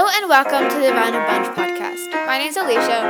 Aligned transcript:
Hello 0.00 0.08
and 0.16 0.30
welcome 0.30 0.64
to 0.64 0.76
the 0.80 0.96
Random 0.96 1.20
Bunch 1.28 1.52
podcast. 1.52 2.08
My 2.24 2.38
name's 2.38 2.56
Alicia. 2.56 3.04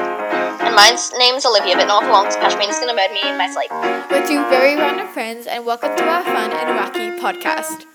And 0.58 0.74
my 0.74 0.90
name's 1.20 1.46
Olivia, 1.46 1.76
but 1.76 1.86
not 1.86 2.02
for 2.02 2.10
long, 2.10 2.26
because 2.26 2.42
Pashmin's 2.42 2.80
gonna 2.80 2.98
murder 2.98 3.14
me 3.14 3.22
in 3.30 3.38
my 3.38 3.46
sleep. 3.46 3.70
We're 4.10 4.26
two 4.26 4.42
very 4.50 4.74
random 4.74 5.06
friends, 5.06 5.46
and 5.46 5.64
welcome 5.64 5.94
to 5.96 6.02
our 6.02 6.24
fun 6.24 6.50
and 6.50 6.74
wacky 6.74 7.14
podcast. 7.22 7.86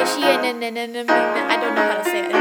Is 0.00 0.08
she 0.16 0.22
a 0.22 0.40
n- 0.40 0.62
n- 0.62 0.78
n- 0.78 0.96
n- 0.96 1.10
I 1.10 1.60
don't 1.60 1.74
know 1.74 1.84
how 1.84 1.98
to 1.98 2.04
say 2.04 2.24
it. 2.24 2.32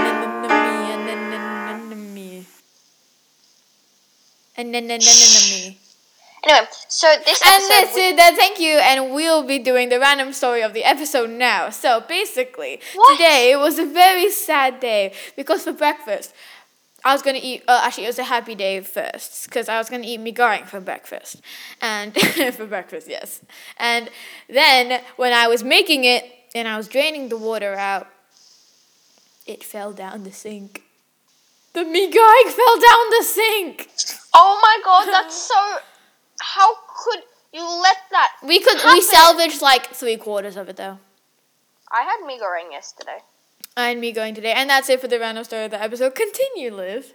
An- 4.56 4.74
n- 4.74 5.87
Anyway, 6.50 6.68
so 6.88 7.08
this 7.26 7.42
And 7.46 7.62
this 7.64 7.96
we- 7.96 8.02
is 8.02 8.16
the 8.16 8.36
thank 8.38 8.60
you, 8.60 8.78
and 8.78 9.12
we'll 9.14 9.44
be 9.44 9.60
doing 9.60 9.90
the 9.90 10.00
random 10.00 10.32
story 10.34 10.62
of 10.62 10.74
the 10.74 10.84
episode 10.86 11.30
now. 11.30 11.70
So 11.70 12.00
basically, 12.02 12.80
What? 12.96 13.18
today 13.18 13.56
was 13.56 13.78
a 13.80 13.86
very 13.86 14.32
sad 14.32 14.80
day 14.80 15.14
because 15.36 15.64
for 15.64 15.74
breakfast, 15.74 16.34
I 17.04 17.14
was 17.14 17.22
gonna 17.22 17.40
eat. 17.42 17.64
Uh, 17.68 17.82
actually, 17.84 18.06
it 18.06 18.08
was 18.16 18.20
a 18.20 18.24
happy 18.36 18.56
day 18.56 18.80
first 18.82 19.46
because 19.46 19.68
I 19.70 19.78
was 19.78 19.90
gonna 19.90 20.06
eat 20.08 20.20
mi 20.20 20.32
goreng 20.34 20.66
for 20.68 20.80
breakfast, 20.80 21.38
and 21.82 22.16
for 22.56 22.66
breakfast, 22.66 23.08
yes. 23.10 23.42
And 23.78 24.10
then 24.50 25.02
when 25.18 25.34
I 25.34 25.48
was 25.48 25.64
making 25.64 26.06
it 26.06 26.24
and 26.56 26.68
I 26.68 26.78
was 26.78 26.88
draining 26.88 27.30
the 27.30 27.38
water 27.38 27.76
out, 27.76 28.08
it 29.46 29.64
fell 29.64 29.92
down 29.94 30.24
the 30.24 30.32
sink. 30.32 30.84
The 31.74 31.84
mi 31.84 32.10
goreng 32.12 32.50
fell 32.52 32.76
down 32.90 33.10
the 33.18 33.24
sink. 33.24 33.90
oh 34.34 34.60
my 34.62 34.78
god, 34.84 35.06
that's 35.12 35.36
so. 35.52 35.78
How 36.42 36.76
could 37.04 37.24
you 37.54 37.64
let 37.64 37.98
that? 38.12 38.32
We 38.44 38.60
could 38.60 38.80
we 38.86 39.02
salvaged 39.02 39.62
like 39.62 39.94
three 39.94 40.18
quarters 40.18 40.58
of 40.58 40.70
it 40.70 40.78
though. 40.78 41.00
I 41.92 42.02
had 42.02 42.26
me 42.26 42.38
going 42.38 42.72
yesterday. 42.72 43.20
And 43.76 44.02
me 44.02 44.12
going 44.12 44.34
today. 44.36 44.54
And 44.54 44.70
that's 44.70 44.90
it 44.90 45.00
for 45.00 45.08
the 45.08 45.20
random 45.20 45.44
story 45.44 45.66
of 45.66 45.72
the 45.72 45.82
episode. 45.82 46.16
Continue, 46.16 46.74
Liv. 46.74 47.14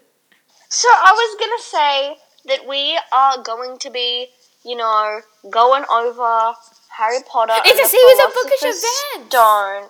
So 0.68 0.88
I 0.88 1.12
was 1.12 1.36
gonna 1.38 1.62
say 1.62 2.16
that 2.46 2.68
we 2.68 2.98
are 3.12 3.42
going 3.42 3.78
to 3.78 3.90
be, 3.90 4.28
you 4.64 4.76
know, 4.76 5.20
going 5.50 5.84
over 5.92 6.54
Harry 6.96 7.18
Potter. 7.28 7.54
It's 7.64 7.80
a 7.80 7.88
series 7.88 8.26
of 8.26 8.34
bookish 8.34 8.62
events. 8.62 9.28
Stone. 9.28 9.88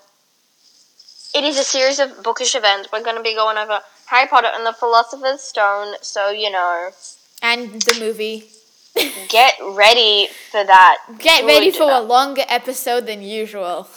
It 1.34 1.44
is 1.44 1.58
a 1.58 1.64
series 1.64 1.98
of 1.98 2.22
bookish 2.22 2.54
events. 2.54 2.90
We're 2.92 3.02
going 3.02 3.16
to 3.16 3.22
be 3.22 3.34
going 3.34 3.56
over 3.56 3.80
Harry 4.06 4.28
Potter 4.28 4.48
and 4.52 4.66
the 4.66 4.72
Philosopher's 4.72 5.40
Stone. 5.40 5.94
So 6.02 6.30
you 6.30 6.50
know, 6.50 6.90
And 7.42 7.82
the 7.82 7.98
movie. 7.98 8.50
Get 9.28 9.54
ready 9.62 10.28
for 10.50 10.64
that. 10.64 10.98
Get 11.18 11.44
ready 11.44 11.70
for 11.70 11.90
a 11.90 12.00
longer 12.00 12.42
episode 12.48 13.06
than 13.06 13.22
usual. 13.22 13.88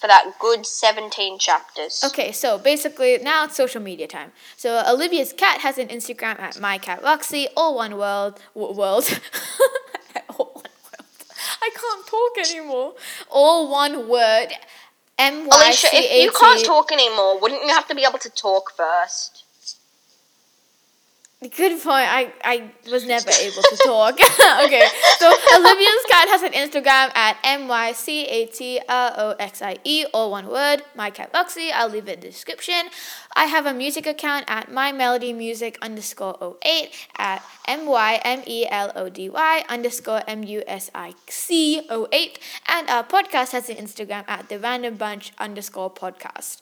for 0.00 0.06
that 0.06 0.32
good 0.40 0.64
seventeen 0.64 1.38
chapters. 1.38 2.02
Okay, 2.04 2.32
so 2.32 2.56
basically 2.58 3.18
now 3.18 3.44
it's 3.44 3.56
social 3.56 3.82
media 3.82 4.06
time. 4.06 4.32
So 4.56 4.82
Olivia's 4.88 5.32
cat 5.34 5.60
has 5.60 5.76
an 5.78 5.88
Instagram 5.88 6.38
at 6.40 6.54
mycatroxy, 6.54 7.48
all 7.56 7.74
one 7.76 7.96
world, 7.98 8.40
w- 8.54 8.74
world. 8.74 9.06
all 10.30 10.46
one 10.54 10.64
world. 10.64 11.24
I 11.62 11.70
can't 11.74 12.06
talk 12.06 12.38
anymore. 12.38 12.94
All 13.30 13.70
one 13.70 14.08
word. 14.08 14.48
M 15.18 15.46
Y 15.46 15.64
Alicia, 15.66 15.88
if 15.92 16.22
you 16.24 16.30
can't 16.32 16.64
talk 16.64 16.90
anymore, 16.92 17.38
wouldn't 17.38 17.60
you 17.62 17.68
have 17.68 17.86
to 17.88 17.94
be 17.94 18.04
able 18.08 18.18
to 18.20 18.30
talk 18.30 18.72
first? 18.74 19.44
Good 21.40 21.80
point. 21.80 22.06
I, 22.06 22.30
I 22.44 22.70
was 22.90 23.06
never 23.06 23.30
able 23.30 23.62
to 23.62 23.76
talk. 23.86 24.12
okay, 24.66 24.86
so 25.16 25.32
Olivia's 25.56 26.02
Scott 26.06 26.28
has 26.28 26.42
an 26.42 26.52
Instagram 26.52 27.16
at 27.16 27.38
M 27.42 27.66
Y 27.66 27.92
C 27.92 28.26
A 28.26 28.44
T 28.44 28.78
R 28.86 29.14
O 29.16 29.30
X 29.38 29.62
I 29.62 29.78
E, 29.82 30.04
all 30.12 30.30
one 30.32 30.48
word, 30.48 30.82
my 30.94 31.08
cat 31.08 31.30
Roxy. 31.32 31.72
I'll 31.72 31.88
leave 31.88 32.08
it 32.08 32.16
in 32.16 32.20
the 32.20 32.26
description. 32.26 32.90
I 33.34 33.46
have 33.46 33.64
a 33.64 33.72
music 33.72 34.06
account 34.06 34.44
at 34.48 34.70
my 34.70 34.92
melody 34.92 35.32
music 35.32 35.78
underscore 35.80 36.58
08 36.62 37.08
at 37.16 37.42
M 37.66 37.86
Y 37.86 38.20
M 38.22 38.42
E 38.46 38.66
L 38.68 38.92
O 38.94 39.08
D 39.08 39.30
Y 39.30 39.64
underscore 39.66 40.20
M 40.28 40.42
U 40.42 40.62
S 40.66 40.90
I 40.94 41.14
C 41.26 41.88
08. 41.88 42.38
And 42.68 42.90
our 42.90 43.02
podcast 43.02 43.52
has 43.52 43.70
an 43.70 43.76
Instagram 43.76 44.24
at 44.28 44.50
the 44.50 44.58
random 44.58 44.96
bunch 44.96 45.32
underscore 45.38 45.90
podcast. 45.90 46.60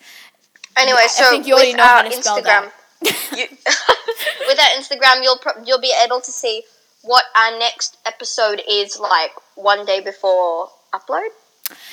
Anyway, 0.77 1.07
so 1.09 1.27
I 1.27 1.31
think 1.31 1.49
you 1.49 1.55
already 1.55 1.75
know 1.75 1.83
how 1.83 2.03
to 2.03 2.13
spell 2.13 2.39
Instagram, 2.39 2.45
that. 2.45 2.73
You, 3.03 3.47
with 4.47 4.59
our 4.59 4.73
Instagram, 4.79 5.23
you'll 5.23 5.39
pro- 5.39 5.63
you'll 5.65 5.81
be 5.81 5.95
able 6.05 6.21
to 6.21 6.31
see 6.33 6.63
what 7.03 7.25
our 7.37 7.59
next 7.59 7.97
episode 8.07 8.61
is 8.69 8.99
like 8.99 9.31
one 9.55 9.85
day 9.85 10.01
before 10.01 10.71
upload. 10.93 11.29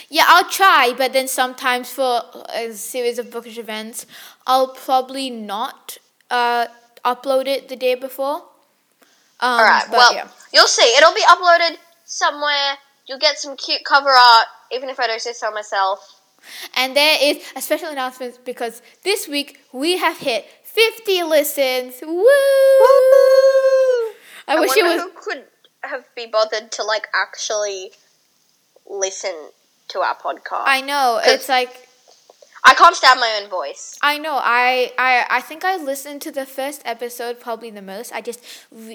Yeah, 0.10 0.24
I'll 0.28 0.50
try, 0.50 0.94
but 0.98 1.12
then 1.14 1.28
sometimes 1.28 1.92
for 1.92 2.22
a 2.54 2.72
series 2.72 3.20
of 3.20 3.30
bookish 3.30 3.58
events, 3.58 4.06
I'll 4.48 4.70
probably 4.70 5.30
not 5.30 5.98
uh, 6.32 6.68
upload 7.04 7.48
it 7.48 7.68
the 7.68 7.76
day 7.76 7.96
before. 7.96 8.36
Um, 9.42 9.60
All 9.60 9.64
right. 9.64 9.84
but 9.90 9.98
Well, 9.98 10.14
yeah. 10.16 10.28
you'll 10.54 10.68
see. 10.68 10.96
It'll 10.98 11.14
be 11.14 11.24
uploaded 11.24 11.76
somewhere. 12.06 12.78
You'll 13.06 13.20
get 13.20 13.38
some 13.38 13.58
cute 13.58 13.84
cover 13.84 14.10
art, 14.10 14.48
even 14.72 14.90
if 14.90 14.98
I 15.00 15.08
don't 15.08 15.22
say 15.22 15.34
so 15.34 15.52
myself. 15.52 16.22
And 16.76 16.96
there 16.96 17.18
is 17.22 17.44
a 17.56 17.62
special 17.62 17.90
announcement 17.90 18.40
because 18.46 18.82
this 19.04 19.28
week 19.28 19.60
we 19.74 19.98
have 19.98 20.18
hit 20.20 20.46
50 20.76 21.24
listens. 21.24 22.02
Woo! 22.02 22.26
I, 24.48 24.56
I 24.56 24.60
wish 24.60 24.76
it 24.76 24.84
was. 24.84 25.02
who 25.02 25.10
could 25.16 25.46
have 25.84 26.04
be 26.16 26.26
bothered 26.26 26.72
to 26.74 26.84
like 26.84 27.08
actually 27.14 27.92
listen 28.86 29.34
to 29.90 30.00
our 30.00 30.16
podcast. 30.16 30.66
I 30.66 30.82
know. 30.82 31.22
It's 31.24 31.48
like. 31.48 31.88
I 32.68 32.74
can't 32.74 32.96
stand 32.96 33.20
my 33.20 33.40
own 33.42 33.50
voice. 33.50 33.96
I 34.02 34.18
know. 34.18 34.40
I, 34.42 34.92
I 34.98 35.26
I 35.30 35.42
think 35.42 35.64
I 35.64 35.78
listened 35.78 36.24
to 36.24 36.32
the 36.32 36.48
first 36.48 36.82
episode 36.84 37.40
probably 37.40 37.70
the 37.70 37.82
most. 37.82 38.12
I 38.12 38.22
just 38.22 38.44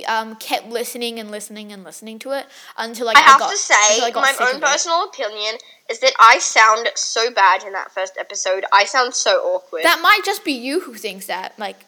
um 0.08 0.34
kept 0.36 0.66
listening 0.68 1.20
and 1.20 1.30
listening 1.30 1.72
and 1.72 1.84
listening 1.84 2.18
to 2.20 2.32
it 2.32 2.46
until 2.76 3.06
like 3.06 3.16
I 3.16 3.20
have 3.20 3.38
got, 3.38 3.52
to 3.52 3.56
say, 3.56 4.00
my 4.12 4.34
own 4.40 4.60
personal 4.60 5.04
opinion 5.04 5.54
is 5.88 6.00
that 6.00 6.12
I 6.18 6.40
sound 6.40 6.88
so 6.96 7.30
bad 7.30 7.62
in 7.62 7.72
that 7.72 7.92
first 7.92 8.16
episode. 8.18 8.64
I 8.72 8.84
sound 8.86 9.14
so 9.14 9.38
awkward. 9.54 9.84
That 9.84 10.00
might 10.02 10.22
just 10.24 10.44
be 10.44 10.52
you 10.52 10.80
who 10.80 10.94
thinks 10.94 11.26
that. 11.26 11.56
Like, 11.56 11.84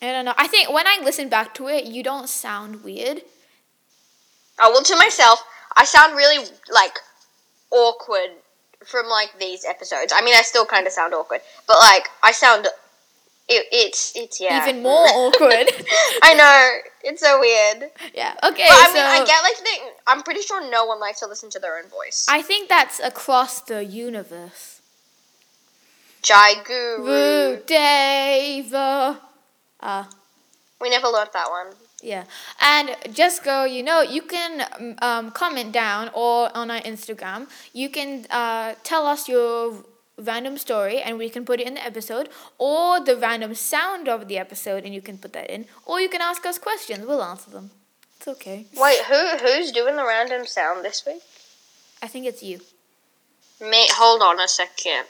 I 0.00 0.12
don't 0.12 0.24
know. 0.24 0.34
I 0.38 0.46
think 0.46 0.72
when 0.72 0.86
I 0.86 1.00
listen 1.04 1.28
back 1.28 1.52
to 1.54 1.68
it, 1.68 1.84
you 1.84 2.02
don't 2.02 2.28
sound 2.30 2.82
weird. 2.82 3.20
oh 4.60 4.70
well, 4.70 4.82
to 4.82 4.96
myself, 4.96 5.44
I 5.76 5.84
sound 5.84 6.16
really 6.16 6.46
like 6.72 6.98
awkward 7.70 8.30
from 8.86 9.08
like 9.08 9.38
these 9.38 9.64
episodes. 9.64 10.12
I 10.14 10.22
mean, 10.22 10.34
I 10.34 10.42
still 10.42 10.64
kind 10.66 10.86
of 10.86 10.92
sound 10.92 11.14
awkward, 11.14 11.40
but 11.66 11.76
like 11.80 12.08
I 12.22 12.32
sound. 12.32 12.66
It, 13.48 13.66
it's 13.70 14.12
it's 14.16 14.40
yeah. 14.40 14.66
Even 14.68 14.82
more 14.82 15.06
awkward. 15.06 15.68
I 16.22 16.34
know 16.34 16.78
it's 17.04 17.22
so 17.22 17.38
weird. 17.38 17.90
yeah. 18.12 18.34
Okay. 18.42 18.66
But 18.68 18.74
I 18.76 18.86
so 18.88 18.94
mean, 18.94 19.04
I 19.04 19.24
get 19.24 19.40
like 19.42 19.58
the. 19.58 19.92
I'm 20.08 20.22
pretty 20.22 20.40
sure 20.42 20.68
no 20.68 20.84
one 20.84 20.98
likes 20.98 21.20
to 21.20 21.26
listen 21.28 21.48
to 21.50 21.60
their 21.60 21.76
own 21.78 21.88
voice. 21.88 22.26
I 22.28 22.42
think 22.42 22.68
that's 22.68 22.98
across 22.98 23.60
the 23.60 23.84
universe. 23.84 24.80
Jai 26.22 26.54
Guru. 26.64 27.62
Deva. 27.66 29.20
Uh, 29.78 30.04
We 30.80 30.90
never 30.90 31.06
learned 31.06 31.30
that 31.32 31.48
one. 31.48 31.68
Yeah. 32.06 32.24
And 32.60 32.96
just 33.12 33.42
go, 33.42 33.64
you 33.64 33.82
know, 33.82 34.00
you 34.00 34.22
can 34.22 34.64
um, 35.02 35.32
comment 35.32 35.72
down 35.72 36.10
or 36.14 36.56
on 36.56 36.70
our 36.70 36.80
Instagram. 36.80 37.48
You 37.72 37.88
can 37.90 38.26
uh, 38.30 38.74
tell 38.84 39.06
us 39.06 39.28
your 39.28 39.84
random 40.16 40.56
story 40.56 41.02
and 41.02 41.18
we 41.18 41.28
can 41.28 41.44
put 41.44 41.60
it 41.60 41.66
in 41.66 41.74
the 41.74 41.84
episode 41.84 42.28
or 42.58 43.00
the 43.00 43.16
random 43.16 43.54
sound 43.54 44.08
of 44.08 44.28
the 44.28 44.38
episode 44.38 44.84
and 44.84 44.94
you 44.94 45.02
can 45.02 45.18
put 45.18 45.32
that 45.32 45.50
in 45.50 45.66
or 45.84 46.00
you 46.00 46.08
can 46.08 46.20
ask 46.20 46.46
us 46.46 46.58
questions. 46.58 47.04
We'll 47.04 47.22
answer 47.22 47.50
them. 47.50 47.70
It's 48.18 48.28
okay. 48.28 48.66
Wait, 48.76 49.02
who 49.08 49.22
who's 49.42 49.72
doing 49.72 49.96
the 49.96 50.06
random 50.06 50.46
sound 50.46 50.84
this 50.84 51.04
week? 51.04 51.22
I 52.02 52.06
think 52.06 52.24
it's 52.24 52.42
you. 52.42 52.60
Mate, 53.60 53.90
hold 53.90 54.22
on 54.22 54.40
a 54.40 54.48
second. 54.48 55.06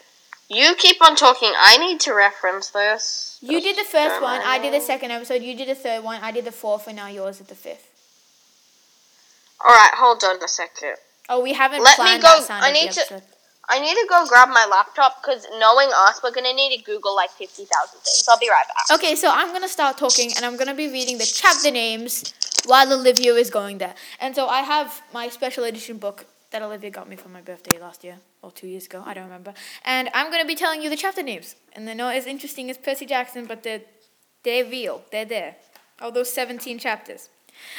You 0.49 0.75
keep 0.75 1.03
on 1.03 1.15
talking. 1.15 1.51
I 1.57 1.77
need 1.77 1.99
to 2.01 2.13
reference 2.13 2.69
this. 2.69 3.37
You 3.41 3.61
did 3.61 3.75
the 3.77 3.83
first 3.83 4.21
one, 4.21 4.41
I 4.43 4.59
did 4.59 4.73
the 4.73 4.79
second 4.81 5.11
episode, 5.11 5.41
you 5.41 5.55
did 5.55 5.67
the 5.67 5.75
third 5.75 6.03
one, 6.03 6.21
I 6.23 6.31
did 6.31 6.45
the 6.45 6.51
fourth, 6.51 6.87
and 6.87 6.95
now 6.95 7.07
yours 7.07 7.39
is 7.41 7.47
the 7.47 7.55
fifth. 7.55 7.85
All 9.63 9.69
right, 9.73 9.91
hold 9.95 10.23
on 10.23 10.41
a 10.43 10.47
second. 10.47 10.95
Oh, 11.29 11.41
we 11.41 11.53
haven't 11.53 11.83
Let 11.83 11.99
me 11.99 12.19
go- 12.19 12.45
I 12.49 12.71
need 12.71 12.91
to- 12.91 13.01
episode. 13.01 13.23
I 13.69 13.79
need 13.81 13.95
to 13.95 14.05
go 14.07 14.25
grab 14.27 14.47
my 14.47 14.65
laptop 14.65 15.21
because 15.21 15.45
knowing 15.59 15.89
us, 15.93 16.21
we're 16.23 16.31
gonna 16.31 16.53
need 16.53 16.77
to 16.77 16.83
Google 16.83 17.13
like 17.13 17.29
fifty 17.31 17.65
thousand 17.65 17.99
things. 17.99 18.23
I'll 18.29 18.39
be 18.39 18.49
right 18.49 18.65
back. 18.65 18.97
Okay, 18.97 19.13
so 19.13 19.29
I'm 19.29 19.51
gonna 19.51 19.67
start 19.67 19.97
talking 19.97 20.31
and 20.37 20.45
I'm 20.45 20.55
gonna 20.55 20.73
be 20.73 20.87
reading 20.89 21.17
the 21.17 21.25
chapter 21.25 21.69
names 21.69 22.33
while 22.65 22.91
Olivia 22.93 23.33
is 23.33 23.49
going 23.49 23.79
there. 23.79 23.93
And 24.21 24.33
so 24.35 24.47
I 24.47 24.61
have 24.61 25.01
my 25.13 25.27
special 25.27 25.65
edition 25.65 25.97
book 25.97 26.25
that 26.51 26.61
Olivia 26.61 26.89
got 26.89 27.09
me 27.09 27.15
for 27.15 27.29
my 27.29 27.41
birthday 27.41 27.79
last 27.79 28.03
year 28.03 28.17
or 28.41 28.51
two 28.51 28.67
years 28.67 28.85
ago, 28.85 29.03
I 29.05 29.13
don't 29.13 29.25
remember. 29.25 29.53
And 29.83 30.09
I'm 30.13 30.31
gonna 30.31 30.45
be 30.45 30.55
telling 30.55 30.81
you 30.81 30.89
the 30.89 30.95
chapter 30.95 31.23
names. 31.23 31.55
And 31.73 31.87
they're 31.87 31.95
not 31.95 32.15
as 32.15 32.25
interesting 32.25 32.69
as 32.69 32.77
Percy 32.77 33.05
Jackson, 33.05 33.45
but 33.45 33.63
they're 33.63 33.81
they're 34.43 34.65
real. 34.65 35.03
They're 35.11 35.25
there. 35.25 35.55
All 35.99 36.11
those 36.11 36.31
17 36.31 36.79
chapters. 36.79 37.29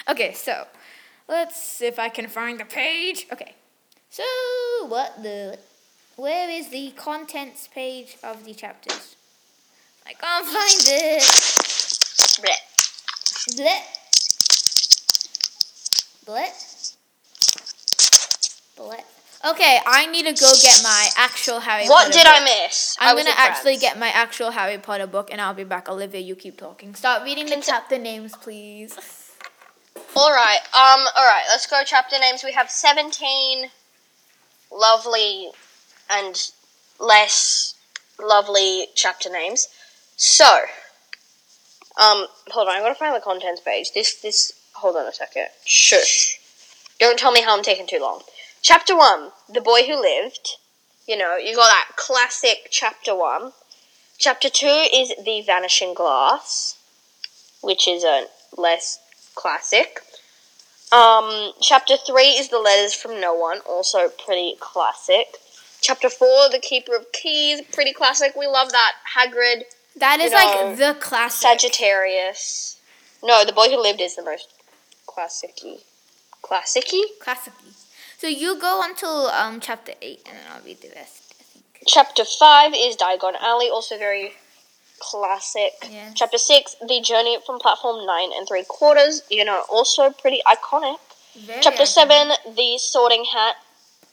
Okay, 0.09 0.32
so 0.32 0.67
let's 1.29 1.61
see 1.61 1.87
if 1.87 1.99
I 1.99 2.09
can 2.09 2.26
find 2.26 2.61
the 2.61 2.65
page. 2.65 3.26
Okay. 3.32 3.55
So 4.11 4.25
what 4.88 5.23
the 5.23 5.59
where 6.17 6.50
is 6.50 6.69
the 6.71 6.91
contents 6.97 7.69
page 7.69 8.17
of 8.23 8.44
the 8.44 8.55
chapters? 8.55 9.17
I 10.06 10.14
can't 10.14 10.47
find 10.47 10.82
it. 10.88 11.23
Blech. 12.43 12.64
Blit. 13.56 13.82
Blit. 16.26 16.78
Okay, 19.45 19.79
I 19.87 20.07
need 20.07 20.27
to 20.27 20.33
go 20.41 20.51
get 20.63 20.81
my 20.83 21.09
actual 21.17 21.61
Harry 21.61 21.85
Potter 21.85 21.89
book. 21.89 21.91
What 21.91 22.07
Potter 22.07 22.19
did 22.19 22.25
book. 22.25 22.35
I 22.35 22.45
miss? 22.67 22.97
I 22.99 23.11
I'm 23.11 23.15
was 23.17 23.25
gonna 23.25 23.37
actually 23.39 23.73
friends. 23.79 23.83
get 23.83 23.99
my 23.99 24.09
actual 24.09 24.51
Harry 24.51 24.79
Potter 24.79 25.07
book 25.07 25.29
and 25.31 25.41
I'll 25.41 25.55
be 25.55 25.65
back. 25.65 25.89
Olivia, 25.89 26.21
you 26.21 26.35
keep 26.35 26.57
talking. 26.59 26.95
Start 26.95 27.23
reading 27.25 27.47
the 27.47 27.53
Can- 27.53 27.63
chapter 27.63 27.99
names, 27.99 28.35
please. 28.37 28.97
All 30.17 30.33
right. 30.33 30.59
Um. 30.75 31.07
All 31.17 31.25
right. 31.27 31.45
Let's 31.51 31.67
go. 31.67 31.81
Chapter 31.85 32.19
names. 32.19 32.43
We 32.45 32.53
have 32.53 32.71
seventeen 32.71 33.71
lovely 34.73 35.51
and 36.11 36.51
less 36.99 37.75
lovely 38.21 38.87
chapter 38.97 39.31
names. 39.31 39.69
So, 40.17 40.47
um, 41.97 42.27
hold 42.49 42.69
on. 42.69 42.75
I 42.77 42.81
gotta 42.81 42.95
find 42.97 43.15
the 43.15 43.21
contents 43.21 43.61
page. 43.61 43.93
This. 43.93 44.21
This. 44.21 44.53
Hold 44.75 44.97
on 44.97 45.07
a 45.07 45.13
second. 45.13 45.47
Shush. 45.65 46.39
Don't 46.99 47.19
tell 47.19 47.31
me 47.33 47.43
how 47.43 47.57
I'm 47.57 47.63
taking 47.63 47.87
too 47.87 48.01
long. 48.01 48.23
Chapter 48.63 48.97
one. 48.97 49.31
The 49.49 49.61
boy 49.61 49.83
who 49.87 50.01
lived. 50.01 50.57
You 51.07 51.17
know, 51.17 51.37
you 51.37 51.55
got 51.57 51.69
that 51.69 51.97
classic 51.97 52.69
chapter 52.71 53.15
one. 53.15 53.53
Chapter 54.19 54.51
two 54.51 54.87
is 54.93 55.13
the 55.25 55.43
vanishing 55.47 55.95
glass, 55.95 56.77
which 57.63 57.87
is 57.89 58.05
a 58.05 58.27
less 58.57 58.99
classic. 59.35 60.01
Um, 60.91 61.53
chapter 61.61 61.97
three 61.97 62.31
is 62.31 62.49
the 62.49 62.59
letters 62.59 62.95
from 62.95 63.21
no 63.21 63.35
one, 63.35 63.61
also 63.61 64.09
pretty 64.09 64.57
classic. 64.59 65.37
Chapter 65.81 66.11
four, 66.11 66.51
the 66.51 66.59
keeper 66.59 66.97
of 66.97 67.13
keys, 67.13 67.63
pretty 67.73 67.93
classic. 67.93 68.35
We 68.37 68.47
love 68.47 68.73
that. 68.73 68.95
Hagrid, 69.17 69.63
That 69.97 70.19
is 70.21 70.33
You 70.33 70.39
know, 70.39 70.45
like 70.45 70.79
the 70.79 70.97
classic. 71.01 71.41
Sagittarius. 71.41 72.81
No, 73.23 73.45
the 73.45 73.53
boy 73.53 73.69
who 73.69 73.81
lived 73.81 74.01
is 74.01 74.17
the 74.17 74.25
most 74.25 74.49
classicy. 75.07 75.81
Classicy. 76.43 77.03
Classic. 77.21 77.53
So 78.19 78.26
you 78.26 78.59
go 78.59 78.82
until 78.82 79.29
um 79.29 79.61
chapter 79.61 79.93
eight, 80.03 80.23
and 80.26 80.37
then 80.37 80.44
I'll 80.53 80.62
read 80.62 80.81
the 80.81 80.91
rest. 80.94 81.35
I 81.38 81.43
think. 81.44 81.65
Chapter 81.87 82.25
five 82.25 82.73
is 82.75 82.97
Diagon 82.97 83.35
Alley, 83.41 83.70
also 83.70 83.97
very 83.97 84.32
classic. 84.99 85.73
Yes. 85.88 86.15
Chapter 86.17 86.37
six, 86.37 86.75
the 86.87 87.00
journey 87.00 87.38
from 87.47 87.61
platform 87.61 88.05
nine 88.05 88.31
and 88.35 88.47
three 88.49 88.65
quarters. 88.69 89.23
You 89.31 89.44
know, 89.44 89.62
also 89.70 90.11
pretty 90.11 90.41
iconic. 90.47 90.99
Very 91.47 91.62
Chapter 91.62 91.85
iconic. 91.85 91.87
seven, 91.87 92.29
the 92.56 92.76
Sorting 92.79 93.25
Hat, 93.32 93.55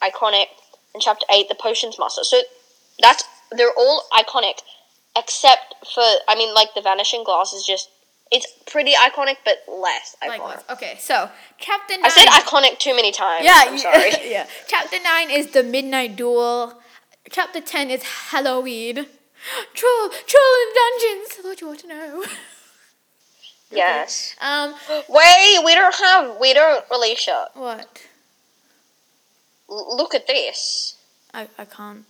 iconic, 0.03 0.49
and 0.93 1.01
chapter 1.01 1.25
eight, 1.33 1.49
the 1.49 1.55
Potions 1.55 1.97
Master. 1.97 2.23
So 2.23 2.41
that's 2.99 3.23
they're 3.57 3.73
all 3.75 4.03
iconic, 4.13 4.59
except 5.17 5.73
for 5.93 6.03
I 6.27 6.35
mean, 6.35 6.53
like 6.53 6.75
the 6.75 6.81
Vanishing 6.81 7.23
Glass 7.23 7.53
is 7.53 7.65
just 7.65 7.89
it's 8.35 8.47
pretty 8.73 8.93
iconic, 9.07 9.37
but 9.45 9.57
less 9.67 10.15
iconic. 10.21 10.27
Likewise. 10.29 10.63
Okay, 10.69 10.93
so 10.99 11.29
chapter 11.57 11.93
nine. 11.95 12.05
I 12.05 12.09
said 12.09 12.27
iconic 12.41 12.79
too 12.79 12.95
many 12.95 13.11
times. 13.11 13.45
Yeah, 13.45 13.61
I'm 13.65 13.77
sorry. 13.77 14.11
yeah. 14.35 14.45
Chapter 14.67 14.97
nine 15.03 15.29
is 15.31 15.45
the 15.51 15.63
midnight 15.63 16.15
duel. 16.15 16.81
Chapter 17.31 17.61
ten 17.61 17.89
is 17.89 18.03
Halloween. 18.31 18.95
Troll, 19.73 20.09
troll 20.31 20.53
in 20.63 20.69
dungeons. 20.81 21.29
What 21.45 21.61
you 21.61 21.67
want 21.67 21.79
to 21.81 21.87
know? 21.87 22.23
yes. 23.71 24.35
Um, 24.41 24.73
Wait, 25.09 25.59
we 25.63 25.75
don't 25.75 25.95
have 25.95 26.37
we 26.39 26.53
don't, 26.53 26.83
Alicia. 26.91 27.49
what? 27.53 28.01
L- 29.69 29.97
look 29.97 30.13
at 30.15 30.27
this. 30.27 30.95
I 31.33 31.47
I 31.57 31.65
can't. 31.65 32.05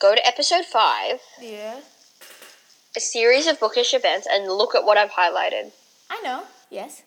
Go 0.00 0.14
to 0.16 0.26
episode 0.26 0.64
five, 0.64 1.20
Yeah. 1.40 1.76
A 2.96 3.00
series 3.00 3.46
of 3.46 3.58
bookish 3.60 3.94
events, 3.94 4.26
and 4.30 4.46
look 4.46 4.74
at 4.74 4.84
what 4.84 4.98
I've 4.98 5.10
highlighted. 5.12 5.72
I 6.10 6.20
know. 6.22 6.44
Yes. 6.70 7.02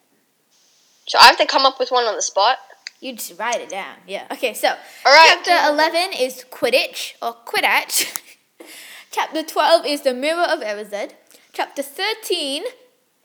So 1.08 1.20
I 1.20 1.26
have 1.26 1.38
to 1.38 1.46
come 1.46 1.66
up 1.66 1.80
with 1.80 1.92
one 1.92 2.06
on 2.06 2.16
the 2.16 2.22
spot. 2.22 2.58
You 3.00 3.14
just 3.14 3.38
write 3.40 3.62
it 3.62 3.70
down. 3.70 3.96
Yeah. 4.08 4.26
Okay. 4.32 4.54
So 4.54 4.70
All 4.70 5.14
right. 5.14 5.28
chapter 5.30 5.72
eleven 5.72 6.12
is 6.18 6.46
Quidditch 6.50 7.14
or 7.22 7.36
Quidditch. 7.46 8.22
chapter 9.12 9.44
twelve 9.44 9.86
is 9.86 10.02
the 10.02 10.14
Mirror 10.14 10.44
of 10.44 10.60
Erised. 10.62 11.12
Chapter 11.54 11.84
thirteen 11.84 12.64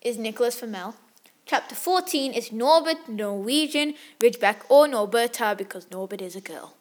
is 0.03 0.19
Nicholas 0.19 0.61
Flamel. 0.61 0.97
Chapter 1.47 1.75
fourteen 1.75 2.33
is 2.33 2.53
Norbert 2.53 3.09
Norwegian 3.09 3.95
Ridgeback 4.19 4.59
or 4.69 4.87
Norberta 4.87 5.57
because 5.57 5.91
Norbert 5.91 6.21
is 6.21 6.37
a 6.37 6.41
girl. 6.41 6.75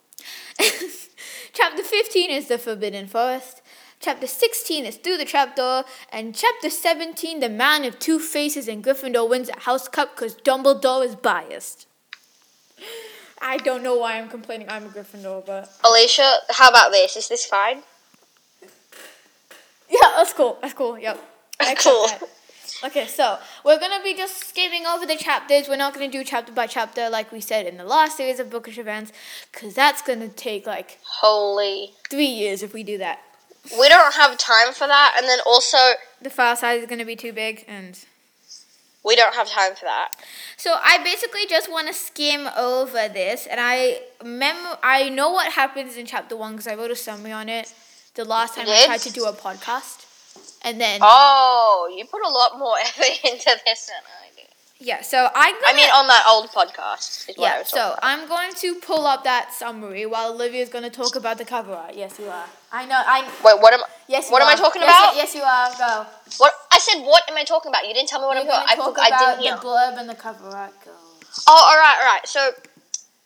chapter 1.53 1.83
fifteen 1.83 2.29
is 2.29 2.49
the 2.49 2.57
Forbidden 2.57 3.07
Forest. 3.07 3.58
Chapter 4.01 4.27
16 4.27 4.85
is 4.85 4.95
Through 4.95 5.17
the 5.17 5.25
Trapdoor, 5.25 5.83
and 6.11 6.33
Chapter 6.33 6.69
17, 6.69 7.41
The 7.41 7.49
Man 7.49 7.83
of 7.83 7.99
Two 7.99 8.17
Faces 8.17 8.69
and 8.69 8.81
Gryffindor 8.83 9.29
wins 9.29 9.49
a 9.49 9.59
House 9.61 9.89
Cup 9.89 10.15
because 10.15 10.35
Dumbledore 10.35 11.05
is 11.05 11.15
biased. 11.15 11.85
I 13.41 13.57
don't 13.57 13.83
know 13.83 13.97
why 13.97 14.17
I'm 14.17 14.29
complaining. 14.29 14.67
I'm 14.69 14.85
a 14.85 14.89
Gryffindor, 14.89 15.45
but 15.45 15.69
Alicia, 15.83 16.37
how 16.49 16.69
about 16.69 16.91
this? 16.91 17.17
Is 17.17 17.27
this 17.27 17.45
fine? 17.45 17.83
yeah, 19.89 19.99
that's 20.15 20.31
cool. 20.33 20.57
That's 20.61 20.73
cool. 20.73 20.97
Yep. 20.97 21.19
That's 21.59 21.83
Cool. 21.83 22.07
that. 22.07 22.21
Okay, 22.85 23.05
so 23.05 23.37
we're 23.65 23.77
gonna 23.81 24.01
be 24.01 24.13
just 24.15 24.47
skimming 24.47 24.85
over 24.85 25.05
the 25.05 25.17
chapters. 25.17 25.67
We're 25.67 25.75
not 25.75 25.93
gonna 25.93 26.07
do 26.07 26.23
chapter 26.23 26.53
by 26.53 26.67
chapter 26.67 27.09
like 27.09 27.33
we 27.33 27.41
said 27.41 27.67
in 27.67 27.75
the 27.75 27.83
last 27.83 28.15
series 28.15 28.39
of 28.39 28.49
bookish 28.49 28.77
events, 28.77 29.11
because 29.51 29.73
that's 29.73 30.01
gonna 30.01 30.29
take 30.29 30.65
like 30.65 30.99
Holy. 31.03 31.91
three 32.09 32.27
years 32.27 32.63
if 32.63 32.73
we 32.73 32.83
do 32.83 32.97
that. 32.99 33.19
We 33.77 33.87
don't 33.89 34.13
have 34.15 34.37
time 34.37 34.73
for 34.73 34.87
that, 34.87 35.15
and 35.17 35.27
then 35.27 35.39
also 35.45 35.77
The 36.21 36.29
file 36.29 36.55
size 36.55 36.81
is 36.81 36.87
gonna 36.89 37.05
be 37.05 37.15
too 37.15 37.33
big, 37.33 37.65
and 37.67 37.97
we 39.03 39.15
don't 39.15 39.33
have 39.35 39.49
time 39.49 39.75
for 39.75 39.85
that. 39.85 40.11
So 40.57 40.75
I 40.81 40.97
basically 41.03 41.45
just 41.47 41.71
want 41.71 41.87
to 41.87 41.93
skim 41.93 42.47
over 42.57 43.07
this, 43.07 43.47
and 43.47 43.59
I 43.61 44.01
mem- 44.23 44.77
I 44.83 45.09
know 45.09 45.31
what 45.31 45.53
happens 45.53 45.97
in 45.97 46.05
chapter 46.05 46.35
one 46.35 46.53
because 46.53 46.67
I 46.67 46.75
wrote 46.75 46.91
a 46.91 46.95
summary 46.95 47.31
on 47.31 47.47
it 47.49 47.73
the 48.15 48.25
last 48.25 48.55
time 48.55 48.63
I 48.67 48.71
did? 48.77 48.85
tried 48.85 49.01
to 49.01 49.11
do 49.13 49.25
a 49.25 49.33
podcast, 49.33 50.05
and 50.63 50.79
then 50.81 50.99
Oh, 51.03 51.93
you 51.95 52.05
put 52.05 52.21
a 52.25 52.29
lot 52.29 52.57
more 52.57 52.77
effort 52.81 53.23
into 53.23 53.51
this 53.65 53.85
than 53.87 54.03
I. 54.05 54.28
yeah. 54.79 55.01
So 55.01 55.29
I'm 55.35 55.55
I 55.65 55.73
mean, 55.75 55.89
on 55.89 56.07
that 56.07 56.23
old 56.27 56.49
podcast 56.51 57.29
is 57.29 57.35
what 57.37 57.47
I 57.47 57.53
yeah. 57.53 57.59
was 57.59 57.67
So 57.69 57.77
about. 57.87 57.99
I'm 58.01 58.27
going 58.27 58.51
to 58.53 58.75
pull 58.75 59.05
up 59.05 59.23
that 59.25 59.53
summary 59.53 60.05
while 60.05 60.31
Olivia's 60.33 60.69
going 60.69 60.83
to 60.85 60.89
talk 60.89 61.15
about 61.15 61.37
the 61.37 61.45
cover 61.45 61.73
art. 61.73 61.95
Yes, 61.95 62.17
you 62.19 62.27
are. 62.27 62.45
I 62.71 62.85
know. 62.85 63.01
I 63.05 63.21
Wait, 63.43 63.61
what 63.61 63.73
am 63.73 63.81
yes. 64.07 64.29
What 64.31 64.41
am 64.41 64.47
I 64.47 64.55
talking 64.55 64.81
Yes, 64.81 64.89
about? 64.99 65.15
Yes, 65.15 65.35
you 65.35 65.41
are. 65.41 65.69
Go. 65.77 66.05
what? 66.37 66.53
I 66.71 66.79
said, 66.79 67.01
what 67.03 67.23
am 67.29 67.35
I 67.37 67.43
talking 67.43 67.69
about? 67.69 67.85
You 67.87 67.93
didn't 67.93 68.09
tell 68.09 68.21
me 68.21 68.27
what 68.27 68.35
You're 68.43 68.51
I'm 68.53 68.77
going 68.77 68.77
talking. 68.77 68.95
to 68.95 69.01
I. 69.01 69.05
I 69.05 69.07
about 69.09 69.41
didn't 69.41 69.61
the 69.61 69.61
hear. 69.61 69.73
blurb 69.75 69.99
and 69.99 70.09
the 70.09 70.15
cover 70.15 70.47
art. 70.49 70.73
Go. 70.85 70.91
Oh, 71.47 71.63
all 71.69 71.77
right, 71.77 71.97
all 72.01 72.13
right. 72.13 72.27
So 72.27 72.51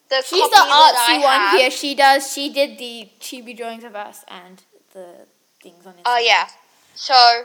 the 0.10 0.22
She's 0.24 0.50
the 0.50 0.58
I 0.58 0.92
artsy 0.94 1.22
one 1.24 1.40
have- 1.40 1.60
here. 1.60 1.72
She 1.72 1.94
does. 1.96 2.32
She 2.34 2.52
did 2.52 2.78
the 2.78 3.10
chibi 3.20 3.56
drawings 3.56 3.84
of 3.84 3.96
us 3.96 4.24
and 4.28 4.62
the 4.94 5.26
things 5.62 5.86
on 5.86 5.94
it. 5.94 6.02
Oh 6.06 6.18
yeah. 6.18 6.48
So, 6.96 7.44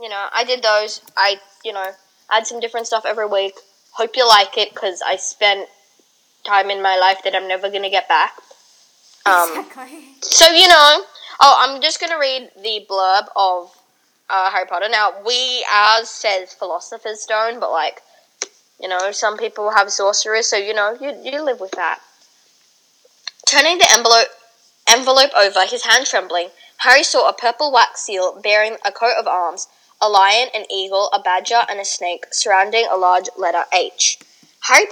you 0.00 0.08
know, 0.08 0.26
I 0.32 0.44
did 0.44 0.62
those. 0.62 1.00
I, 1.16 1.36
you 1.64 1.72
know, 1.72 1.90
add 2.30 2.46
some 2.46 2.60
different 2.60 2.86
stuff 2.86 3.04
every 3.06 3.26
week. 3.26 3.54
Hope 3.92 4.16
you 4.16 4.26
like 4.28 4.56
it 4.58 4.70
because 4.74 5.00
I 5.04 5.16
spent 5.16 5.68
time 6.44 6.70
in 6.70 6.82
my 6.82 6.98
life 6.98 7.22
that 7.24 7.34
I'm 7.34 7.48
never 7.48 7.70
gonna 7.70 7.90
get 7.90 8.08
back. 8.08 8.34
Um, 9.26 9.48
Exactly. 9.58 10.04
so 10.20 10.50
you 10.50 10.68
know, 10.68 11.04
oh, 11.40 11.56
I'm 11.58 11.80
just 11.80 12.00
gonna 12.00 12.18
read 12.18 12.50
the 12.56 12.84
blurb 12.88 13.28
of 13.36 13.70
uh, 14.28 14.50
Harry 14.50 14.66
Potter. 14.66 14.88
Now, 14.90 15.12
we 15.24 15.64
ours 15.72 16.08
says 16.08 16.52
Philosopher's 16.52 17.22
Stone, 17.22 17.60
but 17.60 17.70
like, 17.70 18.00
you 18.80 18.88
know, 18.88 19.12
some 19.12 19.36
people 19.36 19.70
have 19.70 19.90
sorcerers, 19.90 20.46
so 20.48 20.56
you 20.56 20.74
know, 20.74 20.96
you 21.00 21.14
you 21.22 21.42
live 21.42 21.60
with 21.60 21.72
that. 21.72 22.00
Turning 23.46 23.78
the 23.78 23.86
envelope 23.92 24.28
envelope 24.88 25.30
over, 25.36 25.64
his 25.66 25.84
hand 25.84 26.06
trembling, 26.06 26.48
Harry 26.78 27.02
saw 27.02 27.28
a 27.28 27.32
purple 27.32 27.72
wax 27.72 28.02
seal 28.02 28.38
bearing 28.42 28.76
a 28.84 28.92
coat 28.92 29.14
of 29.18 29.26
arms, 29.26 29.68
a 30.04 30.08
lion, 30.08 30.48
an 30.54 30.64
eagle, 30.70 31.08
a 31.14 31.20
badger, 31.20 31.62
and 31.68 31.80
a 31.80 31.84
snake 31.84 32.26
surrounding 32.30 32.86
a 32.90 32.96
large 32.96 33.28
letter 33.38 33.64
H. 33.72 34.18
Harry 34.60 34.84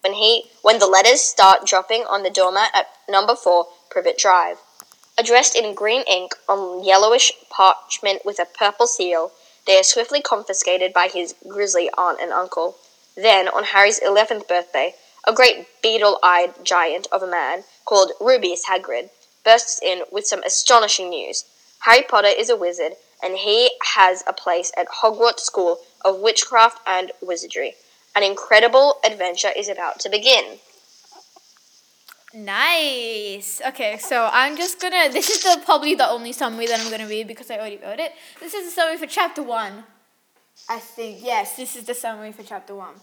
when 0.00 0.14
he 0.14 0.44
when 0.62 0.80
the 0.80 0.86
letters 0.86 1.20
start 1.20 1.64
dropping 1.64 2.02
on 2.02 2.24
the 2.24 2.30
doormat 2.30 2.70
at 2.74 2.88
number 3.08 3.36
four 3.36 3.68
Privet 3.88 4.18
Drive. 4.18 4.58
Addressed 5.16 5.54
in 5.54 5.74
green 5.74 6.02
ink 6.10 6.34
on 6.48 6.82
yellowish 6.84 7.30
parchment 7.50 8.22
with 8.24 8.40
a 8.40 8.46
purple 8.58 8.88
seal, 8.88 9.30
they 9.64 9.78
are 9.78 9.84
swiftly 9.84 10.20
confiscated 10.20 10.92
by 10.92 11.06
his 11.06 11.36
grisly 11.48 11.88
aunt 11.96 12.18
and 12.20 12.32
uncle. 12.32 12.76
Then, 13.16 13.46
on 13.46 13.64
Harry's 13.64 13.98
eleventh 13.98 14.48
birthday, 14.48 14.94
a 15.26 15.32
great 15.32 15.68
beetle-eyed 15.82 16.64
giant 16.64 17.06
of 17.12 17.22
a 17.22 17.30
man 17.30 17.62
called 17.84 18.10
Rubeus 18.20 18.64
Hagrid 18.68 19.10
bursts 19.44 19.80
in 19.80 20.02
with 20.10 20.26
some 20.26 20.42
astonishing 20.42 21.10
news. 21.10 21.44
Harry 21.80 22.02
Potter 22.02 22.28
is 22.28 22.50
a 22.50 22.56
wizard, 22.56 22.94
and 23.22 23.36
he 23.36 23.70
has 23.94 24.22
a 24.26 24.32
place 24.32 24.72
at 24.76 24.88
Hogwarts 24.88 25.40
School 25.40 25.78
of 26.04 26.20
Witchcraft 26.20 26.80
and 26.86 27.12
Wizardry. 27.22 27.74
An 28.16 28.22
incredible 28.22 28.96
adventure 29.04 29.50
is 29.56 29.68
about 29.68 29.98
to 30.00 30.08
begin. 30.08 30.58
Nice. 32.34 33.60
Okay, 33.64 33.96
so 33.98 34.28
I'm 34.32 34.56
just 34.56 34.80
gonna. 34.80 35.08
This 35.12 35.30
is 35.30 35.42
the 35.42 35.62
probably 35.64 35.94
the 35.94 36.08
only 36.08 36.32
summary 36.32 36.66
that 36.66 36.80
I'm 36.80 36.90
gonna 36.90 37.06
read 37.06 37.28
because 37.28 37.50
I 37.50 37.58
already 37.58 37.78
wrote 37.78 38.00
it. 38.00 38.12
This 38.40 38.54
is 38.54 38.64
the 38.66 38.70
summary 38.72 38.96
for 38.96 39.06
chapter 39.06 39.42
one. 39.42 39.84
I 40.68 40.78
think 40.78 41.18
yes, 41.22 41.56
this 41.56 41.76
is 41.76 41.84
the 41.84 41.94
summary 41.94 42.32
for 42.32 42.42
chapter 42.42 42.74
one. 42.74 42.94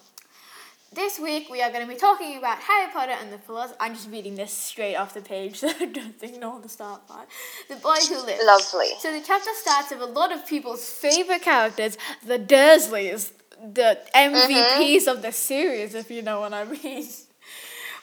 This 0.94 1.20
week 1.20 1.50
we 1.50 1.62
are 1.62 1.72
going 1.72 1.88
to 1.88 1.88
be 1.88 1.98
talking 1.98 2.38
about 2.38 2.58
Harry 2.60 2.92
Potter 2.92 3.14
and 3.14 3.32
the 3.32 3.38
Philosopher. 3.38 3.78
I'm 3.80 3.94
just 3.94 4.10
reading 4.10 4.36
this 4.36 4.52
straight 4.52 4.98
off 4.98 5.14
the 5.14 5.22
page, 5.22 5.56
so 5.60 5.70
I 5.70 5.86
don't 5.86 6.22
ignore 6.22 6.60
the 6.60 6.68
start 6.68 7.08
part. 7.08 7.30
The 7.70 7.78
Boy 7.78 7.96
Who 8.10 8.26
Lived. 8.26 8.42
Lovely. 8.44 8.90
So 9.00 9.14
the 9.14 9.24
chapter 9.26 9.52
starts 9.54 9.92
with 9.92 10.02
a 10.02 10.06
lot 10.06 10.34
of 10.34 10.46
people's 10.46 10.90
favorite 10.90 11.44
characters, 11.44 11.98
the 12.26 12.38
Dursleys, 12.38 13.32
the 13.74 14.00
MVPs 14.14 14.50
mm-hmm. 14.50 15.10
of 15.10 15.22
the 15.22 15.32
series, 15.32 15.96
if 15.96 16.12
you 16.12 16.24
know 16.24 16.42
what 16.42 16.54
I 16.54 16.66
mean. 16.66 17.08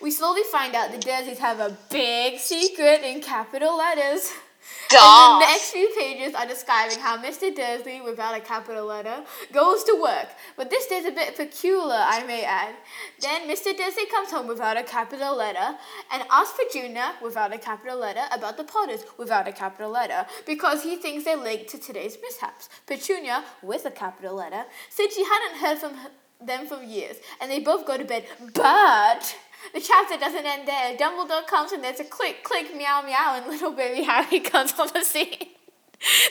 We 0.00 0.12
slowly 0.12 0.44
find 0.44 0.76
out 0.76 0.92
the 0.92 0.98
Dursleys 0.98 1.38
have 1.38 1.58
a 1.58 1.76
big 1.90 2.38
secret 2.38 3.02
in 3.02 3.20
capital 3.20 3.76
letters. 3.76 4.32
And 4.90 5.42
the 5.42 5.46
next 5.46 5.70
few 5.70 5.88
pages 5.98 6.34
are 6.34 6.46
describing 6.46 6.98
how 6.98 7.18
Mr. 7.18 7.54
Dursley, 7.54 8.00
without 8.00 8.34
a 8.34 8.40
capital 8.40 8.86
letter, 8.86 9.22
goes 9.52 9.84
to 9.84 10.00
work. 10.00 10.28
But 10.56 10.70
this 10.70 10.90
is 10.90 11.04
a 11.04 11.10
bit 11.10 11.36
peculiar, 11.36 11.98
I 11.98 12.24
may 12.24 12.44
add. 12.44 12.74
Then 13.20 13.48
Mr. 13.48 13.76
Dursley 13.76 14.06
comes 14.06 14.30
home 14.30 14.46
without 14.46 14.76
a 14.76 14.82
capital 14.82 15.36
letter 15.36 15.76
and 16.10 16.22
asks 16.30 16.58
Petunia, 16.58 17.14
without 17.22 17.52
a 17.52 17.58
capital 17.58 17.98
letter, 17.98 18.22
about 18.32 18.56
the 18.56 18.64
Potters, 18.64 19.04
without 19.18 19.46
a 19.46 19.52
capital 19.52 19.90
letter, 19.90 20.26
because 20.46 20.82
he 20.82 20.96
thinks 20.96 21.24
they're 21.24 21.36
linked 21.36 21.68
to 21.68 21.78
today's 21.78 22.16
mishaps. 22.22 22.68
Petunia, 22.86 23.44
with 23.62 23.84
a 23.84 23.90
capital 23.90 24.34
letter, 24.34 24.64
said 24.88 25.12
she 25.12 25.24
hadn't 25.24 25.58
heard 25.58 25.78
from 25.78 25.94
them 26.40 26.66
for 26.66 26.82
years, 26.82 27.16
and 27.40 27.50
they 27.50 27.60
both 27.60 27.84
go 27.86 27.98
to 27.98 28.04
bed. 28.04 28.24
But 28.54 29.36
the 29.74 29.80
chapter 29.80 30.16
doesn't 30.16 30.44
end 30.44 30.66
there. 30.66 30.96
Dumbledore 30.96 31.46
comes 31.46 31.72
and 31.72 31.82
there's 31.82 32.00
a 32.00 32.04
click, 32.04 32.44
click, 32.44 32.74
meow, 32.74 33.02
meow, 33.04 33.34
and 33.36 33.46
little 33.46 33.72
baby 33.72 34.02
Harry 34.02 34.40
comes 34.52 34.72
on 34.78 34.88
the 34.94 35.02
scene. 35.02 35.48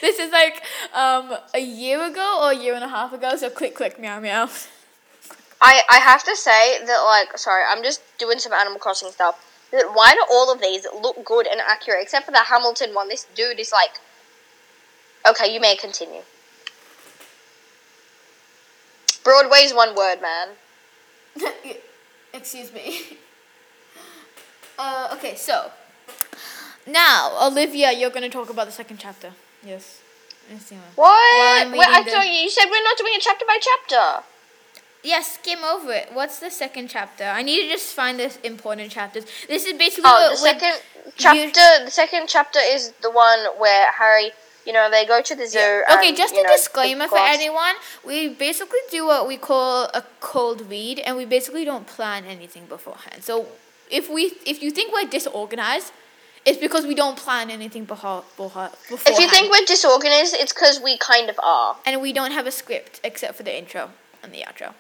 This 0.02 0.18
is 0.18 0.32
like 0.32 0.64
um, 0.94 1.34
a 1.54 1.60
year 1.60 2.02
ago 2.06 2.40
or 2.42 2.52
a 2.52 2.56
year 2.56 2.74
and 2.74 2.84
a 2.84 2.88
half 2.88 3.12
ago, 3.12 3.36
so 3.36 3.50
click, 3.50 3.76
click, 3.76 4.00
meow, 4.00 4.20
meow. 4.20 4.50
I, 5.62 5.82
I 5.90 5.98
have 5.98 6.24
to 6.24 6.36
say 6.36 6.86
that, 6.86 7.02
like, 7.04 7.38
sorry, 7.38 7.64
I'm 7.68 7.84
just 7.84 8.02
doing 8.18 8.40
some 8.40 8.54
Animal 8.54 8.80
Crossing 8.80 9.12
stuff. 9.12 9.44
That 9.72 9.92
why 9.94 10.14
do 10.14 10.24
all 10.32 10.52
of 10.54 10.62
these 10.62 10.88
look 11.02 11.26
good 11.26 11.48
and 11.48 11.60
accurate, 11.60 12.02
except 12.02 12.26
for 12.26 12.32
the 12.32 12.40
Hamilton 12.40 12.94
one? 12.94 13.10
This 13.10 13.28
dude 13.36 13.60
is 13.60 13.72
like. 13.72 14.00
Okay, 15.28 15.54
you 15.54 15.60
may 15.60 15.76
continue. 15.76 16.22
Broadway's 19.24 19.74
one 19.74 19.94
word, 19.94 20.20
man. 20.22 20.50
Excuse 22.38 22.72
me. 22.74 23.18
Uh, 24.80 25.10
okay, 25.14 25.34
so 25.36 25.72
now 26.86 27.36
Olivia, 27.42 27.92
you're 27.92 28.12
gonna 28.12 28.30
talk 28.30 28.52
about 28.52 28.68
the 28.68 28.72
second 28.72 28.98
chapter. 28.98 29.32
Yes. 29.66 30.00
Yes, 30.52 30.72
you 30.72 30.78
are. 30.78 30.82
What? 30.94 31.66
I'm 31.66 31.72
Wait, 31.72 31.82
I 31.88 32.04
the- 32.04 32.12
thought 32.12 32.28
you, 32.28 32.34
you 32.34 32.50
said 32.52 32.66
we're 32.70 32.84
not 32.84 32.96
doing 32.96 33.14
it 33.16 33.22
chapter 33.22 33.44
by 33.48 33.58
chapter. 33.60 34.24
Yes, 35.04 35.34
skim 35.34 35.64
over 35.64 35.92
it. 35.94 36.10
What's 36.14 36.40
the 36.40 36.52
second 36.52 36.90
chapter? 36.92 37.24
I 37.24 37.42
need 37.42 37.64
to 37.64 37.70
just 37.70 37.92
find 37.96 38.20
the 38.20 38.32
important 38.46 38.92
chapters. 38.92 39.26
This 39.48 39.66
is 39.66 39.74
basically 39.74 40.12
Oh, 40.14 40.30
the 40.30 40.38
second 40.38 40.76
chapter. 41.16 41.86
The 41.86 41.90
second 41.90 42.28
chapter 42.28 42.60
is 42.62 42.92
the 43.02 43.10
one 43.10 43.40
where 43.58 43.92
Harry, 43.94 44.30
you 44.68 44.74
know, 44.74 44.92
they 44.92 45.06
go 45.06 45.22
to 45.22 45.34
the 45.34 45.48
zoo. 45.48 45.58
Yeah. 45.58 45.96
Okay, 45.96 46.10
and, 46.10 46.18
just 46.18 46.34
a 46.36 46.44
know, 46.44 46.50
disclaimer 46.50 47.08
for 47.08 47.18
anyone. 47.18 47.76
We 48.06 48.28
basically 48.28 48.84
do 48.92 49.06
what 49.08 49.26
we 49.26 49.38
call 49.38 49.86
a 49.94 50.04
cold 50.20 50.70
read, 50.70 51.00
and 51.00 51.16
we 51.16 51.24
basically 51.24 51.64
don't 51.64 51.88
plan 51.88 52.26
anything 52.26 52.66
beforehand. 52.66 53.24
So 53.24 53.48
if 53.90 54.10
we, 54.10 54.34
if 54.46 54.62
you 54.62 54.70
think 54.72 54.94
we're 54.94 55.10
disorganized, 55.10 55.94
it's 56.46 56.58
because 56.58 56.86
we 56.86 56.96
don't 56.96 57.18
plan 57.18 57.50
anything 57.50 57.86
beho- 57.88 58.26
beho- 58.38 58.72
beforehand. 58.90 59.08
If 59.08 59.20
you 59.20 59.30
think 59.30 59.52
we're 59.52 59.66
disorganized, 59.66 60.36
it's 60.38 60.54
because 60.54 60.82
we 60.82 60.98
kind 60.98 61.30
of 61.30 61.40
are. 61.42 61.78
and 61.86 62.02
we 62.02 62.12
don't 62.12 62.32
have 62.32 62.46
a 62.46 62.52
script 62.52 63.00
except 63.06 63.36
for 63.36 63.44
the 63.44 63.58
intro 63.58 63.92
and 64.22 64.34
the 64.34 64.44
outro. 64.50 64.74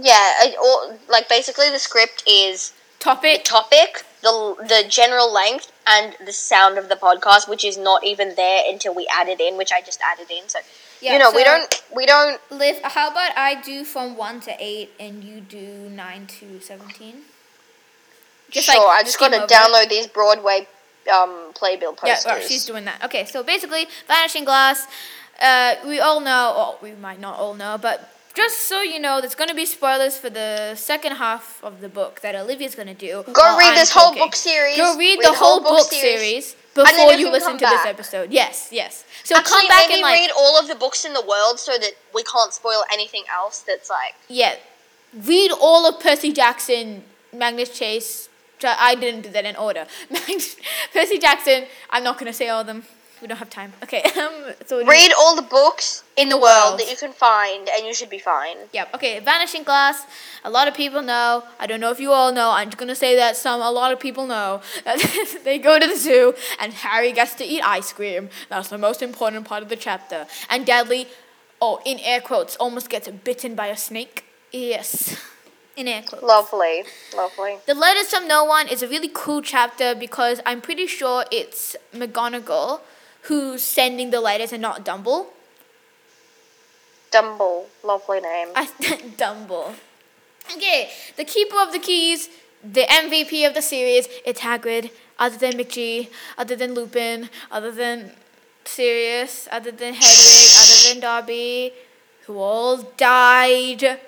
Yeah, 0.00 0.30
it, 0.44 0.56
or, 0.58 0.98
like 1.08 1.28
basically 1.28 1.70
the 1.70 1.78
script 1.78 2.22
is 2.26 2.72
the 3.04 3.10
Topic. 3.10 3.44
topic, 3.44 4.04
the 4.22 4.56
the 4.72 4.84
general 4.88 5.32
length, 5.32 5.70
and 5.86 6.16
the 6.24 6.32
sound 6.32 6.78
of 6.78 6.88
the 6.88 6.96
podcast, 6.96 7.48
which 7.48 7.64
is 7.64 7.76
not 7.76 8.04
even 8.04 8.34
there 8.34 8.62
until 8.68 8.94
we 8.94 9.06
add 9.18 9.28
it 9.28 9.40
in, 9.40 9.56
which 9.56 9.72
I 9.72 9.80
just 9.82 10.00
added 10.00 10.30
in. 10.30 10.48
So 10.48 10.58
Yeah, 11.00 11.12
you 11.12 11.18
know, 11.18 11.30
we 11.30 11.44
don't 11.44 11.82
we 11.94 12.06
don't. 12.06 12.40
Liv, 12.50 12.80
how 12.82 13.10
about 13.10 13.32
I 13.36 13.60
do 13.60 13.84
from 13.84 14.16
one 14.16 14.40
to 14.42 14.52
eight, 14.58 14.90
and 14.98 15.22
you 15.24 15.40
do 15.40 15.90
nine 15.90 16.26
to 16.38 16.60
seventeen? 16.60 17.22
Just, 18.50 18.66
sure, 18.70 18.86
like, 18.86 19.00
I 19.00 19.02
just 19.02 19.18
got 19.18 19.30
to 19.30 19.36
over 19.36 19.44
it. 19.44 19.50
download 19.50 19.88
these 19.88 20.06
Broadway 20.06 20.66
um, 21.12 21.50
playbill 21.54 21.96
Yeah, 22.04 22.14
posters. 22.14 22.24
well, 22.26 22.40
she's 22.40 22.64
doing 22.64 22.84
that. 22.84 23.02
Okay, 23.04 23.24
so 23.24 23.42
basically, 23.42 23.86
Vanishing 24.06 24.44
Glass, 24.44 24.86
uh, 25.42 25.74
we 25.86 25.98
all 25.98 26.20
know, 26.20 26.54
or 26.56 26.78
we 26.82 26.92
might 26.94 27.20
not 27.20 27.38
all 27.38 27.54
know, 27.54 27.76
but 27.80 28.14
just 28.34 28.62
so 28.68 28.82
you 28.82 28.98
know, 28.98 29.20
there's 29.20 29.34
going 29.34 29.48
to 29.48 29.54
be 29.54 29.64
spoilers 29.64 30.18
for 30.18 30.28
the 30.28 30.74
second 30.74 31.12
half 31.16 31.62
of 31.62 31.80
the 31.80 31.88
book 31.88 32.20
that 32.20 32.34
Olivia's 32.34 32.74
going 32.74 32.88
to 32.88 32.94
do. 32.94 33.22
Go 33.32 33.56
read 33.56 33.70
I'm 33.70 33.74
this 33.76 33.92
whole 33.92 34.14
book 34.14 34.34
series. 34.34 34.76
Go 34.76 34.96
read, 34.98 35.20
the 35.22 35.32
whole 35.32 35.60
book 35.60 35.90
series, 35.90 36.56
before 36.74 37.12
you 37.12 37.26
you 37.26 37.30
listen 37.30 37.56
to 37.58 37.64
this 37.64 37.86
episode. 37.86 38.32
Yes, 38.32 38.68
yes. 38.72 39.04
So 39.22 39.36
Actually, 39.36 39.50
come 39.50 39.68
back 39.68 39.82
maybe 39.88 39.94
and 39.94 40.02
like, 40.02 40.20
read 40.20 40.30
all 40.36 40.58
of 40.58 40.68
the 40.68 40.74
books 40.74 41.04
in 41.04 41.12
the 41.12 41.24
world 41.24 41.60
so 41.60 41.78
that 41.78 41.92
we 42.12 42.24
can't 42.24 42.52
spoil 42.52 42.82
anything 42.92 43.22
else. 43.32 43.60
That's 43.60 43.88
like 43.88 44.14
yeah, 44.28 44.56
read 45.24 45.52
all 45.52 45.88
of 45.88 46.00
Percy 46.00 46.32
Jackson, 46.32 47.04
Magnus 47.32 47.70
Chase. 47.70 48.28
I 48.66 48.94
didn't 48.94 49.22
do 49.22 49.30
that 49.30 49.44
in 49.44 49.56
order. 49.56 49.86
Percy 50.92 51.18
Jackson. 51.18 51.64
I'm 51.90 52.02
not 52.02 52.18
going 52.18 52.32
to 52.32 52.32
say 52.32 52.48
all 52.48 52.62
of 52.62 52.66
them. 52.66 52.84
We 53.20 53.28
don't 53.28 53.38
have 53.38 53.50
time. 53.50 53.72
Okay. 53.82 54.02
Um, 54.24 54.54
so 54.66 54.84
read 54.86 55.12
all 55.18 55.34
the 55.36 55.42
books 55.42 56.02
in 56.16 56.28
the 56.28 56.36
world 56.36 56.54
world. 56.54 56.80
that 56.80 56.90
you 56.90 56.96
can 56.96 57.12
find, 57.12 57.68
and 57.68 57.86
you 57.86 57.92
should 57.94 58.10
be 58.10 58.18
fine. 58.18 58.56
Yep. 58.72 58.94
Okay. 58.94 59.18
Vanishing 59.20 59.64
Glass. 59.64 60.06
A 60.44 60.50
lot 60.50 60.68
of 60.68 60.74
people 60.74 61.02
know. 61.02 61.42
I 61.58 61.66
don't 61.66 61.80
know 61.80 61.90
if 61.90 62.00
you 62.00 62.12
all 62.12 62.32
know. 62.32 62.50
I'm 62.50 62.68
just 62.68 62.78
gonna 62.78 62.94
say 62.94 63.16
that 63.16 63.36
some 63.36 63.60
a 63.60 63.70
lot 63.70 63.92
of 63.92 64.00
people 64.00 64.26
know 64.26 64.60
that 64.84 64.98
they 65.44 65.58
go 65.58 65.78
to 65.78 65.86
the 65.86 65.96
zoo 65.96 66.34
and 66.60 66.72
Harry 66.72 67.12
gets 67.12 67.34
to 67.34 67.44
eat 67.44 67.62
ice 67.62 67.92
cream. 67.92 68.28
That's 68.48 68.68
the 68.68 68.78
most 68.78 69.02
important 69.02 69.46
part 69.46 69.62
of 69.62 69.68
the 69.68 69.76
chapter. 69.76 70.26
And 70.48 70.64
Dudley, 70.66 71.06
oh, 71.60 71.80
in 71.84 71.98
air 72.00 72.20
quotes, 72.20 72.56
almost 72.56 72.88
gets 72.88 73.08
bitten 73.08 73.54
by 73.54 73.66
a 73.68 73.76
snake. 73.76 74.24
Yes. 74.52 75.16
In 75.76 75.88
air 75.88 76.02
quotes. 76.02 76.22
Lovely, 76.22 76.84
lovely. 77.16 77.56
The 77.66 77.74
Letters 77.74 78.08
from 78.08 78.28
No 78.28 78.44
One 78.44 78.68
is 78.68 78.80
a 78.84 78.86
really 78.86 79.10
cool 79.12 79.42
chapter 79.42 79.92
because 79.92 80.40
I'm 80.46 80.60
pretty 80.60 80.86
sure 80.86 81.24
it's 81.32 81.74
McGonagall 81.92 82.78
who's 83.24 83.62
sending 83.62 84.10
the 84.10 84.20
letters 84.20 84.52
and 84.52 84.62
not 84.62 84.84
Dumble. 84.84 85.28
Dumble, 87.10 87.66
lovely 87.82 88.20
name. 88.20 88.48
I 88.54 88.68
Dumble. 89.16 89.74
Okay, 90.54 90.90
the 91.16 91.24
keeper 91.24 91.56
of 91.60 91.72
the 91.72 91.78
keys, 91.78 92.28
the 92.62 92.82
MVP 92.82 93.46
of 93.46 93.54
the 93.54 93.62
series, 93.62 94.08
it's 94.26 94.40
Hagrid. 94.40 94.90
Other 95.16 95.38
than 95.38 95.52
McGee, 95.52 96.08
other 96.36 96.56
than 96.56 96.74
Lupin, 96.74 97.30
other 97.48 97.70
than 97.70 98.10
Sirius, 98.64 99.46
other 99.52 99.70
than 99.70 99.94
Hedwig, 99.94 100.50
other 100.58 100.88
than 100.88 101.00
Dobby, 101.00 101.72
who 102.26 102.36
all 102.38 102.78
died. 102.96 104.00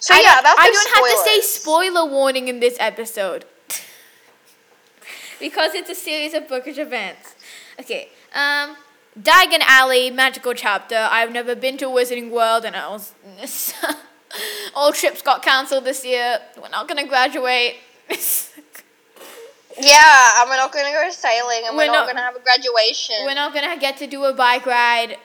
So 0.00 0.12
I 0.12 0.20
yeah, 0.20 0.40
don't, 0.42 0.58
I 0.58 0.70
don't 0.70 0.94
have 0.96 1.04
to 1.04 1.24
say 1.24 1.40
spoiler 1.40 2.04
warning 2.04 2.48
in 2.48 2.58
this 2.58 2.76
episode 2.80 3.44
because 5.38 5.74
it's 5.74 5.90
a 5.90 5.94
series 5.94 6.34
of 6.34 6.48
bookish 6.48 6.78
events. 6.78 7.34
Okay, 7.80 8.08
um, 8.34 8.76
Diagon 9.20 9.60
Alley 9.62 10.10
magical 10.10 10.52
chapter. 10.54 11.08
I've 11.10 11.32
never 11.32 11.54
been 11.54 11.76
to 11.78 11.86
Wizarding 11.86 12.30
World, 12.30 12.64
and 12.64 12.74
I 12.76 12.88
was 12.88 13.14
all 14.74 14.92
trips 14.92 15.22
got 15.22 15.42
cancelled 15.42 15.84
this 15.84 16.04
year. 16.04 16.38
We're 16.60 16.68
not 16.68 16.88
gonna 16.88 17.06
graduate. 17.06 17.76
Yeah, 19.78 20.40
and 20.40 20.48
we're 20.48 20.56
not 20.56 20.72
going 20.72 20.86
to 20.86 20.90
go 20.92 21.10
sailing, 21.10 21.64
and 21.66 21.76
we're, 21.76 21.82
We're 21.84 21.92
not, 21.92 21.92
not- 21.92 22.04
going 22.06 22.16
to 22.16 22.22
have 22.22 22.36
a 22.36 22.40
graduation, 22.40 23.16
We're 23.26 23.34
not 23.34 23.52
gonna 23.52 23.76
get 23.78 23.98
to 23.98 24.06
do 24.06 24.24
a 24.24 24.32
bike 24.32 24.64
ride. 24.64 25.18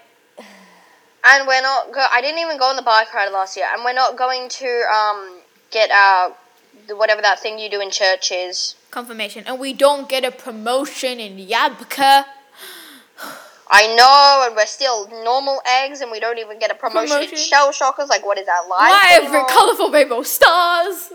and 1.24 1.48
we're 1.48 1.62
not. 1.62 1.94
Go- 1.94 2.06
I 2.12 2.20
didn't 2.20 2.40
even 2.40 2.58
go 2.58 2.66
on 2.66 2.76
the 2.76 2.82
bike 2.82 3.14
ride 3.14 3.32
last 3.32 3.56
year, 3.56 3.68
and 3.74 3.86
we're 3.86 3.94
not 3.94 4.18
going 4.18 4.50
to 4.50 4.68
um 4.94 5.40
get 5.72 5.90
our 5.92 6.36
whatever 6.90 7.22
that 7.22 7.40
thing 7.40 7.60
you 7.60 7.70
do 7.70 7.82
in 7.82 7.92
church 7.92 8.32
is. 8.32 8.76
Confirmation, 8.92 9.44
and 9.48 9.60
we 9.60 9.74
don't 9.74 10.10
get 10.10 10.26
a 10.26 10.32
promotion 10.32 11.20
in 11.20 11.38
Yabka. 11.38 12.26
I 13.74 13.88
know, 13.96 14.46
and 14.46 14.56
we're 14.56 14.66
still 14.66 15.08
normal 15.24 15.62
eggs, 15.66 16.02
and 16.02 16.12
we 16.12 16.20
don't 16.20 16.38
even 16.38 16.60
get 16.60 16.72
a 16.72 16.76
promotion, 16.76 17.22
in 17.22 17.38
shell 17.38 17.72
shockers. 17.72 18.10
Like, 18.10 18.26
what 18.26 18.38
is 18.38 18.46
that 18.46 18.66
like? 18.70 18.92
Why 18.92 19.10
every 19.14 19.42
colourful 19.48 19.90
rainbow 19.90 20.24
stars? 20.24 21.14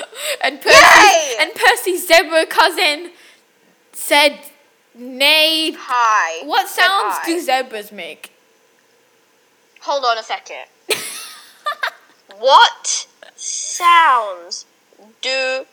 and 0.44 0.56
Yay! 0.56 0.70
Percy 0.70 1.36
and 1.40 1.54
Percy's 1.54 2.06
zebra 2.06 2.44
cousin 2.46 3.12
said, 3.92 4.38
"Nay." 4.94 5.72
Hi. 5.72 6.46
What 6.46 6.68
sounds 6.68 7.16
hi. 7.16 7.26
do 7.26 7.40
zebras 7.40 7.90
make? 7.90 8.32
Hold 9.80 10.04
on 10.04 10.18
a 10.18 10.22
second. 10.22 10.66
what 12.38 13.06
sounds 13.34 14.66
do 15.20 15.66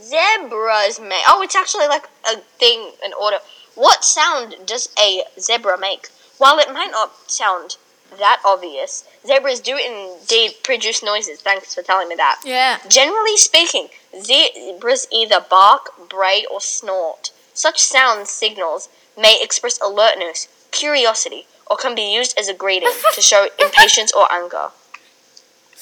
zebras 0.00 1.00
make? 1.00 1.24
Oh, 1.28 1.42
it's 1.42 1.56
actually 1.56 1.86
like 1.86 2.08
a 2.26 2.36
thing, 2.58 2.92
an 3.04 3.12
order. 3.20 3.38
What 3.74 4.04
sound 4.04 4.56
does 4.66 4.88
a 4.98 5.24
zebra 5.38 5.78
make? 5.78 6.08
While 6.38 6.58
it 6.58 6.72
might 6.72 6.90
not 6.90 7.30
sound 7.30 7.76
that 8.18 8.42
obvious, 8.44 9.04
zebras 9.26 9.60
do 9.60 9.76
indeed 9.76 10.54
produce 10.62 11.02
noises. 11.02 11.40
Thanks 11.40 11.74
for 11.74 11.82
telling 11.82 12.08
me 12.08 12.14
that. 12.16 12.40
Yeah. 12.44 12.78
Generally 12.88 13.38
speaking, 13.38 13.88
zebras 14.20 15.06
either 15.12 15.40
bark, 15.48 16.08
bray, 16.08 16.44
or 16.50 16.60
snort. 16.60 17.30
Such 17.54 17.80
sound 17.80 18.28
signals 18.28 18.88
may 19.16 19.38
express 19.42 19.80
alertness, 19.80 20.48
curiosity, 20.70 21.46
or 21.66 21.76
can 21.76 21.94
be 21.94 22.12
used 22.14 22.36
as 22.38 22.48
a 22.48 22.54
greeting 22.54 22.92
to 23.14 23.20
show 23.20 23.48
impatience 23.58 24.12
or 24.12 24.30
anger. 24.32 24.70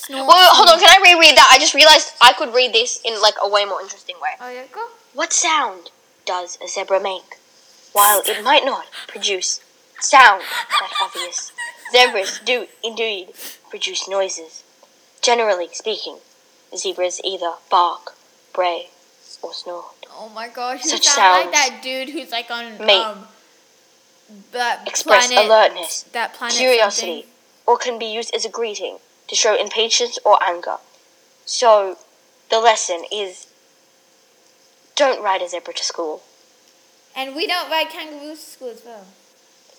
Snort, 0.01 0.23
Wait, 0.23 0.35
wait, 0.35 0.49
hold 0.57 0.69
on, 0.71 0.79
can 0.81 0.89
I 0.89 1.13
reread 1.13 1.37
that? 1.37 1.51
I 1.53 1.59
just 1.59 1.75
realized 1.75 2.13
I 2.23 2.33
could 2.33 2.55
read 2.55 2.73
this 2.73 3.01
in 3.05 3.21
like 3.21 3.35
a 3.43 3.49
way 3.49 3.67
more 3.67 3.83
interesting 3.83 4.17
way. 4.21 4.31
Oh 4.41 4.51
yeah, 4.51 4.65
go. 4.73 4.87
What 5.13 5.31
sound 5.33 5.91
does 6.25 6.57
a 6.65 6.69
zebra 6.69 7.01
make? 7.03 7.37
While 7.93 8.23
it 8.25 8.43
might 8.43 8.65
not 8.65 8.87
produce 9.09 9.61
sound 10.01 10.43
that 10.81 10.93
obvious, 11.03 11.53
zebras 11.93 12.41
do 12.45 12.67
indeed 12.83 13.29
produce 13.69 14.09
noises. 14.09 14.65
Generally 15.21 15.69
speaking, 15.73 16.17
zebras 16.75 17.21
either 17.23 17.53
bark, 17.71 18.15
bray, 18.55 18.89
or 19.43 19.53
snort. 19.53 20.07
Oh 20.13 20.31
my 20.35 20.49
gosh, 20.49 20.83
you 20.85 20.91
Such 20.91 21.05
sound 21.05 21.45
like 21.45 21.53
that 21.53 21.81
dude 21.83 22.09
who's 22.09 22.31
like 22.31 22.51
on 22.51 22.79
may 22.79 23.03
um 23.03 23.27
that 24.53 24.87
Express 24.87 25.27
planet, 25.27 25.45
alertness, 25.47 26.05
that 26.13 26.33
planet 26.33 26.57
curiosity, 26.57 27.23
something. 27.23 27.31
or 27.67 27.77
can 27.77 27.99
be 27.99 28.07
used 28.07 28.35
as 28.35 28.47
a 28.47 28.49
greeting 28.49 28.97
to 29.31 29.37
show 29.37 29.55
impatience 29.59 30.19
or 30.25 30.43
anger. 30.43 30.77
So, 31.47 31.97
the 32.51 32.59
lesson 32.59 33.05
is 33.13 33.47
don't 34.97 35.23
ride 35.23 35.41
a 35.41 35.49
zebra 35.49 35.73
to 35.73 35.85
school. 35.85 36.23
And 37.17 37.35
we 37.37 37.47
don't 37.47 37.71
ride 37.71 37.89
kangaroos 37.91 38.45
to 38.45 38.51
school 38.51 38.69
as 38.71 38.83
well. 38.85 39.07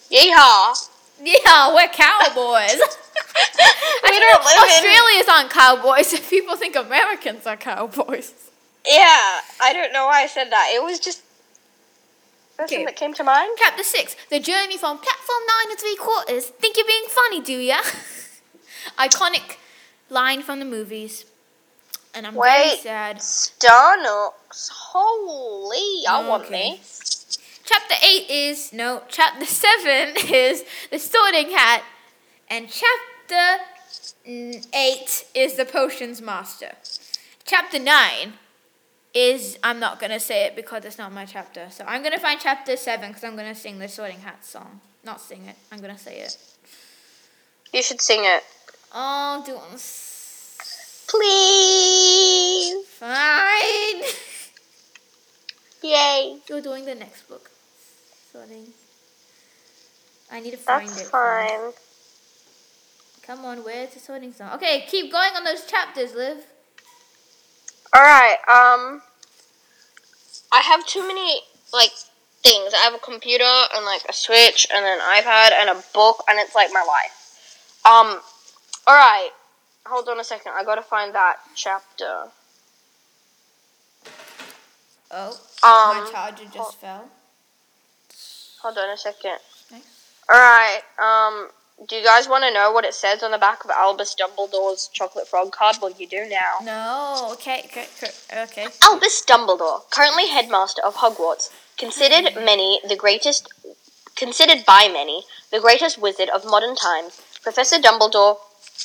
Yeehaw! 0.09 0.89
Yeah, 1.23 1.73
we're 1.75 1.87
cowboys. 1.89 2.79
we 4.03 4.19
don't 4.19 4.43
live 4.43 4.55
in. 4.55 4.69
Australia's 4.69 5.27
aren't 5.29 5.49
cowboys. 5.51 6.13
If 6.13 6.29
people 6.29 6.55
think 6.55 6.75
Americans 6.77 7.45
are 7.45 7.57
cowboys. 7.57 8.33
Yeah, 8.87 9.41
I 9.61 9.71
don't 9.73 9.91
know 9.93 10.05
why 10.07 10.23
I 10.23 10.27
said 10.27 10.49
that. 10.49 10.71
It 10.73 10.81
was 10.81 10.99
just 10.99 11.21
first 12.57 12.71
Okay. 12.71 12.77
thing 12.77 12.85
that 12.85 12.95
came 12.95 13.13
to 13.15 13.23
mind. 13.23 13.51
Chapter 13.59 13.83
six: 13.83 14.15
The 14.29 14.39
journey 14.39 14.77
from 14.77 14.97
platform 14.97 15.43
nine 15.47 15.71
and 15.71 15.79
three 15.79 15.95
quarters. 15.97 16.45
Think 16.47 16.77
you're 16.77 16.87
being 16.87 17.05
funny, 17.07 17.41
do 17.41 17.57
ya? 17.57 17.81
Iconic 18.97 19.57
line 20.09 20.41
from 20.41 20.59
the 20.59 20.65
movies. 20.65 21.25
And 22.13 22.27
I'm 22.27 22.33
very 22.33 22.69
Wait. 22.69 22.79
sad. 22.79 23.17
Starnox. 23.17 24.69
Holy, 24.71 26.05
I 26.07 26.27
want 26.27 26.45
Okay. 26.45 26.77
this. 26.77 27.37
Chapter 27.63 27.95
8 28.03 28.29
is, 28.29 28.73
no, 28.73 29.03
chapter 29.07 29.45
7 29.85 30.15
is 30.33 30.65
the 30.91 30.99
sorting 30.99 31.51
hat. 31.51 31.83
And 32.49 32.67
chapter 32.69 33.63
mm, 34.27 34.67
8 34.73 35.25
is 35.35 35.53
the 35.55 35.63
potions 35.65 36.21
master. 36.21 36.71
Chapter 37.45 37.79
9 37.79 38.33
is, 39.13 39.57
I'm 39.63 39.79
not 39.79 39.99
going 39.99 40.11
to 40.11 40.19
say 40.19 40.45
it 40.45 40.55
because 40.55 40.83
it's 40.83 40.97
not 40.97 41.13
my 41.13 41.25
chapter. 41.25 41.67
So 41.69 41.85
I'm 41.87 42.01
going 42.01 42.13
to 42.13 42.19
find 42.19 42.39
chapter 42.41 42.75
7 42.75 43.09
because 43.09 43.23
I'm 43.23 43.35
going 43.37 43.53
to 43.53 43.59
sing 43.59 43.79
the 43.79 43.87
sorting 43.87 44.19
hat 44.19 44.43
song. 44.43 44.81
Not 45.05 45.21
sing 45.21 45.45
it, 45.45 45.55
I'm 45.71 45.79
going 45.79 45.95
to 45.95 45.99
say 46.01 46.19
it. 46.19 46.37
You 47.73 47.81
should 47.81 48.01
sing 48.01 48.21
it. 48.23 48.43
Oh, 48.93 49.43
do 49.45 49.57
Please. 51.07 52.85
Fine. 52.87 54.03
Yay. 55.83 56.39
You're 56.47 56.61
doing 56.61 56.85
the 56.85 56.95
next 56.95 57.27
book. 57.27 57.49
Sorting. 58.31 58.67
I 60.31 60.39
need 60.39 60.51
to 60.51 60.57
find 60.57 60.87
That's 60.87 61.01
it. 61.01 61.07
fine. 61.07 61.73
Come 63.23 63.45
on, 63.45 63.63
where's 63.63 63.93
the 63.93 63.99
sorting 63.99 64.33
song? 64.33 64.51
Okay, 64.55 64.85
keep 64.87 65.11
going 65.11 65.31
on 65.35 65.43
those 65.43 65.65
chapters, 65.65 66.15
Liv. 66.15 66.37
Alright, 67.95 68.37
um 68.47 69.01
I 70.51 70.61
have 70.61 70.85
too 70.85 71.05
many 71.05 71.41
like 71.73 71.91
things. 72.43 72.73
I 72.73 72.77
have 72.83 72.93
a 72.93 72.99
computer 72.99 73.43
and 73.75 73.85
like 73.85 74.01
a 74.07 74.13
switch 74.13 74.67
and 74.73 74.85
an 74.85 74.99
iPad 74.99 75.51
and 75.51 75.69
a 75.69 75.83
book 75.93 76.23
and 76.29 76.39
it's 76.39 76.55
like 76.55 76.69
my 76.71 76.83
life. 76.87 77.15
Um 77.85 78.21
alright. 78.91 79.31
Hold 79.85 80.07
on 80.09 80.19
a 80.19 80.23
second. 80.23 80.51
I 80.55 80.63
gotta 80.63 80.81
find 80.81 81.13
that 81.15 81.37
chapter. 81.55 82.25
Oh, 85.13 85.29
Um 85.63 86.03
my 86.05 86.09
charger 86.11 86.43
just 86.45 86.57
hold- 86.57 86.75
fell. 86.75 87.09
hold 88.61 88.77
on 88.77 88.89
a 88.89 88.97
second. 88.97 89.37
Alright, 90.31 90.83
um 90.99 91.49
do 91.89 91.95
you 91.95 92.03
guys 92.05 92.27
want 92.29 92.43
to 92.43 92.53
know 92.53 92.71
what 92.71 92.85
it 92.85 92.93
says 92.93 93.23
on 93.23 93.31
the 93.31 93.39
back 93.39 93.65
of 93.65 93.71
Albus 93.71 94.15
Dumbledore's 94.15 94.87
chocolate 94.93 95.27
frog 95.27 95.51
card? 95.51 95.77
Well, 95.81 95.91
you 95.97 96.05
do 96.07 96.25
now. 96.29 96.57
No, 96.63 97.29
okay, 97.33 97.63
okay, 97.65 97.87
okay, 97.97 98.11
okay. 98.43 98.67
Albus 98.83 99.25
Dumbledore, 99.25 99.89
currently 99.89 100.27
headmaster 100.27 100.83
of 100.85 100.95
Hogwarts, 100.97 101.49
considered 101.77 102.35
many 102.35 102.79
the 102.87 102.95
greatest 102.95 103.49
considered 104.15 104.63
by 104.65 104.87
many 104.93 105.23
the 105.51 105.59
greatest 105.59 105.97
wizard 105.97 106.29
of 106.29 106.45
modern 106.45 106.75
times, 106.75 107.19
Professor 107.41 107.77
Dumbledore 107.77 108.37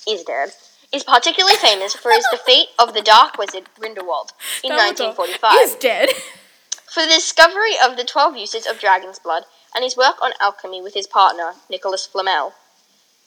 is 0.08 0.22
dead. 0.22 0.50
Is 0.92 1.02
particularly 1.04 1.56
famous 1.56 1.94
for 1.94 2.12
his 2.12 2.24
defeat 2.30 2.68
of 2.78 2.94
the 2.94 3.02
Dark 3.02 3.38
Wizard 3.38 3.64
Grindelwald 3.78 4.32
in 4.62 4.70
Dumbledore 4.70 5.18
1945, 5.18 5.52
He's 5.52 5.74
dead. 5.76 6.10
for 6.94 7.02
the 7.02 7.08
discovery 7.08 7.74
of 7.84 7.96
the 7.96 8.04
twelve 8.04 8.36
uses 8.36 8.66
of 8.66 8.78
dragon's 8.78 9.18
blood, 9.18 9.42
and 9.74 9.82
his 9.82 9.96
work 9.96 10.22
on 10.22 10.32
alchemy 10.40 10.80
with 10.80 10.94
his 10.94 11.06
partner 11.06 11.54
Nicholas 11.68 12.06
Flamel. 12.06 12.54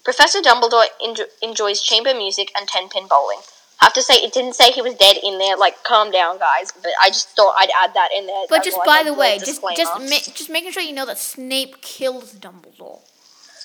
Professor 0.06 0.40
Dumbledore 0.40 0.86
enjo- 1.04 1.28
enjoys 1.44 1.82
chamber 1.82 2.14
music 2.14 2.50
and 2.58 2.68
ten-pin 2.68 3.08
bowling. 3.08 3.40
I 3.82 3.86
have 3.86 3.94
to 3.94 4.02
say, 4.02 4.16
it 4.16 4.34
didn't 4.34 4.56
say 4.56 4.72
he 4.72 4.82
was 4.82 4.96
dead 4.96 5.18
in 5.24 5.38
there. 5.38 5.56
Like, 5.56 5.84
calm 5.84 6.12
down, 6.12 6.38
guys. 6.38 6.72
But 6.72 6.92
I 7.02 7.10
just 7.10 7.30
thought 7.30 7.56
I'd 7.58 7.70
add 7.82 7.94
that 7.94 8.10
in 8.18 8.28
there. 8.28 8.44
But 8.50 8.64
just 8.64 8.78
like 8.78 8.86
by 8.86 9.04
the 9.04 9.14
way, 9.14 9.38
just 9.38 9.62
just 9.76 10.00
ma- 10.00 10.34
just 10.34 10.50
making 10.50 10.72
sure 10.72 10.84
you 10.84 10.94
know 10.94 11.06
that 11.06 11.18
Snape 11.18 11.82
kills 11.82 12.34
Dumbledore. 12.34 13.00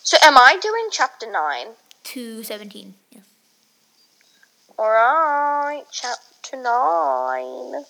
So, 0.03 0.19
am 0.23 0.37
I 0.37 0.59
doing 0.61 0.89
chapter 0.91 1.31
nine? 1.31 1.69
Two 2.05 2.45
seventeen. 2.45 2.95
Yeah. 3.11 3.21
All 4.79 4.91
right, 4.91 5.85
chapter 5.91 6.57
nine. 6.57 7.85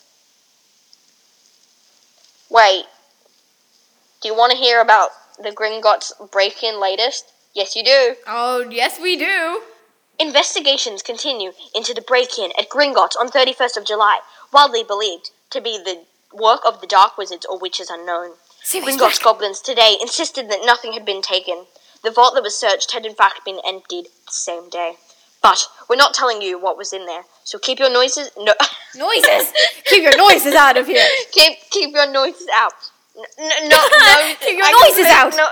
Wait. 2.48 2.84
Do 4.22 4.28
you 4.28 4.34
want 4.34 4.52
to 4.52 4.58
hear 4.58 4.80
about 4.80 5.10
the 5.42 5.50
Gringotts 5.50 6.12
break-in 6.30 6.80
latest? 6.80 7.32
Yes, 7.52 7.76
you 7.76 7.84
do. 7.84 8.14
Oh 8.26 8.66
yes, 8.70 8.98
we 8.98 9.16
do. 9.16 9.60
Investigations 10.18 11.02
continue 11.02 11.52
into 11.74 11.92
the 11.92 12.00
break-in 12.00 12.52
at 12.58 12.68
Gringotts 12.68 13.16
on 13.18 13.28
31st 13.28 13.76
of 13.76 13.84
July, 13.84 14.20
widely 14.52 14.84
believed 14.84 15.30
to 15.50 15.60
be 15.60 15.76
the 15.76 16.04
work 16.32 16.60
of 16.66 16.80
the 16.80 16.86
Dark 16.86 17.18
Wizards 17.18 17.44
or 17.44 17.58
witches 17.58 17.90
unknown. 17.90 18.32
Gringotts 18.64 19.22
goblins 19.22 19.60
today 19.60 19.96
insisted 20.00 20.48
that 20.48 20.64
nothing 20.64 20.92
had 20.92 21.04
been 21.04 21.20
taken. 21.20 21.66
The 22.04 22.10
vault 22.10 22.34
that 22.34 22.42
was 22.42 22.54
searched 22.54 22.92
had 22.92 23.06
in 23.06 23.14
fact 23.14 23.44
been 23.44 23.60
emptied 23.66 24.06
the 24.26 24.32
same 24.32 24.68
day. 24.68 24.96
But 25.42 25.66
we're 25.90 25.96
not 25.96 26.14
telling 26.14 26.40
you 26.40 26.58
what 26.58 26.78
was 26.78 26.92
in 26.92 27.04
there, 27.06 27.24
so 27.44 27.58
keep 27.58 27.78
your 27.78 27.90
noises 27.90 28.30
no 28.38 28.54
Noises. 28.96 29.52
Keep 29.84 30.02
your 30.02 30.16
noises 30.16 30.54
out 30.54 30.76
of 30.76 30.86
here. 30.86 31.06
keep 31.32 31.58
keep 31.70 31.92
your 31.94 32.10
noises 32.10 32.46
out. 32.54 32.72
N- 33.16 33.24
n- 33.38 33.68
no, 33.68 33.76
no, 33.76 34.34
Keep 34.40 34.56
your 34.56 34.66
I 34.66 34.88
noises 34.88 35.06
out. 35.06 35.34
No- 35.36 35.50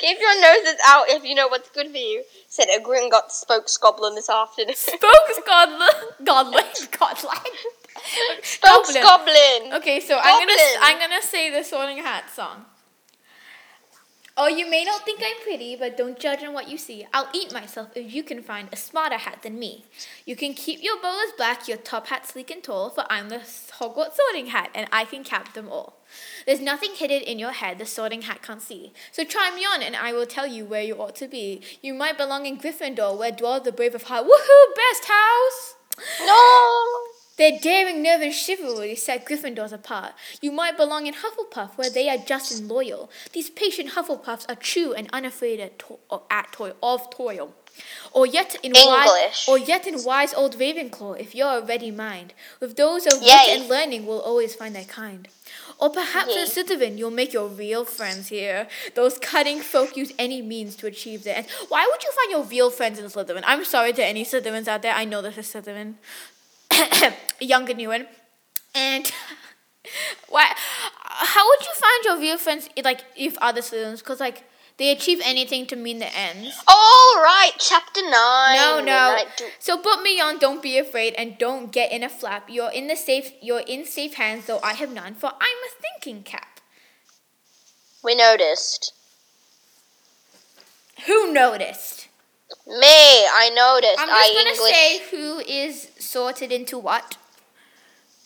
keep 0.00 0.18
your 0.20 0.40
noses 0.40 0.78
out 0.86 1.04
if 1.08 1.24
you 1.24 1.34
know 1.34 1.48
what's 1.48 1.70
good 1.70 1.90
for 1.90 1.96
you," 1.96 2.24
said 2.48 2.66
a 2.76 2.80
Gringotts 2.80 3.32
spokes 3.32 3.76
goblin 3.76 4.14
this 4.14 4.28
afternoon. 4.28 4.74
Spokes 4.76 5.40
godlin, 5.46 5.88
godlin, 6.24 6.64
godlike. 6.98 7.48
spokes 8.42 8.94
goblin. 8.94 9.72
Okay, 9.74 10.00
so 10.00 10.18
I'm 10.22 10.46
gonna 10.46 10.60
I'm 10.82 10.98
gonna 10.98 11.22
say 11.22 11.50
the 11.50 11.64
Sorting 11.64 11.98
Hat 11.98 12.24
song. 12.34 12.66
Oh, 14.42 14.48
you 14.48 14.70
may 14.70 14.84
not 14.84 15.04
think 15.04 15.20
I'm 15.22 15.38
pretty, 15.42 15.76
but 15.76 15.98
don't 15.98 16.18
judge 16.18 16.42
on 16.42 16.54
what 16.54 16.66
you 16.66 16.78
see. 16.78 17.06
I'll 17.12 17.28
eat 17.34 17.52
myself 17.52 17.90
if 17.94 18.14
you 18.14 18.22
can 18.22 18.42
find 18.42 18.70
a 18.72 18.76
smarter 18.76 19.18
hat 19.18 19.42
than 19.42 19.58
me. 19.58 19.84
You 20.24 20.34
can 20.34 20.54
keep 20.54 20.82
your 20.82 20.98
bowlers 20.98 21.34
black, 21.36 21.68
your 21.68 21.76
top 21.76 22.06
hat 22.06 22.26
sleek 22.26 22.50
and 22.50 22.64
tall, 22.64 22.88
for 22.88 23.04
I'm 23.10 23.28
the 23.28 23.40
Hogwarts 23.40 24.14
Sorting 24.14 24.46
Hat, 24.46 24.70
and 24.74 24.88
I 24.90 25.04
can 25.04 25.24
cap 25.24 25.52
them 25.52 25.68
all. 25.68 25.98
There's 26.46 26.62
nothing 26.62 26.92
hidden 26.94 27.20
in 27.20 27.38
your 27.38 27.52
head 27.52 27.78
the 27.78 27.84
Sorting 27.84 28.22
Hat 28.22 28.40
can't 28.40 28.62
see. 28.62 28.94
So 29.12 29.24
try 29.24 29.54
me 29.54 29.66
on, 29.66 29.82
and 29.82 29.94
I 29.94 30.14
will 30.14 30.24
tell 30.24 30.46
you 30.46 30.64
where 30.64 30.82
you 30.82 30.94
ought 30.94 31.16
to 31.16 31.28
be. 31.28 31.60
You 31.82 31.92
might 31.92 32.16
belong 32.16 32.46
in 32.46 32.58
Gryffindor, 32.58 33.18
where 33.18 33.32
dwell 33.32 33.60
the 33.60 33.72
brave 33.72 33.94
of 33.94 34.04
heart. 34.04 34.24
Woohoo! 34.24 34.74
Best 34.74 35.04
house. 35.04 35.74
No. 36.24 37.19
Their 37.40 37.58
daring 37.58 38.02
nerve 38.02 38.20
and 38.20 38.34
chivalry 38.34 38.94
set 38.94 39.24
Gryffindors 39.24 39.72
apart. 39.72 40.12
You 40.42 40.52
might 40.52 40.76
belong 40.76 41.06
in 41.06 41.14
Hufflepuff, 41.14 41.78
where 41.78 41.88
they 41.88 42.10
are 42.10 42.18
just 42.18 42.52
and 42.52 42.68
loyal. 42.68 43.10
These 43.32 43.48
patient 43.48 43.92
Hufflepuffs 43.92 44.44
are 44.50 44.54
true 44.56 44.92
and 44.92 45.08
unafraid 45.10 45.58
at, 45.58 45.78
to- 45.78 46.00
at 46.30 46.52
toil 46.52 46.76
of 46.82 47.08
toil. 47.08 47.54
Or 48.12 48.26
yet 48.26 48.56
in 48.62 48.72
wise, 48.74 49.46
or 49.48 49.56
yet 49.56 49.86
in 49.86 50.04
wise 50.04 50.34
old 50.34 50.56
Ravenclaw, 50.56 51.18
if 51.18 51.34
you're 51.34 51.58
a 51.60 51.64
ready 51.64 51.90
mind. 51.90 52.34
With 52.60 52.76
those 52.76 53.06
of 53.06 53.22
wit 53.22 53.48
and 53.48 53.70
learning 53.70 54.04
will 54.04 54.20
always 54.20 54.54
find 54.54 54.74
their 54.74 54.84
kind. 54.84 55.26
Or 55.78 55.88
perhaps 55.88 56.34
Yay. 56.34 56.42
in 56.42 56.46
Slytherin, 56.46 56.98
you'll 56.98 57.10
make 57.10 57.32
your 57.32 57.48
real 57.48 57.86
friends 57.86 58.28
here. 58.28 58.68
Those 58.94 59.16
cutting 59.18 59.60
folk 59.60 59.96
use 59.96 60.12
any 60.18 60.42
means 60.42 60.76
to 60.76 60.86
achieve 60.86 61.24
their 61.24 61.36
ends. 61.36 61.50
Why 61.70 61.88
would 61.90 62.02
you 62.04 62.12
find 62.12 62.30
your 62.30 62.42
real 62.42 62.68
friends 62.70 62.98
in 62.98 63.06
Slytherin? 63.06 63.44
I'm 63.46 63.64
sorry 63.64 63.94
to 63.94 64.04
any 64.04 64.24
Slytherins 64.24 64.68
out 64.68 64.82
there. 64.82 64.94
I 64.94 65.06
know 65.06 65.22
this 65.22 65.38
is 65.38 65.46
Slytherin. 65.50 65.94
Younger 67.40 67.74
Newen. 67.74 68.06
And 68.74 69.10
why? 70.28 70.52
How 71.02 71.46
would 71.48 71.60
you 71.60 71.74
find 71.74 72.04
your 72.04 72.18
real 72.18 72.38
friends, 72.38 72.68
like, 72.84 73.00
if 73.16 73.36
other 73.38 73.62
students? 73.62 74.00
Because, 74.00 74.20
like, 74.20 74.44
they 74.78 74.90
achieve 74.92 75.20
anything 75.22 75.66
to 75.66 75.76
mean 75.76 75.98
the 75.98 76.16
ends. 76.16 76.56
All 76.66 77.14
right, 77.16 77.52
chapter 77.58 78.00
nine. 78.02 78.56
No, 78.56 78.80
no. 78.82 79.18
So 79.58 79.76
put 79.76 80.02
me 80.02 80.18
on. 80.20 80.38
Don't 80.38 80.62
be 80.62 80.78
afraid, 80.78 81.12
and 81.18 81.36
don't 81.36 81.70
get 81.70 81.92
in 81.92 82.02
a 82.02 82.08
flap. 82.08 82.48
You're 82.48 82.70
in 82.70 82.86
the 82.86 82.96
safe. 82.96 83.32
You're 83.42 83.60
in 83.60 83.84
safe 83.84 84.14
hands, 84.14 84.46
though 84.46 84.60
I 84.62 84.72
have 84.72 84.90
none. 84.90 85.14
For 85.14 85.32
I'm 85.38 85.58
a 85.66 85.82
thinking 85.82 86.22
cap. 86.22 86.60
we 88.02 88.14
noticed. 88.14 88.94
Who 91.06 91.32
noticed? 91.32 92.08
Me, 92.66 92.76
I 92.86 93.50
noticed. 93.54 93.98
I'm 93.98 94.08
I 94.10 94.22
just 94.22 94.34
gonna 94.34 94.50
English. 94.50 94.72
say 94.72 95.00
who 95.10 95.38
is 95.40 95.88
sorted 95.98 96.52
into 96.52 96.78
what. 96.78 97.16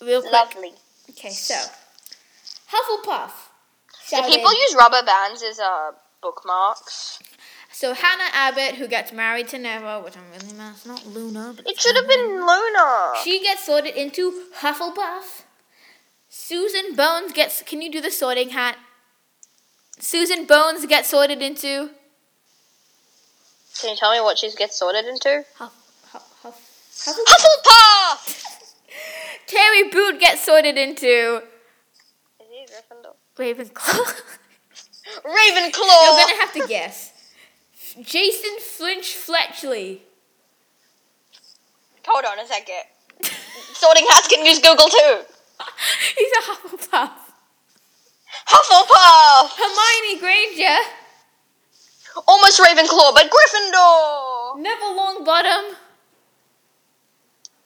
Real 0.00 0.20
quick. 0.20 0.32
Lovely. 0.32 0.72
Okay, 1.10 1.30
so 1.30 1.54
Hufflepuff. 2.72 3.30
Do 4.10 4.22
people 4.22 4.52
use 4.52 4.74
rubber 4.78 5.02
bands 5.04 5.42
as 5.42 5.58
uh, 5.58 5.92
bookmarks? 6.22 7.18
So 7.72 7.92
Hannah 7.94 8.30
Abbott, 8.32 8.76
who 8.76 8.86
gets 8.86 9.12
married 9.12 9.48
to 9.48 9.58
Neville, 9.58 10.02
which 10.02 10.16
I'm 10.16 10.30
really 10.30 10.52
mad, 10.56 10.74
it's 10.76 10.86
not 10.86 11.04
Luna, 11.06 11.54
but 11.56 11.68
It 11.68 11.80
should 11.80 11.96
have 11.96 12.06
been 12.06 12.26
Luna. 12.46 13.12
She 13.22 13.42
gets 13.42 13.64
sorted 13.66 13.96
into 13.96 14.44
Hufflepuff. 14.60 15.42
Susan 16.28 16.94
Bones 16.94 17.32
gets. 17.32 17.62
Can 17.62 17.82
you 17.82 17.90
do 17.90 18.00
the 18.00 18.10
sorting 18.10 18.50
hat? 18.50 18.76
Susan 19.98 20.44
Bones 20.44 20.86
gets 20.86 21.08
sorted 21.08 21.40
into 21.42 21.90
Can 23.80 23.90
you 23.90 23.96
tell 23.96 24.12
me 24.12 24.20
what 24.20 24.38
she 24.38 24.50
gets 24.54 24.78
sorted 24.78 25.04
into? 25.06 25.44
Huff, 25.56 25.72
Huff, 26.10 26.38
Huff, 26.42 26.90
Hufflepuff. 26.94 27.26
Hufflepuff! 28.26 28.44
Terry 29.46 29.88
Boot 29.90 30.20
gets 30.20 30.44
sorted 30.44 30.76
into 30.78 31.42
Is 32.40 32.46
he 32.50 32.66
Gryffindor? 32.66 33.14
Ravenclaw. 33.36 34.22
Ravenclaw! 35.24 36.02
You're 36.02 36.26
gonna 36.26 36.40
have 36.40 36.52
to 36.54 36.66
guess. 36.66 37.12
Jason 38.00 38.58
Finch-Fletchley. 38.58 40.02
Hold 42.06 42.24
on 42.24 42.38
a 42.38 42.46
second. 42.46 42.84
Sorting 43.74 44.06
hats 44.10 44.28
can 44.28 44.44
use 44.44 44.58
Google 44.58 44.86
too. 44.88 45.20
He's 46.16 46.32
a 46.32 46.42
Hufflepuff. 46.50 47.12
Hufflepuff! 48.46 49.50
Hermione 49.56 50.18
Granger. 50.20 50.78
Almost 52.26 52.60
Ravenclaw, 52.60 53.14
but 53.14 53.30
Gryffindor! 53.30 54.58
Neville 54.58 54.94
Longbottom. 54.94 55.74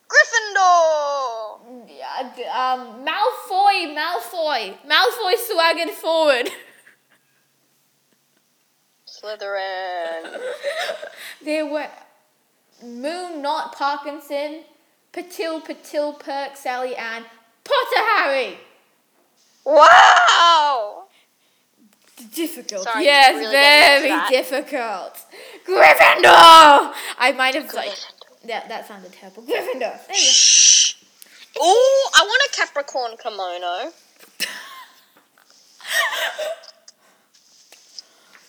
Gryffindor! 0.09 1.59
Yeah, 1.87 2.73
um, 2.73 3.05
Malfoy, 3.05 3.95
Malfoy, 3.95 4.75
Malfoy 4.87 5.35
swagging 5.47 5.89
forward. 5.89 6.49
Slytherin. 9.07 10.39
There 11.43 11.65
were 11.65 11.87
Moon, 12.83 13.41
Nott 13.41 13.75
Parkinson, 13.75 14.63
Patil, 15.13 15.65
Patil, 15.65 16.19
Perk, 16.19 16.57
Sally 16.57 16.95
Ann, 16.95 17.23
Potter 17.63 18.03
Harry. 18.15 18.57
Wow! 19.65 21.08
Difficult. 22.33 22.83
Sorry, 22.83 23.05
yes, 23.05 23.35
really 23.35 23.51
very 23.51 24.29
difficult. 24.29 25.17
Gryffindor. 25.65 26.93
I 27.17 27.33
might 27.35 27.55
have 27.55 27.73
like 27.73 27.89
Gryffindor. 27.89 28.47
that. 28.47 28.69
That 28.69 28.87
sounded 28.87 29.13
terrible. 29.13 29.43
Gryffindor. 29.43 30.05
There 30.07 30.17
you 30.17 30.31
I 31.61 32.23
want 32.23 32.41
a 32.51 32.55
Capricorn 32.55 33.11
kimono. 33.21 33.91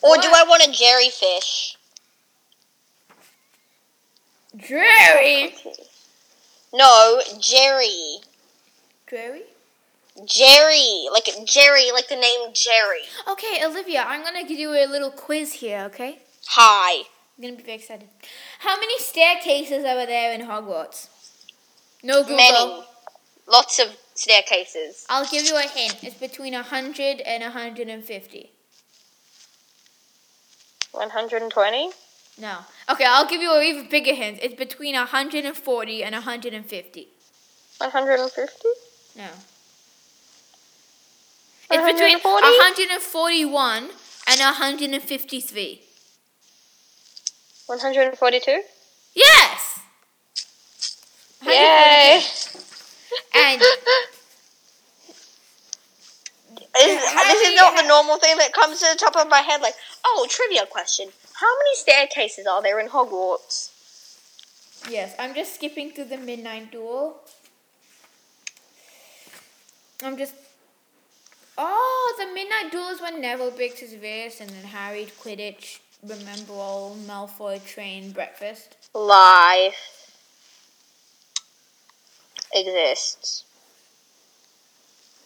Or 0.02 0.16
do 0.16 0.28
I 0.34 0.44
want 0.44 0.62
a 0.66 0.72
jellyfish? 0.72 1.76
Jerry. 4.56 5.54
No, 6.72 7.20
Jerry. 7.38 8.16
Dreary. 9.06 9.42
Jerry. 10.26 11.06
Like 11.12 11.28
Jerry, 11.46 11.90
like 11.92 12.08
the 12.08 12.16
name 12.16 12.52
Jerry. 12.52 13.02
Okay, 13.28 13.64
Olivia, 13.64 14.04
I'm 14.06 14.22
gonna 14.22 14.46
give 14.46 14.58
you 14.58 14.72
a 14.72 14.86
little 14.86 15.10
quiz 15.10 15.54
here. 15.54 15.82
Okay. 15.86 16.18
Hi. 16.48 17.04
I'm 17.36 17.42
gonna 17.42 17.56
be 17.56 17.62
very 17.62 17.78
excited. 17.78 18.08
How 18.60 18.76
many 18.76 18.98
staircases 18.98 19.84
are 19.84 20.06
there 20.06 20.32
in 20.32 20.42
Hogwarts? 20.42 21.08
No 22.02 22.22
Google. 22.22 22.36
Many. 22.36 22.82
Lots 23.46 23.78
of 23.78 23.96
staircases. 24.14 25.06
I'll 25.08 25.26
give 25.26 25.46
you 25.46 25.56
a 25.56 25.62
hint. 25.62 26.02
It's 26.02 26.16
between 26.16 26.54
100 26.54 27.20
and 27.20 27.42
150. 27.42 28.50
120? 30.92 31.90
No. 32.38 32.58
Okay, 32.90 33.04
I'll 33.06 33.26
give 33.26 33.40
you 33.40 33.54
an 33.54 33.62
even 33.62 33.88
bigger 33.88 34.14
hint. 34.14 34.38
It's 34.42 34.54
between 34.54 34.94
140 34.94 36.02
and 36.02 36.14
150. 36.14 37.08
150? 37.78 38.68
No. 39.16 39.28
It's 41.70 41.84
between 41.84 42.18
140? 42.18 42.46
141 42.58 43.90
and 44.28 44.40
153. 44.40 45.82
142? 47.66 48.62
Yes! 49.14 49.80
Yay! 51.46 52.20
And 53.34 53.60
Is, 53.60 53.66
this 56.72 57.48
is 57.48 57.56
not 57.56 57.76
the 57.76 57.82
normal 57.86 58.18
thing 58.18 58.36
that 58.38 58.52
comes 58.52 58.78
to 58.80 58.86
the 58.92 58.98
top 58.98 59.16
of 59.16 59.28
my 59.28 59.40
head. 59.40 59.60
Like, 59.60 59.74
oh, 60.04 60.26
trivia 60.30 60.66
question. 60.66 61.08
How 61.34 61.48
many 61.58 61.74
staircases 61.74 62.46
are 62.46 62.62
there 62.62 62.78
in 62.78 62.88
Hogwarts? 62.88 63.70
Yes, 64.88 65.14
I'm 65.18 65.34
just 65.34 65.54
skipping 65.54 65.90
through 65.90 66.04
the 66.06 66.16
midnight 66.16 66.70
duel. 66.70 67.20
I'm 70.02 70.16
just. 70.16 70.34
Oh, 71.62 72.14
the 72.18 72.24
midnight 72.32 72.72
duel 72.72 72.88
is 72.88 73.02
when 73.02 73.20
Neville 73.20 73.50
breaks 73.50 73.80
his 73.80 73.94
wrist 73.96 74.40
and 74.40 74.48
then 74.48 74.64
Harry 74.64 75.06
Quidditch. 75.20 75.80
Remember 76.02 76.54
all 76.54 76.96
Malfoy 77.06 77.62
train 77.66 78.12
breakfast. 78.12 78.76
Life 78.94 80.16
exists. 82.54 83.44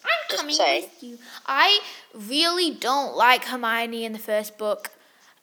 I'm 0.05 0.11
Just 0.29 0.41
coming 0.41 0.57
saying. 0.57 0.83
with 0.83 1.03
you. 1.05 1.19
I 1.47 1.79
really 2.13 2.73
don't 2.73 3.17
like 3.17 3.45
Hermione 3.45 4.05
in 4.05 4.13
the 4.13 4.19
first 4.19 4.59
book. 4.59 4.91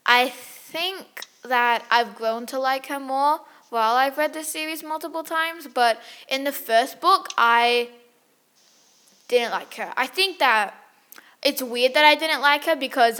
I 0.05 0.27
think 0.27 1.21
that 1.45 1.85
I've 1.89 2.15
grown 2.15 2.45
to 2.47 2.59
like 2.59 2.87
her 2.87 2.99
more 2.99 3.39
while 3.69 3.95
I've 3.95 4.17
read 4.17 4.33
the 4.33 4.43
series 4.43 4.83
multiple 4.83 5.23
times, 5.23 5.69
but 5.73 6.01
in 6.27 6.43
the 6.43 6.51
first 6.51 6.99
book, 6.99 7.29
I 7.37 7.91
didn't 9.29 9.51
like 9.51 9.73
her. 9.75 9.93
I 9.95 10.07
think 10.07 10.39
that 10.39 10.73
it's 11.43 11.61
weird 11.61 11.93
that 11.93 12.05
I 12.05 12.15
didn't 12.15 12.41
like 12.41 12.65
her 12.65 12.75
because 12.75 13.19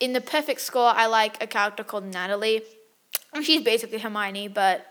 in 0.00 0.12
the 0.12 0.20
perfect 0.20 0.60
score, 0.60 0.92
I 0.94 1.06
like 1.06 1.42
a 1.42 1.46
character 1.46 1.82
called 1.84 2.04
Natalie. 2.04 2.62
And 3.32 3.44
She's 3.44 3.62
basically 3.62 3.98
Hermione, 3.98 4.48
but 4.48 4.86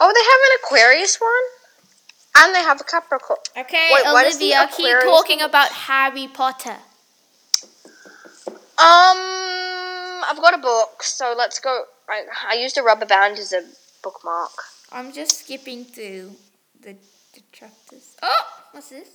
Oh, 0.00 0.12
they 0.14 0.20
have 0.32 0.40
an 0.48 0.58
Aquarius 0.62 1.16
one? 1.20 1.30
And 2.44 2.54
they 2.54 2.60
have 2.62 2.80
a 2.80 2.84
Capricorn. 2.84 3.38
okay, 3.56 3.90
Wait, 3.92 4.04
what 4.04 4.26
is 4.26 4.36
Olivia, 4.36 4.68
keep 4.76 5.00
talking 5.02 5.38
one? 5.38 5.48
about 5.48 5.68
Harry 5.72 6.28
Potter. 6.28 6.76
Um, 8.78 10.22
I've 10.28 10.36
got 10.40 10.54
a 10.54 10.58
book, 10.58 11.02
so 11.02 11.34
let's 11.36 11.58
go. 11.58 11.84
I, 12.08 12.24
I 12.50 12.54
used 12.54 12.78
a 12.78 12.82
rubber 12.82 13.06
band 13.06 13.38
as 13.38 13.52
a 13.52 13.62
bookmark. 14.04 14.52
I'm 14.92 15.12
just 15.12 15.40
skipping 15.40 15.84
through 15.84 16.32
the, 16.80 16.94
the 17.34 17.42
chapters. 17.52 18.16
Oh, 18.22 18.42
what's 18.72 18.90
this? 18.90 19.08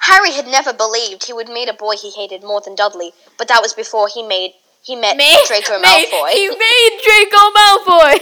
Harry 0.00 0.32
had 0.32 0.46
never 0.46 0.72
believed 0.72 1.24
he 1.26 1.32
would 1.32 1.48
meet 1.48 1.68
a 1.68 1.74
boy 1.74 1.94
he 1.96 2.10
hated 2.10 2.42
more 2.42 2.60
than 2.60 2.74
Dudley, 2.74 3.12
but 3.38 3.48
that 3.48 3.60
was 3.62 3.74
before 3.74 4.08
he 4.08 4.22
made 4.22 4.52
he 4.82 4.96
met 4.96 5.16
Made- 5.16 5.44
Draco 5.46 5.78
made- 5.80 6.08
Malfoy. 6.08 6.30
He 6.32 6.48
made 6.48 7.00
Draco 7.04 7.42
Malfoy. 7.52 8.16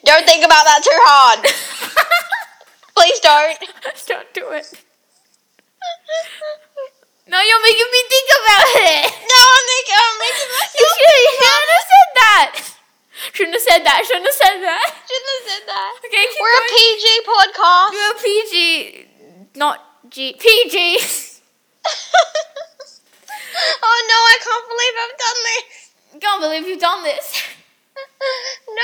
Don't 0.04 0.24
think 0.26 0.44
about 0.44 0.64
that 0.64 0.80
too 0.82 1.00
hard. 1.04 1.44
Please 2.96 3.20
don't. 3.20 3.58
Don't 4.06 4.32
do 4.32 4.48
it. 4.52 4.64
No, 7.26 7.40
you're 7.40 7.62
making 7.64 7.90
me 7.92 8.00
think 8.08 8.28
about 8.38 8.68
it. 8.84 9.04
No, 9.28 9.40
I'm 9.44 9.66
making, 9.74 9.96
I'm 9.98 10.16
making 10.20 10.48
You 10.48 10.56
myself. 10.60 10.92
should, 10.94 11.20
you 11.20 11.32
shouldn't 11.40 11.72
have 11.74 11.88
said 11.90 12.10
that. 12.16 12.50
Shouldn't 13.32 13.54
have 13.56 13.66
said 13.66 13.82
that. 13.84 14.00
Shouldn't 14.06 14.28
have 14.28 14.40
said 14.40 14.58
that. 14.60 14.88
Shouldn't 15.08 15.30
have 15.32 15.44
said 15.48 15.64
that. 15.68 15.92
Okay, 16.04 16.26
We're 16.36 16.60
a. 16.60 16.64
PG 16.68 17.04
podcast. 17.24 17.90
We're 17.92 18.12
a 18.12 18.20
PG, 18.20 18.56
not 19.56 19.80
G. 20.14 20.32
PG. 20.32 20.78
oh 23.82 23.98
no, 24.06 24.18
I 24.30 24.38
can't 24.46 24.66
believe 24.70 24.94
I've 25.02 25.18
done 25.18 25.40
this. 25.50 25.64
Can't 26.20 26.40
believe 26.40 26.68
you've 26.68 26.78
done 26.78 27.02
this. 27.02 27.42
no. 28.68 28.82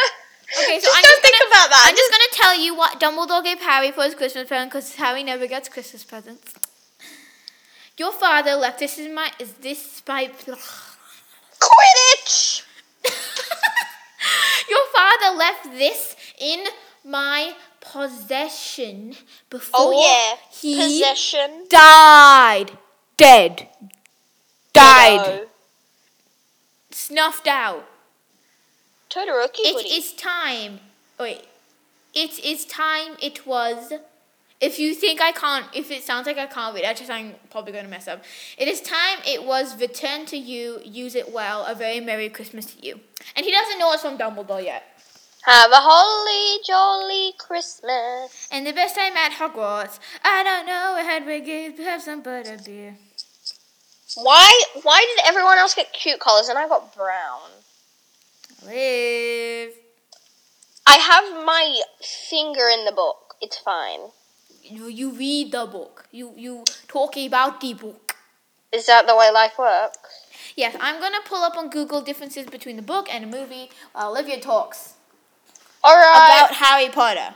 Okay, 0.61 0.81
so 0.81 0.87
just 0.87 0.97
I'm 0.97 1.03
don't 1.05 1.13
just 1.13 1.23
think 1.23 1.39
gonna, 1.39 1.51
about 1.51 1.71
that. 1.71 1.87
I'm 1.87 1.95
just 1.95 2.11
gonna 2.11 2.33
tell 2.33 2.59
you 2.59 2.75
what 2.75 2.99
Dumbledore 2.99 3.45
gave 3.45 3.61
Harry 3.61 3.93
for 3.93 4.03
his 4.03 4.17
Christmas 4.17 4.49
present 4.49 4.73
because 4.73 4.97
Harry 4.97 5.23
never 5.23 5.47
gets 5.47 5.69
Christmas 5.69 6.03
presents. 6.03 6.53
Your 7.97 8.11
father 8.11 8.57
left 8.57 8.81
this 8.81 8.99
is 8.99 9.09
my 9.09 9.31
is 9.39 9.53
this 9.53 10.03
my 10.09 10.33
Quidditch. 11.61 12.65
Your 14.69 14.87
father 14.93 15.37
left 15.37 15.63
this 15.79 16.17
in 16.41 16.65
my 17.05 17.55
possession 17.81 19.15
oh, 19.15 19.25
before 19.49 19.81
Oh 19.81 19.93
yeah. 19.93 20.37
he 20.53 20.77
Possession. 20.77 21.67
died. 21.69 22.73
Dead. 23.17 23.69
Died. 24.73 25.25
Ditto. 25.25 25.47
Snuffed 26.91 27.47
out. 27.47 27.87
Todoroki 29.11 29.59
It 29.65 29.87
is 29.87 30.13
time. 30.13 30.81
Wait. 31.19 31.43
It 32.15 32.39
is 32.45 32.65
time. 32.65 33.17
It 33.21 33.47
was. 33.47 33.93
If 34.61 34.79
you 34.79 34.95
think 34.95 35.23
I 35.23 35.33
can't, 35.33 35.65
if 35.75 35.91
it 35.91 36.03
sounds 36.03 36.27
like 36.27 36.37
I 36.37 36.47
can't 36.47 36.75
read, 36.75 36.85
I 36.85 36.93
just 36.93 37.11
I'm 37.11 37.35
probably 37.51 37.73
going 37.73 37.85
to 37.85 37.91
mess 37.91 38.07
up. 38.07 38.23
It 38.59 38.69
is 38.69 38.81
time. 38.83 39.19
It 39.27 39.45
was 39.45 39.81
returned 39.81 40.29
to 40.29 40.37
you. 40.37 40.81
Use 40.85 41.15
it 41.15 41.33
well. 41.33 41.65
A 41.65 41.75
very 41.75 41.99
merry 42.01 42.29
Christmas 42.29 42.67
to 42.75 42.87
you. 42.87 43.01
And 43.35 43.47
he 43.47 43.53
doesn't 43.53 43.79
know 43.79 43.91
it's 43.93 44.03
from 44.03 44.19
Dumbledore 44.19 44.63
yet. 44.63 44.85
Have 45.45 45.71
a 45.71 45.77
holly 45.77 46.63
jolly 46.67 47.33
Christmas. 47.39 48.49
And 48.51 48.67
the 48.67 48.73
best 48.73 48.95
time 48.95 49.17
at 49.17 49.33
Hogwarts. 49.33 49.99
I 50.23 50.43
don't 50.43 50.67
know 50.67 50.93
where 50.95 51.05
Hedwig 51.05 51.49
is. 51.49 51.79
Have 51.79 52.03
some 52.03 52.23
butterbeer. 52.23 52.97
Why? 54.17 54.63
Why 54.83 55.01
did 55.01 55.27
everyone 55.27 55.57
else 55.57 55.75
get 55.75 55.93
cute 55.95 56.21
colors 56.21 56.49
and 56.49 56.59
I 56.59 56.69
got 56.69 56.95
brown? 56.95 57.41
Live. 58.67 59.73
I 60.87 60.97
have 60.97 61.47
my 61.47 61.81
finger 62.29 62.69
in 62.69 62.85
the 62.85 62.93
book. 62.93 63.35
It's 63.41 63.57
fine. 63.57 64.11
You, 64.63 64.89
you 64.89 65.13
read 65.13 65.53
the 65.53 65.65
book. 65.65 66.07
You 66.13 66.35
you 66.37 66.65
talk 66.87 67.17
about 67.17 67.63
the 67.63 67.73
book. 67.73 68.17
Is 68.73 68.87
that 68.87 69.07
the 69.07 69.17
way 69.17 69.31
life 69.33 69.59
works? 69.59 70.27
Yes, 70.55 70.77
I'm 70.81 71.01
gonna 71.01 71.25
pull 71.25 71.43
up 71.43 71.57
on 71.57 71.71
Google 71.71 72.03
differences 72.03 72.47
between 72.47 72.77
the 72.77 72.83
book 72.83 73.09
and 73.13 73.25
the 73.25 73.39
movie 73.39 73.71
while 73.93 74.11
Olivia 74.11 74.39
talks 74.39 74.95
All 75.83 75.97
right. 75.97 76.47
about 76.47 76.55
Harry 76.57 76.89
Potter. 76.91 77.35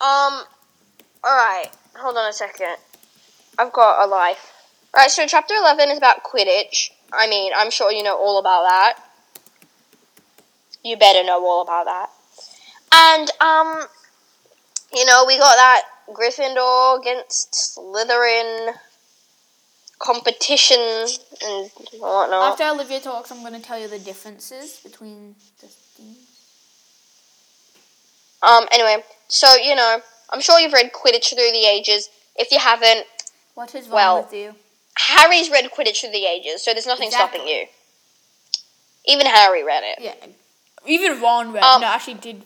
Um. 0.00 0.44
All 1.24 1.36
right. 1.36 1.68
Hold 1.96 2.16
on 2.16 2.28
a 2.28 2.32
second. 2.32 2.76
I've 3.58 3.72
got 3.72 4.04
a 4.04 4.08
life. 4.08 4.52
All 4.94 5.02
right. 5.02 5.10
So 5.10 5.26
chapter 5.26 5.54
eleven 5.54 5.90
is 5.90 5.98
about 5.98 6.24
Quidditch. 6.24 6.90
I 7.12 7.28
mean, 7.28 7.52
I'm 7.56 7.70
sure 7.70 7.92
you 7.92 8.02
know 8.02 8.16
all 8.16 8.38
about 8.38 8.62
that. 8.62 8.94
You 10.82 10.96
better 10.96 11.22
know 11.22 11.44
all 11.44 11.62
about 11.62 11.84
that. 11.84 12.10
And 12.92 13.30
um, 13.40 13.86
you 14.94 15.04
know, 15.04 15.24
we 15.26 15.38
got 15.38 15.54
that 15.56 15.82
Gryffindor 16.08 17.00
against 17.00 17.52
Slytherin 17.78 18.74
competition 20.02 20.78
and 20.80 21.70
whatnot. 21.98 22.52
After 22.52 22.64
Olivia 22.64 23.00
talks, 23.00 23.30
I'm 23.30 23.42
gonna 23.42 23.60
tell 23.60 23.78
you 23.78 23.88
the 23.88 23.98
differences 23.98 24.80
between 24.82 25.34
the 25.60 25.66
themes. 25.68 26.18
Um. 28.42 28.66
Anyway, 28.72 29.04
so 29.28 29.54
you 29.56 29.74
know, 29.74 30.00
I'm 30.30 30.40
sure 30.40 30.58
you've 30.60 30.72
read 30.72 30.90
Quidditch 30.92 31.28
through 31.30 31.50
the 31.52 31.66
ages. 31.66 32.08
If 32.36 32.50
you 32.50 32.58
haven't, 32.58 33.06
What 33.54 33.74
is 33.74 33.86
wrong 33.86 33.94
Well, 33.94 34.22
with 34.22 34.32
you? 34.34 34.54
Harry's 34.96 35.50
read 35.50 35.70
Quidditch 35.70 36.00
through 36.00 36.10
the 36.12 36.26
ages, 36.26 36.64
so 36.64 36.72
there's 36.72 36.86
nothing 36.86 37.06
Exactly. 37.08 37.38
stopping 37.40 37.54
you. 37.54 37.66
Even 39.06 39.26
Harry 39.26 39.62
read 39.64 39.82
it. 39.84 39.98
Yeah, 40.00 40.14
even 40.86 41.20
Ron 41.20 41.52
read. 41.52 41.62
Um, 41.62 41.80
no, 41.82 41.86
actually, 41.86 42.14
did 42.14 42.42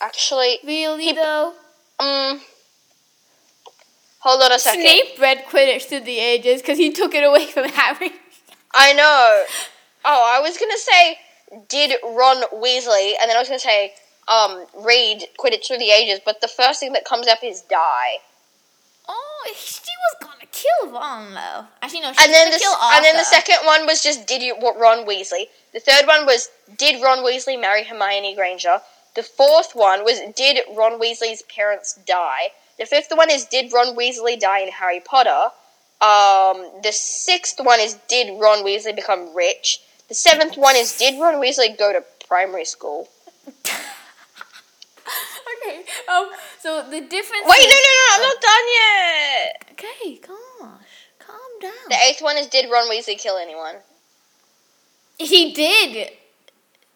Actually, 0.00 0.58
really 0.64 1.04
he- 1.06 1.12
though. 1.12 1.52
um, 1.98 2.40
hold 4.20 4.42
on 4.42 4.52
a 4.52 4.58
second. 4.58 4.82
Snape 4.82 5.18
read 5.18 5.44
Quidditch 5.46 5.84
through 5.84 6.00
the 6.00 6.18
ages 6.18 6.60
because 6.60 6.78
he 6.78 6.92
took 6.92 7.14
it 7.14 7.24
away 7.24 7.46
from 7.46 7.68
Harry. 7.68 8.12
I 8.74 8.92
know. 8.92 9.44
Oh, 10.04 10.36
I 10.36 10.40
was 10.40 10.56
gonna 10.58 10.78
say, 10.78 11.18
did 11.68 11.96
Ron 12.04 12.42
Weasley, 12.54 13.12
and 13.20 13.28
then 13.28 13.36
I 13.36 13.40
was 13.40 13.48
gonna 13.48 13.58
say, 13.58 13.92
um, 14.28 14.66
read 14.84 15.24
Quidditch 15.38 15.66
through 15.66 15.78
the 15.78 15.90
ages, 15.90 16.20
but 16.24 16.40
the 16.40 16.48
first 16.48 16.80
thing 16.80 16.92
that 16.92 17.04
comes 17.04 17.26
up 17.26 17.38
is 17.42 17.62
die. 17.62 18.18
Oh, 19.08 19.52
she 19.56 19.80
was 19.80 20.16
gonna 20.20 20.46
kill 20.52 20.92
Ron 20.92 21.32
though. 21.32 21.66
Actually, 21.80 22.00
no, 22.00 22.12
she 22.12 22.24
And 22.24 22.32
then 22.32 22.46
gonna 22.46 22.58
the 22.58 22.62
kill 22.62 22.74
and 22.74 23.04
then 23.04 23.16
the 23.16 23.24
second 23.24 23.56
one 23.64 23.86
was 23.86 24.02
just 24.02 24.26
did 24.26 24.42
you 24.42 24.54
what 24.56 24.78
Ron 24.78 25.06
Weasley. 25.06 25.46
The 25.72 25.80
third 25.80 26.06
one 26.06 26.26
was 26.26 26.50
did 26.76 27.02
Ron 27.02 27.24
Weasley 27.24 27.58
marry 27.58 27.84
Hermione 27.84 28.34
Granger. 28.34 28.80
The 29.16 29.22
fourth 29.22 29.72
one 29.74 30.04
was 30.04 30.20
did 30.36 30.58
Ron 30.76 31.00
Weasley's 31.00 31.42
parents 31.42 31.98
die. 32.06 32.48
The 32.78 32.86
fifth 32.86 33.08
one 33.12 33.30
is 33.30 33.44
did 33.44 33.72
Ron 33.72 33.94
Weasley 33.96 34.38
die 34.38 34.60
in 34.60 34.70
Harry 34.72 35.00
Potter. 35.00 35.50
Um, 36.00 36.70
the 36.82 36.92
sixth 36.92 37.56
one 37.58 37.80
is 37.80 37.94
did 38.08 38.38
Ron 38.40 38.64
Weasley 38.64 38.94
become 38.94 39.34
rich. 39.34 39.80
The 40.08 40.14
seventh 40.14 40.56
one 40.56 40.76
is 40.76 40.96
did 40.96 41.18
Ron 41.20 41.40
Weasley 41.42 41.76
go 41.76 41.92
to 41.92 42.04
primary 42.26 42.64
school. 42.64 43.08
okay. 43.48 43.82
Um. 46.08 46.28
So 46.60 46.82
the 46.88 47.00
difference. 47.00 47.44
Wait, 47.46 47.58
no, 47.58 47.64
is- 47.64 47.72
no, 47.72 47.78
no, 47.98 48.04
I'm 48.14 48.22
not 48.22 48.40
done 48.40 48.66
yet. 48.74 49.64
Okay, 49.72 50.14
gosh, 50.16 51.08
calm 51.18 51.52
down. 51.60 51.88
The 51.88 51.96
eighth 52.08 52.22
one 52.22 52.36
is 52.36 52.46
did 52.46 52.70
Ron 52.70 52.88
Weasley 52.88 53.18
kill 53.18 53.36
anyone? 53.38 53.74
He 55.18 55.52
did. 55.52 56.12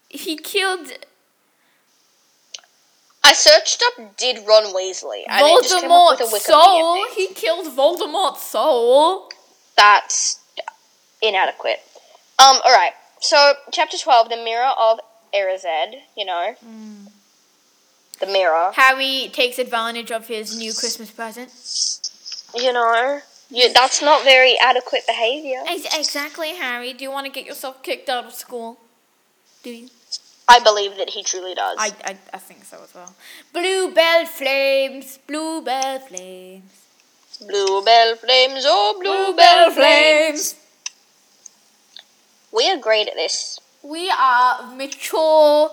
He 0.08 0.36
killed 0.36 0.92
I 3.24 3.32
searched 3.34 3.82
up 3.86 4.16
did 4.16 4.38
Ron 4.46 4.74
Weasley 4.74 5.22
and 5.28 5.46
it 5.46 5.62
just 5.62 5.80
came 5.80 5.90
up 5.90 6.18
with 6.18 6.28
a 6.28 6.30
Wikipedia 6.36 6.40
soul. 6.40 6.94
thing. 6.94 7.06
He 7.14 7.34
killed 7.34 7.66
Voldemort's 7.76 8.42
soul. 8.42 9.30
that's 9.76 10.40
inadequate. 11.22 11.80
Um, 12.38 12.56
alright. 12.66 12.92
So, 13.20 13.54
chapter 13.70 13.96
12, 13.96 14.30
the 14.30 14.36
mirror 14.36 14.72
of 14.76 14.98
Erised, 15.32 15.94
you 16.16 16.24
know. 16.24 16.56
The 18.20 18.26
mirror. 18.26 18.72
Harry 18.74 19.30
takes 19.32 19.58
advantage 19.60 20.10
of 20.10 20.26
his 20.26 20.56
new 20.56 20.72
Christmas 20.72 21.10
present. 21.10 21.50
You 22.54 22.72
know. 22.72 23.20
You, 23.50 23.72
that's 23.72 24.02
not 24.02 24.24
very 24.24 24.56
adequate 24.60 25.02
behavior. 25.06 25.62
Ex- 25.68 25.94
Exactly, 25.96 26.56
Harry. 26.56 26.92
Do 26.92 27.04
you 27.04 27.10
want 27.10 27.26
to 27.26 27.32
get 27.32 27.46
yourself 27.46 27.82
kicked 27.82 28.08
out 28.08 28.24
of 28.24 28.32
school? 28.32 28.78
Do 29.62 29.70
you? 29.70 29.88
I 30.48 30.58
believe 30.60 30.96
that 30.98 31.10
he 31.10 31.22
truly 31.22 31.54
does. 31.54 31.76
I, 31.78 31.92
I, 32.04 32.16
I 32.34 32.38
think 32.38 32.64
so 32.64 32.78
as 32.82 32.94
well. 32.94 33.14
Bluebell 33.52 34.26
flames, 34.26 35.18
bluebell 35.26 36.00
flames, 36.00 36.82
Bluebell 37.46 38.16
flames, 38.16 38.64
oh, 38.66 38.98
bluebell 39.00 39.70
flames. 39.70 40.54
We 42.52 42.70
are 42.70 42.76
great 42.76 43.08
at 43.08 43.14
this. 43.14 43.58
We 43.82 44.10
are 44.10 44.74
mature 44.76 45.70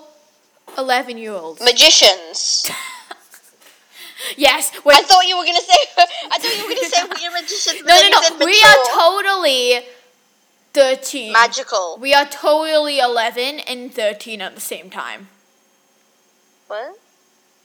eleven 0.76 1.18
year 1.18 1.32
olds. 1.32 1.60
Magicians. 1.62 2.70
yes. 4.36 4.72
I 4.86 5.02
thought 5.02 5.26
you 5.26 5.36
were 5.36 5.44
gonna 5.44 5.60
say. 5.60 5.76
I 6.30 6.38
thought 6.38 6.56
you 6.56 6.64
were 6.64 6.74
gonna 6.74 6.88
say 6.88 7.02
we 7.04 7.26
are 7.26 7.32
magicians. 7.32 7.82
No, 7.84 7.94
no, 7.94 8.38
no. 8.38 8.46
We 8.46 8.52
mature. 8.52 8.70
are 8.70 9.22
totally 9.22 9.82
thirteen. 10.72 11.32
magical. 11.32 11.98
We 12.00 12.14
are 12.14 12.26
totally 12.26 12.98
eleven 12.98 13.60
and 13.60 13.92
thirteen 13.92 14.40
at 14.40 14.54
the 14.54 14.60
same 14.60 14.90
time. 14.90 15.28
What? 16.66 16.96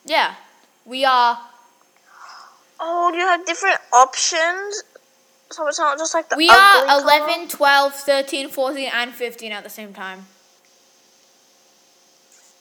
Yeah, 0.06 0.36
we 0.86 1.06
are. 1.06 1.40
Oh, 2.80 3.12
you 3.14 3.20
have 3.22 3.46
different 3.46 3.80
options. 3.94 4.84
So 5.52 5.68
it's 5.68 5.80
not 5.80 5.98
just 5.98 6.14
like 6.14 6.28
the 6.30 6.36
We 6.36 6.50
are 6.50 6.86
color? 6.88 7.04
11, 7.04 7.48
12, 7.50 7.94
13, 7.94 8.50
14, 8.50 8.90
and 8.92 9.12
15 9.14 9.52
at 9.52 9.64
the 9.64 9.70
same 9.70 9.94
time. 9.94 10.26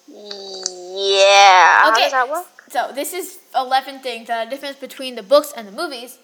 Yeah. 0.07 1.81
How 1.81 1.91
Okay. 1.93 2.03
does 2.03 2.13
that 2.13 2.29
work? 2.31 2.47
So 2.71 2.93
this 2.95 3.13
is 3.13 3.39
11 3.55 4.01
things 4.01 4.29
that 4.29 4.47
are 4.47 4.51
difference 4.51 4.77
between 4.77 5.15
the 5.15 5.23
books 5.23 5.53
and 5.57 5.67
the 5.67 5.73
movies. 5.73 6.19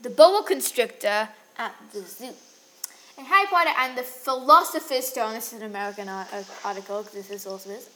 The 0.00 0.10
boa 0.10 0.42
constrictor 0.44 1.28
at 1.58 1.74
the 1.92 2.02
zoo. 2.02 2.34
And 3.18 3.26
Harry 3.26 3.46
Potter 3.46 3.70
and 3.78 3.96
the 3.96 4.02
Philosopher's 4.02 5.06
Stone. 5.08 5.32
This 5.34 5.52
is 5.52 5.60
an 5.60 5.66
American 5.66 6.08
art- 6.08 6.28
article. 6.64 7.02
'cause 7.02 7.12
This 7.12 7.30
is 7.30 7.46
also 7.46 7.68
this. 7.70 7.86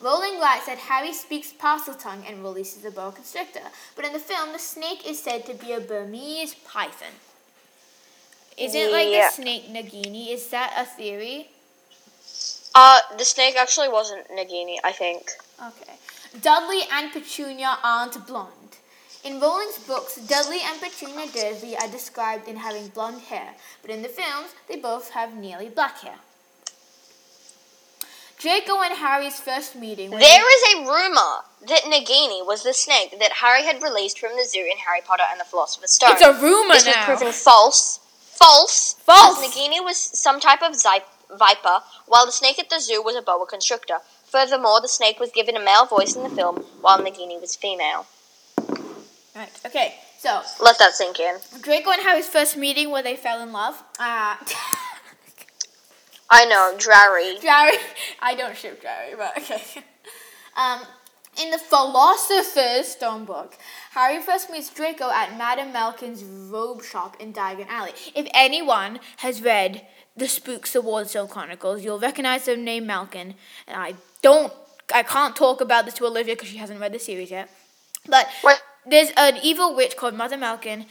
Rowling 0.00 0.38
writes 0.38 0.66
that 0.66 0.78
Harry 0.78 1.12
speaks 1.12 1.48
Parseltongue 1.52 2.24
and 2.28 2.42
releases 2.44 2.84
a 2.84 2.90
boa 2.92 3.10
constrictor, 3.10 3.64
but 3.96 4.04
in 4.04 4.12
the 4.12 4.20
film, 4.20 4.52
the 4.52 4.58
snake 4.60 5.04
is 5.04 5.20
said 5.20 5.44
to 5.46 5.54
be 5.54 5.72
a 5.72 5.80
Burmese 5.80 6.54
python. 6.54 7.14
Isn't 8.56 8.92
like 8.92 9.08
Yeah. 9.08 9.28
the 9.30 9.34
snake 9.42 9.68
Nagini? 9.68 10.28
Is 10.30 10.48
that 10.50 10.72
a 10.76 10.84
theory? 10.84 11.50
Uh, 12.76 13.00
the 13.16 13.24
snake 13.24 13.56
actually 13.56 13.88
wasn't 13.88 14.28
Nagini, 14.28 14.78
I 14.84 14.92
think. 14.92 15.32
Okay. 15.60 15.98
Dudley 16.40 16.82
and 16.92 17.12
Petunia 17.12 17.78
aren't 17.82 18.24
blonde. 18.26 18.52
In 19.24 19.40
Rowling's 19.40 19.78
books, 19.78 20.16
Dudley 20.16 20.60
and 20.64 20.80
Petunia 20.80 21.26
Dursley 21.32 21.76
are 21.76 21.88
described 21.88 22.48
in 22.48 22.56
having 22.56 22.88
blonde 22.88 23.22
hair, 23.22 23.54
but 23.82 23.90
in 23.90 24.02
the 24.02 24.08
films, 24.08 24.54
they 24.68 24.76
both 24.76 25.10
have 25.10 25.34
nearly 25.34 25.68
black 25.68 25.98
hair. 26.00 26.16
Draco 28.38 28.80
and 28.82 28.94
Harry's 28.96 29.40
first 29.40 29.74
meeting. 29.74 30.10
when 30.10 30.20
There 30.20 30.56
is 30.56 30.74
a 30.74 30.88
rumor 30.88 31.42
that 31.66 31.82
Nagini 31.82 32.46
was 32.46 32.62
the 32.62 32.72
snake 32.72 33.18
that 33.18 33.32
Harry 33.32 33.64
had 33.64 33.82
released 33.82 34.20
from 34.20 34.36
the 34.36 34.44
zoo 34.44 34.60
in 34.60 34.78
Harry 34.78 35.00
Potter 35.04 35.24
and 35.28 35.40
the 35.40 35.44
Philosopher's 35.44 35.90
Stone. 35.90 36.12
It's 36.12 36.22
a 36.22 36.32
rumor 36.40 36.74
this 36.74 36.86
was 36.86 36.94
proven 37.04 37.32
false. 37.32 37.98
False. 38.36 38.94
False. 39.04 39.42
As 39.42 39.50
Nagini 39.50 39.82
was 39.84 39.96
some 39.96 40.38
type 40.38 40.62
of 40.62 40.76
zi- 40.76 41.02
viper, 41.36 41.80
while 42.06 42.26
the 42.26 42.32
snake 42.32 42.60
at 42.60 42.70
the 42.70 42.78
zoo 42.78 43.02
was 43.02 43.16
a 43.16 43.22
boa 43.22 43.44
constrictor. 43.44 43.98
Furthermore, 44.26 44.80
the 44.80 44.88
snake 44.88 45.18
was 45.18 45.32
given 45.32 45.56
a 45.56 45.60
male 45.64 45.86
voice 45.86 46.14
in 46.14 46.22
the 46.22 46.30
film, 46.30 46.64
while 46.80 46.98
Nagini 47.00 47.40
was 47.40 47.56
female. 47.56 48.06
Right. 49.38 49.60
Okay. 49.66 49.94
So 50.18 50.42
Let 50.60 50.80
that 50.80 50.94
sink 50.94 51.20
in. 51.20 51.36
Draco 51.62 51.92
and 51.92 52.02
Harry's 52.02 52.26
first 52.26 52.56
meeting 52.56 52.90
where 52.90 53.04
they 53.04 53.14
fell 53.14 53.40
in 53.40 53.52
love. 53.52 53.76
Uh, 54.00 54.34
I 56.28 56.44
know, 56.46 56.74
Drarry. 56.76 57.38
Jerry, 57.40 57.76
I 58.20 58.34
don't 58.34 58.56
ship 58.56 58.82
Jerry, 58.82 59.14
but 59.16 59.38
okay. 59.38 59.62
Um, 60.56 60.80
in 61.40 61.52
the 61.52 61.58
Philosopher's 61.58 62.88
Stone 62.88 63.26
book, 63.26 63.56
Harry 63.92 64.20
first 64.20 64.50
meets 64.50 64.70
Draco 64.70 65.08
at 65.08 65.38
Madame 65.38 65.72
Malkin's 65.72 66.24
robe 66.24 66.82
shop 66.82 67.16
in 67.20 67.32
Diagon 67.32 67.68
Alley. 67.68 67.92
If 68.16 68.26
anyone 68.34 68.98
has 69.18 69.40
read 69.40 69.86
the 70.16 70.26
Spooks 70.26 70.72
the 70.72 70.82
Wardstone 70.82 71.30
Chronicles, 71.30 71.84
you'll 71.84 72.00
recognize 72.00 72.46
the 72.46 72.56
name 72.56 72.86
Malkin. 72.88 73.34
And 73.68 73.80
I 73.80 73.94
don't, 74.20 74.52
I 74.92 75.04
can't 75.04 75.36
talk 75.36 75.60
about 75.60 75.84
this 75.84 75.94
to 75.94 76.06
Olivia 76.06 76.34
because 76.34 76.48
she 76.48 76.56
hasn't 76.56 76.80
read 76.80 76.92
the 76.92 76.98
series 76.98 77.30
yet. 77.30 77.48
But 78.08 78.26
What? 78.40 78.60
There's 78.90 79.10
an 79.16 79.38
evil 79.42 79.74
witch 79.74 79.96
called 79.96 80.14
Mother 80.14 80.36
Malkin, 80.36 80.86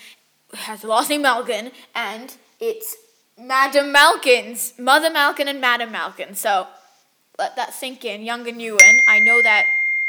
has 0.53 0.81
the 0.81 0.87
last 0.87 1.09
name 1.09 1.21
Malkin, 1.23 1.71
and 1.93 2.35
it's 2.59 2.95
Madame 3.37 3.91
Malkin's 3.91 4.73
Mother 4.79 5.09
Malkin 5.09 5.47
and 5.47 5.61
Madame 5.61 5.91
Malkin. 5.91 6.35
So 6.35 6.67
let 7.37 7.55
that 7.55 7.73
sink 7.73 8.03
in, 8.05 8.21
young 8.23 8.47
and 8.47 8.61
Ewan. 8.61 8.99
I 9.07 9.19
know 9.19 9.41
that 9.41 9.65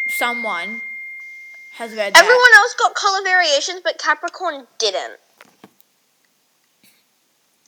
someone 0.08 0.80
has 1.74 1.94
read 1.94 2.14
that. 2.14 2.18
Everyone 2.18 2.54
else 2.56 2.74
got 2.74 2.94
color 2.94 3.22
variations, 3.22 3.80
but 3.84 3.98
Capricorn 3.98 4.66
didn't. 4.78 5.18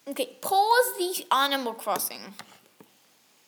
Okay, 0.08 0.36
pause 0.40 0.96
the 0.98 1.24
Animal 1.30 1.74
Crossing. 1.74 2.34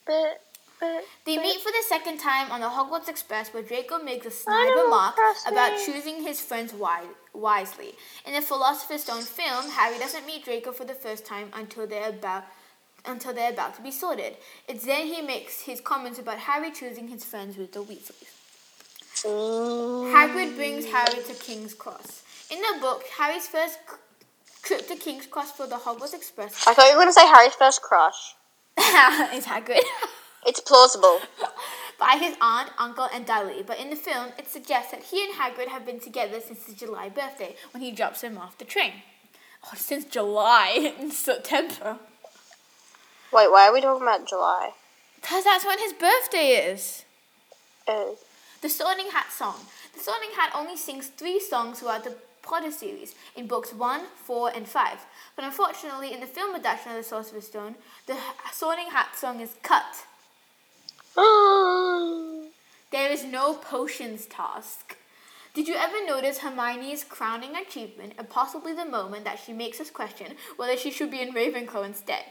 But, 0.06 0.42
but, 0.82 1.04
They 1.24 1.38
meet 1.38 1.60
for 1.60 1.70
the 1.70 1.84
second 1.88 2.18
time 2.18 2.50
on 2.50 2.60
the 2.60 2.66
Hogwarts 2.66 3.08
Express 3.08 3.54
where 3.54 3.62
Draco 3.62 4.02
makes 4.02 4.26
a 4.26 4.32
snide 4.32 4.74
remark 4.82 5.14
about 5.46 5.78
choosing 5.86 6.24
his 6.24 6.40
friends 6.40 6.72
wi- 6.72 7.06
wisely. 7.32 7.94
In 8.26 8.34
the 8.34 8.40
Philosopher's 8.40 9.04
Stone 9.04 9.22
film, 9.22 9.70
Harry 9.70 9.96
doesn't 10.00 10.26
meet 10.26 10.44
Draco 10.44 10.72
for 10.72 10.84
the 10.84 10.94
first 10.94 11.24
time 11.24 11.50
until 11.54 11.86
they're 11.86 12.08
about 12.08 12.44
until 13.04 13.32
they're 13.32 13.52
about 13.52 13.76
to 13.76 13.82
be 13.82 13.92
sorted. 13.92 14.36
It's 14.68 14.84
then 14.84 15.06
he 15.06 15.22
makes 15.22 15.60
his 15.60 15.80
comments 15.80 16.18
about 16.18 16.38
Harry 16.38 16.72
choosing 16.72 17.06
his 17.08 17.24
friends 17.24 17.56
with 17.56 17.72
the 17.72 17.82
Weasleys. 17.82 18.30
Mm. 19.22 20.12
Hagrid 20.12 20.56
brings 20.56 20.84
Harry 20.86 21.22
to 21.22 21.34
King's 21.34 21.74
Cross. 21.74 22.24
In 22.50 22.60
the 22.60 22.80
book, 22.80 23.04
Harry's 23.18 23.46
first 23.46 23.78
c- 23.88 23.96
trip 24.64 24.88
to 24.88 24.96
King's 24.96 25.26
Cross 25.26 25.52
for 25.52 25.66
the 25.68 25.76
Hogwarts 25.76 26.14
Express 26.14 26.66
I 26.66 26.74
thought 26.74 26.86
you 26.86 26.96
were 26.96 27.02
going 27.02 27.08
to 27.08 27.12
say 27.12 27.26
Harry's 27.26 27.54
first 27.54 27.82
crush. 27.82 28.34
is 28.78 29.46
Hagrid. 29.46 29.80
It's 30.44 30.60
plausible. 30.60 31.20
by 31.98 32.16
his 32.18 32.36
aunt, 32.40 32.70
uncle, 32.78 33.08
and 33.14 33.24
Dudley. 33.24 33.62
But 33.64 33.78
in 33.78 33.90
the 33.90 33.96
film, 33.96 34.28
it 34.36 34.48
suggests 34.48 34.90
that 34.90 35.04
he 35.04 35.24
and 35.24 35.34
Hagrid 35.34 35.68
have 35.68 35.86
been 35.86 36.00
together 36.00 36.40
since 36.40 36.66
his 36.66 36.74
July 36.74 37.08
birthday, 37.08 37.54
when 37.72 37.82
he 37.82 37.92
drops 37.92 38.22
him 38.22 38.36
off 38.36 38.58
the 38.58 38.64
train. 38.64 39.02
Oh, 39.64 39.74
since 39.76 40.04
July 40.04 40.94
in 41.00 41.12
September. 41.12 41.98
Wait, 43.32 43.50
why 43.50 43.68
are 43.68 43.72
we 43.72 43.80
talking 43.80 44.02
about 44.02 44.28
July? 44.28 44.72
Because 45.20 45.44
that's 45.44 45.64
when 45.64 45.78
his 45.78 45.92
birthday 45.92 46.48
is. 46.72 47.04
Uh, 47.86 48.16
The 48.60 48.68
Sorting 48.68 49.10
Hat 49.10 49.30
song. 49.30 49.56
The 49.94 50.00
Sorting 50.00 50.30
Hat 50.36 50.52
only 50.54 50.76
sings 50.76 51.06
three 51.06 51.38
songs 51.38 51.78
throughout 51.78 52.04
the 52.04 52.16
Potter 52.42 52.72
series, 52.72 53.14
in 53.36 53.46
books 53.46 53.72
1, 53.72 54.00
4, 54.24 54.50
and 54.56 54.66
5. 54.66 54.98
But 55.36 55.44
unfortunately, 55.44 56.12
in 56.12 56.18
the 56.18 56.26
film 56.26 56.56
adaptation 56.56 56.90
of 56.90 56.98
The 56.98 57.04
Sorcerer's 57.04 57.46
Stone, 57.46 57.76
the 58.06 58.16
Sorting 58.52 58.90
Hat 58.90 59.16
song 59.16 59.40
is 59.40 59.54
cut. 59.62 60.04
There 62.92 63.10
is 63.10 63.24
no 63.24 63.54
potions 63.54 64.26
task. 64.26 64.96
Did 65.54 65.68
you 65.68 65.74
ever 65.74 66.06
notice 66.06 66.38
Hermione's 66.38 67.04
crowning 67.04 67.56
achievement 67.56 68.14
and 68.16 68.28
possibly 68.28 68.72
the 68.74 68.84
moment 68.84 69.24
that 69.24 69.38
she 69.38 69.52
makes 69.52 69.80
us 69.80 69.90
question 69.90 70.36
whether 70.56 70.76
she 70.76 70.90
should 70.90 71.10
be 71.10 71.20
in 71.20 71.34
Ravenclaw 71.34 71.84
instead? 71.84 72.24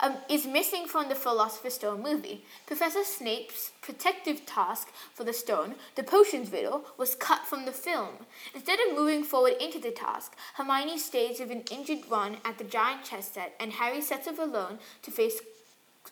Um, 0.00 0.16
is 0.28 0.46
missing 0.46 0.86
from 0.86 1.08
the 1.08 1.14
Philosopher's 1.14 1.74
Stone 1.74 2.02
movie. 2.02 2.44
Professor 2.66 3.04
Snape's 3.04 3.70
protective 3.80 4.44
task 4.44 4.88
for 5.12 5.22
the 5.22 5.32
stone, 5.32 5.76
the 5.94 6.02
potions 6.02 6.50
riddle, 6.50 6.84
was 6.98 7.14
cut 7.14 7.46
from 7.46 7.64
the 7.64 7.72
film. 7.72 8.26
Instead 8.54 8.80
of 8.80 8.96
moving 8.96 9.22
forward 9.22 9.54
into 9.60 9.78
the 9.78 9.92
task, 9.92 10.36
Hermione 10.54 10.98
stays 10.98 11.38
with 11.38 11.52
an 11.52 11.62
injured 11.70 12.10
Ron 12.10 12.38
at 12.44 12.58
the 12.58 12.64
giant 12.64 13.04
chess 13.04 13.28
set, 13.28 13.54
and 13.60 13.72
Harry 13.74 14.00
sets 14.00 14.26
off 14.26 14.38
alone 14.40 14.80
to 15.02 15.12
face. 15.12 15.40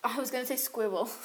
I 0.04 0.18
was 0.18 0.30
gonna 0.30 0.46
say 0.46 0.56
Squirrel. 0.56 1.10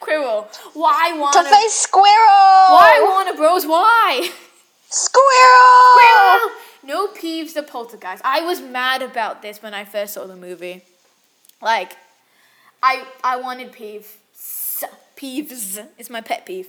Quirrell. 0.00 0.46
Why 0.74 1.12
want 1.18 1.34
to 1.34 1.44
face 1.44 1.74
Squirrel! 1.74 2.04
Why 2.04 3.00
Warner 3.02 3.36
Bros? 3.36 3.66
Why? 3.66 4.30
Squirrel! 4.88 5.98
Squirrel! 5.98 6.56
No 6.82 7.08
Peeves 7.08 7.54
the 7.54 7.62
Poltergeist. 7.62 8.24
I 8.24 8.40
was 8.40 8.60
mad 8.60 9.02
about 9.02 9.42
this 9.42 9.62
when 9.62 9.74
I 9.74 9.84
first 9.84 10.14
saw 10.14 10.26
the 10.26 10.36
movie. 10.36 10.82
Like, 11.62 11.96
I 12.82 13.04
I 13.22 13.36
wanted 13.36 13.72
Peeves. 13.72 14.16
Peeves 15.16 15.86
is 15.98 16.08
my 16.08 16.22
pet 16.22 16.46
peeve. 16.46 16.68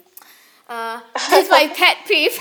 Uh, 0.68 1.00
it's 1.16 1.50
my 1.50 1.72
pet 1.76 1.98
peeve. 2.08 2.38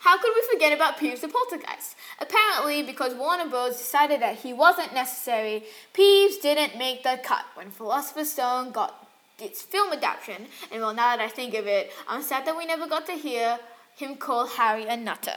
How 0.00 0.18
could 0.18 0.32
we 0.34 0.42
forget 0.54 0.72
about 0.72 0.98
Peeves 0.98 1.20
the 1.20 1.28
Poltergeist? 1.28 1.96
Apparently, 2.20 2.82
because 2.82 3.14
Warner 3.14 3.48
Bros. 3.48 3.78
decided 3.78 4.20
that 4.20 4.36
he 4.36 4.52
wasn't 4.52 4.92
necessary, 4.92 5.64
Peeves 5.94 6.40
didn't 6.40 6.78
make 6.78 7.02
the 7.02 7.18
cut 7.22 7.44
when 7.54 7.70
Philosopher's 7.70 8.32
Stone 8.32 8.72
got 8.72 9.06
its 9.38 9.62
film 9.62 9.92
adaptation. 9.92 10.46
And 10.70 10.82
well, 10.82 10.94
now 10.94 11.16
that 11.16 11.20
I 11.20 11.28
think 11.28 11.54
of 11.54 11.66
it, 11.66 11.90
I'm 12.06 12.22
sad 12.22 12.44
that 12.46 12.56
we 12.56 12.66
never 12.66 12.86
got 12.86 13.06
to 13.06 13.12
hear 13.12 13.58
him 13.96 14.16
call 14.16 14.46
Harry 14.46 14.84
a 14.84 14.96
nutter. 14.96 15.36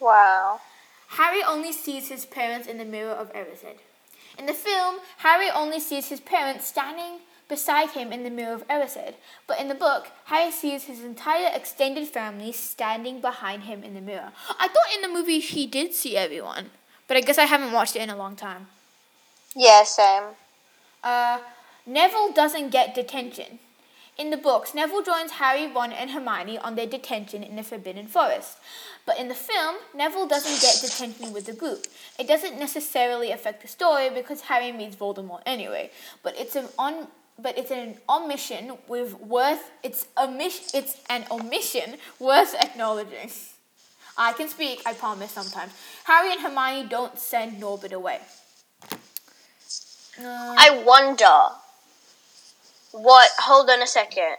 Wow. 0.00 0.60
Harry 1.08 1.42
only 1.46 1.72
sees 1.72 2.08
his 2.08 2.24
parents 2.24 2.66
in 2.66 2.78
the 2.78 2.84
mirror 2.84 3.12
of 3.12 3.32
Erised. 3.34 3.78
In 4.38 4.46
the 4.46 4.52
film, 4.52 4.96
Harry 5.18 5.48
only 5.50 5.78
sees 5.78 6.08
his 6.08 6.20
parents 6.20 6.66
standing 6.66 7.20
beside 7.54 7.90
him 7.90 8.12
in 8.12 8.24
the 8.24 8.30
mirror 8.30 8.52
of 8.52 8.66
Erised, 8.66 9.14
but 9.46 9.60
in 9.60 9.68
the 9.68 9.76
book, 9.86 10.08
Harry 10.24 10.50
sees 10.50 10.84
his 10.84 11.04
entire 11.04 11.50
extended 11.54 12.08
family 12.08 12.50
standing 12.50 13.20
behind 13.20 13.62
him 13.62 13.84
in 13.84 13.94
the 13.94 14.00
mirror. 14.00 14.32
I 14.58 14.66
thought 14.66 14.94
in 14.94 15.02
the 15.02 15.14
movie 15.16 15.38
he 15.38 15.64
did 15.66 15.94
see 15.94 16.16
everyone, 16.16 16.70
but 17.06 17.16
I 17.16 17.20
guess 17.20 17.38
I 17.38 17.44
haven't 17.44 17.70
watched 17.70 17.94
it 17.94 18.02
in 18.02 18.10
a 18.10 18.16
long 18.16 18.34
time. 18.34 18.66
Yeah, 19.54 19.84
same. 19.84 20.24
Uh, 21.04 21.38
Neville 21.86 22.32
doesn't 22.32 22.70
get 22.70 22.92
detention. 22.92 23.60
In 24.16 24.30
the 24.30 24.36
books, 24.36 24.74
Neville 24.74 25.02
joins 25.02 25.32
Harry, 25.42 25.66
Ron, 25.72 25.92
and 25.92 26.10
Hermione 26.10 26.58
on 26.58 26.74
their 26.74 26.86
detention 26.86 27.42
in 27.44 27.56
the 27.56 27.62
Forbidden 27.62 28.08
Forest. 28.08 28.58
But 29.06 29.18
in 29.18 29.28
the 29.28 29.34
film, 29.34 29.76
Neville 29.94 30.26
doesn't 30.26 30.60
get 30.60 30.80
detention 30.80 31.32
with 31.32 31.46
the 31.46 31.52
group. 31.52 31.86
It 32.18 32.26
doesn't 32.26 32.58
necessarily 32.58 33.30
affect 33.30 33.62
the 33.62 33.68
story 33.68 34.10
because 34.10 34.42
Harry 34.42 34.72
meets 34.72 34.96
Voldemort 34.96 35.42
anyway. 35.44 35.90
But 36.22 36.38
it's 36.38 36.56
an 36.56 36.68
on 36.78 37.08
but 37.38 37.58
it's 37.58 37.70
an 37.70 37.96
omission 38.08 38.78
with 38.88 39.14
worth 39.20 39.70
it's 39.82 40.06
a 40.16 40.28
mis- 40.28 40.72
it's 40.74 40.96
an 41.10 41.24
omission 41.30 41.96
worth 42.18 42.54
acknowledging. 42.54 43.30
I 44.16 44.32
can 44.32 44.48
speak, 44.48 44.82
I 44.86 44.92
promise 44.92 45.32
sometimes. 45.32 45.72
Harry 46.04 46.30
and 46.32 46.40
Hermione 46.40 46.88
don't 46.88 47.18
send 47.18 47.58
Norbert 47.58 47.92
away. 47.92 48.20
Uh, 50.20 50.54
I 50.56 50.82
wonder 50.86 51.56
what. 52.92 53.28
Hold 53.40 53.68
on 53.70 53.82
a 53.82 53.86
second. 53.86 54.36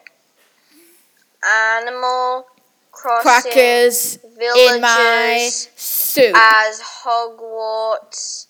Animal 1.43 2.45
Crossing 2.91 3.51
crackers 3.51 4.17
in 4.23 4.81
my 4.81 5.49
soup. 5.51 6.33
as 6.35 6.81
Hogwarts 6.81 8.47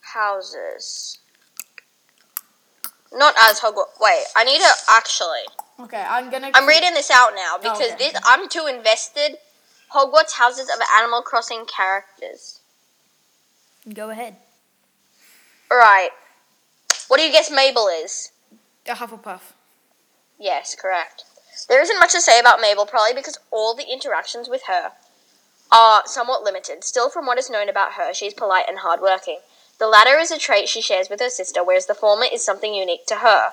houses. 0.00 1.18
Not 3.14 3.34
as 3.42 3.60
Hogwarts. 3.60 4.00
Wait, 4.00 4.24
I 4.36 4.44
need 4.44 4.58
to 4.58 4.72
actually. 4.90 5.44
Okay, 5.80 6.04
I'm 6.08 6.30
gonna. 6.30 6.50
I'm 6.54 6.66
reading 6.66 6.94
this 6.94 7.10
out 7.10 7.32
now 7.34 7.56
oh, 7.56 7.58
because 7.62 7.92
Okay. 7.92 8.10
this 8.10 8.14
I'm 8.24 8.48
too 8.48 8.66
invested. 8.66 9.38
Hogwarts 9.94 10.32
houses 10.32 10.70
of 10.70 10.80
Animal 10.96 11.20
Crossing 11.20 11.66
characters. 11.66 12.60
Go 13.92 14.10
ahead. 14.10 14.36
Alright. 15.70 16.10
What 17.08 17.18
do 17.18 17.24
you 17.24 17.32
guess 17.32 17.50
Mabel 17.50 17.88
is? 17.88 18.30
A 18.86 18.94
Hufflepuff. 18.94 19.52
Yes, 20.38 20.74
correct. 20.74 21.24
There 21.68 21.82
isn't 21.82 21.98
much 21.98 22.12
to 22.12 22.20
say 22.20 22.40
about 22.40 22.60
Mabel, 22.60 22.86
probably 22.86 23.14
because 23.14 23.38
all 23.50 23.74
the 23.74 23.90
interactions 23.90 24.48
with 24.48 24.62
her 24.66 24.92
are 25.70 26.02
somewhat 26.06 26.42
limited. 26.42 26.84
Still, 26.84 27.10
from 27.10 27.26
what 27.26 27.38
is 27.38 27.50
known 27.50 27.68
about 27.68 27.92
her, 27.92 28.14
she's 28.14 28.34
polite 28.34 28.64
and 28.68 28.78
hardworking. 28.78 29.40
The 29.78 29.86
latter 29.88 30.16
is 30.18 30.30
a 30.30 30.38
trait 30.38 30.68
she 30.68 30.80
shares 30.80 31.08
with 31.10 31.20
her 31.20 31.30
sister, 31.30 31.64
whereas 31.64 31.86
the 31.86 31.94
former 31.94 32.26
is 32.32 32.44
something 32.44 32.74
unique 32.74 33.06
to 33.06 33.16
her, 33.16 33.50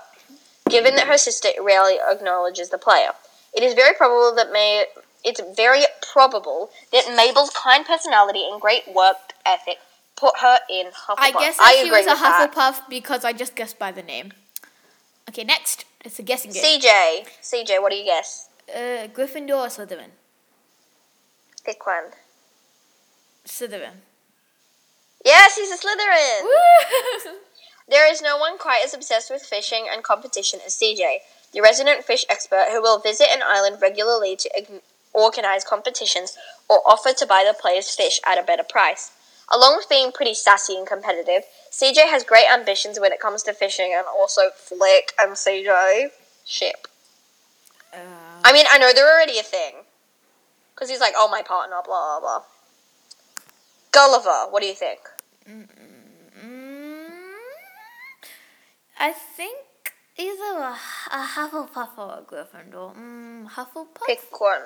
given 0.69 0.95
that 0.95 1.07
her 1.07 1.17
sister 1.17 1.49
rarely 1.61 1.97
acknowledges 1.99 2.69
the 2.69 2.77
player. 2.77 3.11
It 3.53 3.63
is 3.63 3.73
very 3.73 3.95
probable 3.95 4.35
that 4.35 4.51
May. 4.51 4.85
It's 5.23 5.41
very 5.55 5.81
probable 6.13 6.69
that 6.93 7.13
Mabel's 7.15 7.49
kind 7.49 7.85
personality 7.85 8.43
and 8.49 8.61
great 8.61 8.83
work 8.93 9.17
ethic 9.45 9.77
put 10.15 10.37
her 10.39 10.59
in 10.69 10.87
Hufflepuff. 10.87 11.15
I 11.17 11.31
guess 11.31 11.57
I 11.59 11.73
she 11.73 11.87
agree 11.87 11.97
was 11.99 12.07
a 12.07 12.11
with 12.11 12.19
that. 12.19 12.51
Hufflepuff 12.53 12.89
because 12.89 13.25
I 13.25 13.33
just 13.33 13.55
guessed 13.55 13.79
by 13.79 13.91
the 13.91 14.03
name. 14.03 14.31
Okay, 15.29 15.43
next. 15.43 15.85
It's 16.05 16.19
a 16.19 16.23
guessing 16.23 16.51
game. 16.51 16.63
CJ, 16.63 17.25
CJ, 17.41 17.81
what 17.81 17.91
do 17.91 17.97
you 17.97 18.05
guess? 18.05 18.49
Uh, 18.73 19.07
Gryffindor 19.13 19.57
or 19.57 19.67
Slytherin? 19.67 20.11
Pick 21.65 21.85
one. 21.85 22.05
Slytherin. 23.45 23.97
Yes, 25.23 25.55
he's 25.55 25.71
a 25.71 25.77
Slytherin. 25.77 26.43
Woo! 26.43 27.31
There 27.89 28.11
is 28.11 28.21
no 28.21 28.37
one 28.37 28.59
quite 28.59 28.83
as 28.85 28.93
obsessed 28.93 29.31
with 29.31 29.41
fishing 29.41 29.87
and 29.91 30.03
competition 30.03 30.59
as 30.63 30.75
CJ, 30.75 31.19
the 31.53 31.61
resident 31.61 32.03
fish 32.03 32.23
expert 32.29 32.67
who 32.69 32.81
will 32.81 32.99
visit 32.99 33.29
an 33.31 33.41
island 33.43 33.81
regularly 33.81 34.35
to 34.35 34.79
organize 35.11 35.63
competitions 35.63 36.37
or 36.69 36.81
offer 36.85 37.13
to 37.13 37.25
buy 37.25 37.43
the 37.43 37.57
players' 37.59 37.95
fish 37.95 38.21
at 38.27 38.37
a 38.37 38.43
better 38.43 38.63
price. 38.63 39.11
Along 39.51 39.75
with 39.75 39.89
being 39.89 40.11
pretty 40.11 40.35
sassy 40.35 40.77
and 40.77 40.85
competitive, 40.85 41.43
CJ 41.71 42.11
has 42.11 42.23
great 42.23 42.45
ambitions 42.51 42.99
when 42.99 43.11
it 43.11 43.19
comes 43.19 43.41
to 43.43 43.53
fishing 43.53 43.91
and 43.95 44.05
also 44.05 44.51
Flick 44.55 45.13
and 45.19 45.31
CJ 45.31 46.09
ship. 46.45 46.87
Uh, 47.91 47.97
I 48.45 48.53
mean, 48.53 48.67
I 48.69 48.77
know 48.77 48.91
they're 48.93 49.11
already 49.11 49.39
a 49.39 49.43
thing. 49.43 49.73
Because 50.75 50.91
he's 50.91 50.99
like, 50.99 51.13
oh, 51.17 51.27
my 51.27 51.41
partner, 51.41 51.77
blah, 51.83 52.19
blah, 52.19 52.19
blah. 52.19 52.43
Gulliver, 53.91 54.47
what 54.51 54.61
do 54.61 54.67
you 54.67 54.73
think? 54.75 54.99
mm, 55.49 55.65
I 58.99 59.11
think 59.11 59.57
either 60.17 60.59
a, 60.59 60.77
a 61.11 61.25
Hufflepuff 61.35 61.97
or 61.97 62.19
a 62.19 62.21
Gryffindor. 62.21 62.95
Mm, 62.95 63.47
Hufflepuff? 63.49 64.05
Pick 64.05 64.39
one. 64.39 64.61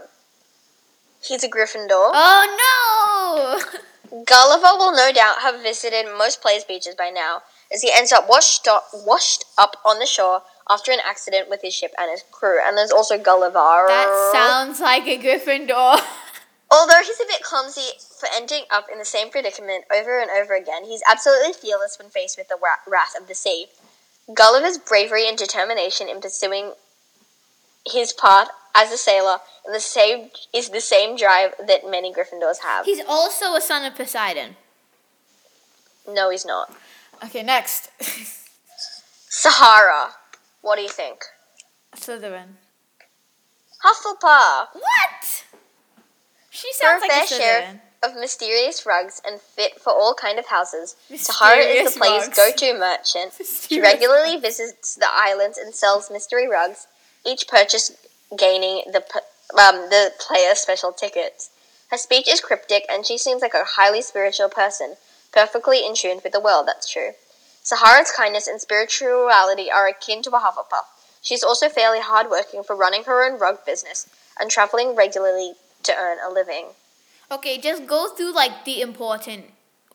He's 1.22 1.44
a 1.44 1.50
Gryffindor. 1.50 2.12
Oh 2.14 3.62
no! 3.72 3.80
Gulliver 4.26 4.78
will 4.78 4.92
no 4.96 5.12
doubt 5.12 5.40
have 5.42 5.62
visited 5.62 6.06
most 6.18 6.42
players' 6.42 6.64
beaches 6.66 6.96
by 6.96 7.10
now, 7.10 7.42
as 7.74 7.82
he 7.82 7.92
ends 7.94 8.12
up 8.12 8.28
washed 8.30 8.68
up, 8.68 8.86
washed 8.94 9.46
up 9.58 9.78
on 9.86 10.00
the 10.00 10.06
shore 10.06 10.42
after 10.70 10.92
an 10.92 11.00
accident 11.06 11.50
with 11.50 11.62
his 11.62 11.74
ship 11.74 11.94
and 11.98 12.12
his 12.12 12.24
crew. 12.32 12.58
And 12.64 12.78
there's 12.78 12.92
also 12.92 13.18
Gulliver. 13.18 13.54
that 13.88 14.32
sounds 14.34 14.80
like 14.80 15.08
a 15.08 15.18
Gryffindor. 15.18 16.00
Although 16.74 17.02
he's 17.06 17.20
a 17.20 17.28
bit 17.28 17.44
clumsy 17.44 17.92
for 18.20 18.28
ending 18.34 18.64
up 18.72 18.88
in 18.92 18.98
the 18.98 19.06
same 19.06 19.30
predicament 19.30 19.86
over 19.94 20.20
and 20.20 20.32
over 20.32 20.56
again, 20.56 20.86
he's 20.86 21.04
absolutely 21.10 21.54
fearless 21.54 22.00
when 22.00 22.10
faced 22.10 22.36
with 22.36 22.48
the 22.48 22.58
wrath 22.88 23.14
of 23.20 23.28
the 23.28 23.36
sea. 23.36 23.68
Gulliver's 24.34 24.80
bravery 24.80 25.28
and 25.28 25.38
determination 25.38 26.10
in 26.10 26.20
pursuing 26.20 26.74
his 27.86 28.12
part 28.12 28.48
as 28.74 28.92
a 28.92 28.98
sailor 28.98 29.38
in 29.68 29.74
the 29.74 29.80
same 29.80 30.32
is 30.52 30.70
the 30.70 30.82
same 30.82 31.16
drive 31.16 31.54
that 31.68 31.88
many 31.88 32.12
Gryffindors 32.12 32.64
have. 32.64 32.86
He's 32.86 33.04
also 33.08 33.54
a 33.54 33.62
son 33.62 33.86
of 33.86 33.96
Poseidon. 33.96 34.56
no, 36.08 36.32
he's 36.32 36.46
not. 36.46 36.76
Okay, 37.24 37.44
next. 37.44 37.90
Sahara. 39.30 40.12
What 40.62 40.78
do 40.78 40.82
you 40.82 40.90
think? 40.90 41.20
Slytherin. 41.96 42.56
Hufflepuff. 43.84 44.68
What? 44.74 45.46
She 46.54 46.72
For 46.80 46.86
a 46.86 46.90
sounds 46.90 47.02
like 47.02 47.12
a 47.12 47.14
fair 47.14 47.40
share 47.40 47.82
of 48.04 48.16
mysterious 48.16 48.86
rugs 48.86 49.20
and 49.26 49.42
fit 49.42 49.82
for 49.82 49.92
all 49.92 50.14
kind 50.14 50.38
of 50.38 50.46
houses, 50.48 50.96
Sahara 51.16 51.58
is 51.58 51.94
the 51.96 52.00
play's 52.00 52.28
rugs. 52.28 52.38
go-to 52.38 52.78
merchant. 52.78 53.34
She 53.44 53.82
regularly 53.82 54.38
visits 54.38 54.94
the 54.94 55.08
islands 55.10 55.58
and 55.58 55.74
sells 55.74 56.12
mystery 56.12 56.48
rugs, 56.48 56.86
each 57.26 57.48
purchase 57.48 57.92
gaining 58.38 58.84
the 58.86 59.04
um, 59.60 59.90
the 59.90 60.12
player 60.20 60.54
special 60.54 60.92
tickets. 60.92 61.50
Her 61.90 61.98
speech 61.98 62.28
is 62.28 62.40
cryptic, 62.40 62.86
and 62.88 63.04
she 63.04 63.18
seems 63.18 63.42
like 63.42 63.56
a 63.56 63.66
highly 63.66 64.04
spiritual 64.04 64.50
person, 64.50 64.96
perfectly 65.32 65.84
in 65.84 65.96
tune 65.96 66.22
with 66.24 66.34
the 66.34 66.40
world. 66.40 66.68
That's 66.68 66.90
true. 66.92 67.12
Sahara's 67.64 68.12
kindness 68.12 68.48
and 68.48 68.62
spirituality 68.62 69.72
are 69.72 69.88
akin 69.88 70.22
to 70.24 70.30
a 70.32 70.40
Hufflepuff. 70.40 70.86
She's 71.22 71.44
also 71.44 71.68
fairly 71.70 72.02
hardworking 72.02 72.64
for 72.64 72.76
running 72.76 73.06
her 73.06 73.26
own 73.26 73.40
rug 73.40 73.66
business 73.66 74.08
and 74.40 74.52
traveling 74.52 74.96
regularly 74.96 75.54
to 75.84 75.94
earn 75.96 76.18
a 76.26 76.32
living. 76.32 76.68
Okay, 77.32 77.58
just 77.58 77.86
go 77.88 78.10
through 78.10 78.34
like 78.34 78.66
the 78.66 78.82
important 78.82 79.46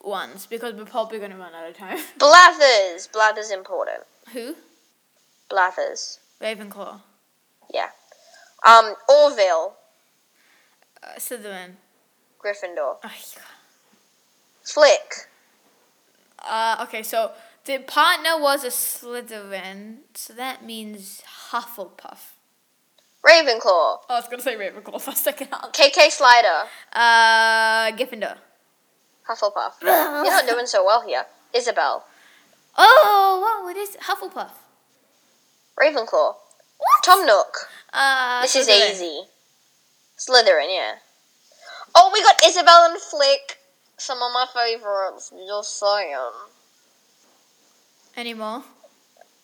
ones 0.03 0.47
because 0.47 0.75
we're 0.75 0.85
probably 0.85 1.19
gonna 1.19 1.37
run 1.37 1.55
out 1.55 1.69
of 1.69 1.77
time. 1.77 1.99
Blathers. 2.19 3.09
Blathers 3.09 3.51
important. 3.51 4.05
Who? 4.33 4.57
Blathers. 5.49 6.19
Ravenclaw. 6.41 7.01
Yeah. 7.73 7.91
Um, 8.67 8.95
Orville. 9.09 9.75
Uh, 11.03 11.19
Slytherin. 11.19 11.73
Gryffindor. 12.43 12.97
Oh, 13.05 13.13
Flick. 14.63 15.29
Uh, 16.39 16.85
okay, 16.87 17.03
so 17.03 17.33
the 17.65 17.79
partner 17.79 18.39
was 18.39 18.65
a 18.65 18.69
Slytherin, 18.69 19.99
so 20.15 20.33
that 20.33 20.65
means 20.65 21.23
Hufflepuff. 21.51 22.38
Ravenclaw. 23.27 23.61
Oh, 23.67 24.05
I 24.09 24.15
was 24.17 24.29
gonna 24.29 24.43
say 24.43 24.57
Ravenclaw 24.57 25.01
for 25.01 25.11
a 25.11 25.15
second. 25.17 25.49
KK 25.73 26.11
Slider. 26.11 26.69
Uh, 26.93 27.91
Gryffindor. 27.97 28.37
Hufflepuff. 29.29 29.73
You're 29.83 30.25
not 30.25 30.47
doing 30.49 30.67
so 30.67 30.85
well 30.85 31.03
here. 31.07 31.25
Isabelle. 31.55 32.05
Oh, 32.77 33.41
wow, 33.43 33.67
what 33.67 33.77
is 33.77 33.97
Hufflepuff? 33.97 34.51
Ravenclaw. 35.79 36.35
What? 36.79 37.03
Tom 37.05 37.27
Nook. 37.27 37.57
Uh, 37.93 38.43
This 38.43 38.57
is 38.57 38.69
easy. 38.69 39.23
Slytherin, 40.19 40.69
yeah. 40.71 40.95
Oh, 41.95 42.11
we 42.13 42.23
got 42.23 42.37
Isabelle 42.47 42.87
and 42.91 43.01
Flick. 43.01 43.59
Some 43.97 44.19
of 44.23 44.33
my 44.33 44.47
favorites. 44.55 45.33
Just 45.49 45.81
saying. 45.81 46.17
Any 48.17 48.35
more? 48.35 48.63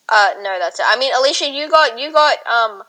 Uh, 0.09 0.31
no, 0.43 0.59
that's 0.59 0.79
it. 0.79 0.87
I 0.87 0.97
mean, 0.97 1.13
Alicia, 1.17 1.49
you 1.49 1.69
got 1.69 1.99
you 1.99 2.13
got 2.13 2.39
um 2.47 2.83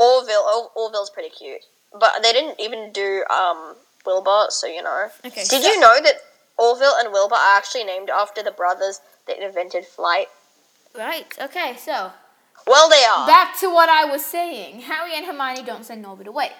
Orville. 0.00 0.70
Orville's 0.74 1.10
pretty 1.10 1.28
cute, 1.30 1.60
but 1.92 2.22
they 2.22 2.32
didn't 2.32 2.58
even 2.58 2.90
do 2.92 3.24
um 3.30 3.76
Wilbur, 4.06 4.46
so 4.48 4.66
you 4.66 4.82
know. 4.82 5.08
Okay. 5.24 5.42
Did 5.44 5.62
so- 5.62 5.68
you 5.68 5.78
know 5.78 6.00
that 6.02 6.16
Orville 6.58 6.94
and 6.98 7.12
Wilbur 7.12 7.34
are 7.36 7.56
actually 7.56 7.84
named 7.84 8.10
after 8.10 8.42
the 8.42 8.50
brothers 8.50 9.00
that 9.26 9.38
invented 9.42 9.84
flight? 9.86 10.28
Right. 10.96 11.32
Okay. 11.40 11.76
So 11.76 12.10
Well, 12.66 12.88
they 12.88 13.04
are. 13.04 13.26
back 13.26 13.58
to 13.60 13.68
what 13.70 13.88
I 13.88 14.04
was 14.06 14.24
saying. 14.24 14.80
Harry 14.82 15.14
and 15.14 15.24
Hermione 15.26 15.62
don't 15.62 15.84
send 15.84 16.02
Norbert 16.02 16.26
away. 16.26 16.52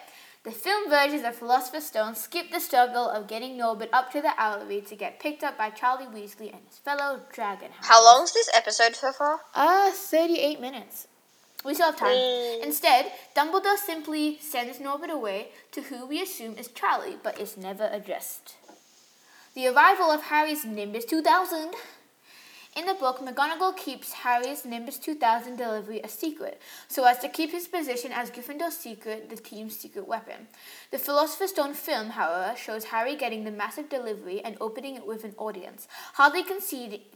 The 0.43 0.51
film 0.53 0.89
versions 0.89 1.23
of 1.23 1.35
Philosopher's 1.37 1.85
Stone 1.85 2.15
skip 2.15 2.51
the 2.51 2.61
struggle 2.61 3.07
of 3.11 3.27
getting 3.27 3.59
Norbert 3.59 3.91
up 3.93 4.11
to 4.13 4.23
the 4.23 4.33
Owlery 4.39 4.87
to 4.89 4.97
get 4.97 5.21
picked 5.21 5.45
up 5.45 5.59
by 5.59 5.69
Charlie 5.69 6.07
Weasley 6.07 6.51
and 6.51 6.63
his 6.67 6.79
fellow 6.79 7.21
dragon. 7.31 7.69
How 7.83 8.03
long's 8.03 8.33
this 8.33 8.49
episode 8.55 8.97
so 8.97 9.13
far? 9.13 9.41
Uh, 9.55 9.91
38 9.91 10.59
minutes. 10.59 11.09
We 11.65 11.75
still 11.75 11.91
have 11.91 11.99
time. 11.99 12.17
Mm. 12.17 12.65
Instead, 12.65 13.13
Dumbledore 13.37 13.77
simply 13.77 14.39
sends 14.41 14.81
Norbert 14.81 15.11
away 15.11 15.49
to 15.73 15.83
who 15.83 16.07
we 16.07 16.23
assume 16.23 16.57
is 16.57 16.69
Charlie, 16.69 17.17
but 17.23 17.39
is 17.39 17.57
never 17.57 17.89
addressed. 17.93 18.55
The 19.55 19.69
arrival 19.69 20.11
of 20.11 20.23
Harry's 20.23 20.65
Nimbus 20.65 21.05
2000. 21.05 21.75
In 22.77 22.87
the 22.87 22.95
book, 22.95 23.19
McGonagall 23.19 23.77
keeps 23.77 24.13
Harry's 24.13 24.65
Nimbus 24.65 24.97
2000 24.99 25.57
delivery 25.57 26.01
a 26.01 26.09
secret, 26.09 26.63
so 26.87 27.05
as 27.05 27.19
to 27.19 27.29
keep 27.29 27.51
his 27.51 27.67
position 27.67 28.13
as 28.13 28.31
Gryffindor's 28.31 28.77
secret, 28.77 29.29
the 29.29 29.37
team's 29.37 29.77
secret 29.77 30.07
weapon. 30.07 30.47
The 30.93 30.99
Philosopher's 30.99 31.51
Stone 31.51 31.75
film, 31.75 32.11
however, 32.11 32.57
shows 32.57 32.85
Harry 32.85 33.17
getting 33.17 33.43
the 33.43 33.51
massive 33.51 33.89
delivery 33.89 34.41
and 34.45 34.57
opening 34.61 34.95
it 34.95 35.05
with 35.05 35.25
an 35.25 35.35
audience, 35.37 35.89
hardly 36.15 36.45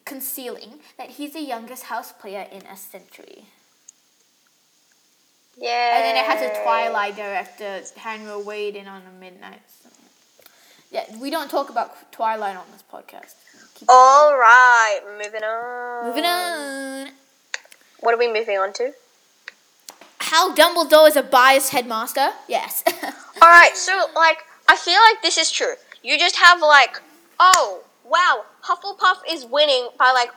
concealing 0.05 0.81
that 0.99 1.11
he's 1.11 1.35
the 1.35 1.41
youngest 1.41 1.85
house 1.85 2.11
player 2.11 2.49
in 2.51 2.67
a 2.67 2.77
century. 2.77 3.45
Yeah. 5.59 5.97
And 5.97 6.05
then 6.05 6.17
it 6.17 6.25
has 6.25 6.43
a 6.43 6.63
Twilight 6.63 7.17
director, 7.17 7.83
Henry 7.97 8.43
Wade, 8.43 8.77
in 8.77 8.89
on 8.89 9.03
a 9.03 9.21
midnight. 9.21 9.61
So. 9.83 9.89
Yeah, 10.91 11.05
we 11.21 11.31
don't 11.31 11.51
talk 11.51 11.71
about 11.71 12.13
Twilight 12.13 12.57
on 12.57 12.65
this 12.73 12.83
podcast. 12.93 13.35
Keep 13.75 13.89
All 13.89 14.37
right, 14.37 15.01
moving 15.19 15.43
on. 15.43 16.07
moving 16.07 16.25
on. 16.25 17.09
what 18.01 18.15
are 18.15 18.19
we 18.19 18.33
moving 18.33 18.59
on 18.59 18.73
to? 18.75 18.93
How 20.19 20.55
Dumbledore 20.55 21.09
is 21.09 21.17
a 21.17 21.23
biased 21.23 21.71
headmaster? 21.71 22.31
Yes. 22.49 22.83
All 23.43 23.49
right, 23.49 23.77
so 23.77 24.07
like 24.15 24.39
I 24.69 24.77
feel 24.77 24.99
like 25.11 25.23
this 25.23 25.37
is 25.39 25.51
true. 25.51 25.75
You 26.03 26.19
just 26.19 26.37
have 26.37 26.61
like, 26.61 27.01
oh 27.41 27.83
wow, 28.05 28.45
Hufflepuff 28.65 29.19
is 29.31 29.45
winning 29.45 29.89
by 29.99 30.13
like 30.13 30.31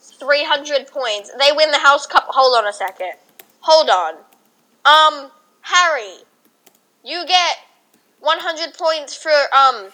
three 0.00 0.44
hundred 0.44 0.86
points. 0.88 1.30
They 1.38 1.52
win 1.52 1.70
the 1.70 1.78
House 1.78 2.06
Cup. 2.06 2.26
Hold 2.28 2.56
on 2.56 2.66
a 2.68 2.72
second. 2.72 3.12
Hold 3.60 3.88
on. 3.88 4.14
Um, 4.84 5.30
Harry, 5.62 6.16
you 7.04 7.24
get 7.26 7.56
one 8.20 8.38
hundred 8.40 8.74
points 8.74 9.16
for 9.16 9.30
um 9.54 9.88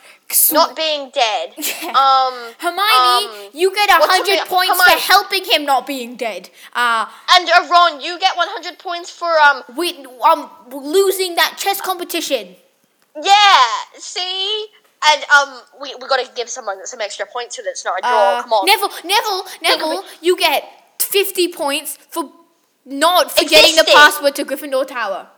not 0.52 0.76
being 0.76 1.10
dead. 1.10 1.54
Yeah. 1.82 1.90
Um, 1.94 2.52
Hermione, 2.58 3.24
um, 3.24 3.50
you 3.54 3.72
get 3.74 3.88
a 3.88 3.94
hundred 3.94 4.46
points 4.48 4.72
Hermione- 4.72 5.00
for 5.00 5.12
helping 5.12 5.44
him 5.44 5.64
not 5.64 5.86
being 5.86 6.16
dead. 6.16 6.50
Uh, 6.74 7.06
and 7.34 7.48
uh, 7.48 7.68
Ron, 7.70 8.00
you 8.00 8.18
get 8.18 8.36
one 8.36 8.48
hundred 8.50 8.78
points 8.78 9.10
for 9.10 9.28
um 9.38 9.62
we 9.76 10.04
um 10.28 10.50
losing 10.70 11.34
that 11.36 11.54
chess 11.56 11.80
competition. 11.80 12.56
Yeah, 13.20 13.64
see? 13.94 14.66
And 15.10 15.24
um 15.30 15.60
we 15.80 15.94
we 15.94 16.08
gotta 16.08 16.28
give 16.34 16.48
someone 16.50 16.84
some 16.86 17.00
extra 17.00 17.24
points 17.26 17.56
so 17.56 17.62
that 17.62 17.70
it's 17.70 17.84
not 17.84 17.98
a 17.98 18.02
draw. 18.02 18.38
Uh, 18.38 18.42
Come 18.42 18.52
on. 18.52 18.66
Neville, 18.66 18.90
Neville, 19.04 19.44
Neville, 19.62 20.04
you 20.20 20.36
get 20.36 20.64
fifty 20.98 21.48
points 21.52 21.96
for 22.10 22.30
not 22.88 23.30
forgetting 23.30 23.76
the 23.76 23.84
password 23.84 24.34
to 24.36 24.44
Gryffindor 24.44 24.86
Tower. 24.86 25.28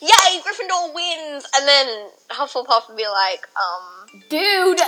Yay, 0.00 0.40
Gryffindor 0.40 0.94
wins 0.94 1.46
and 1.56 1.66
then 1.66 2.08
Hufflepuff 2.30 2.88
would 2.88 2.96
be 2.96 3.06
like, 3.08 3.48
um 3.56 4.20
Dude, 4.28 4.80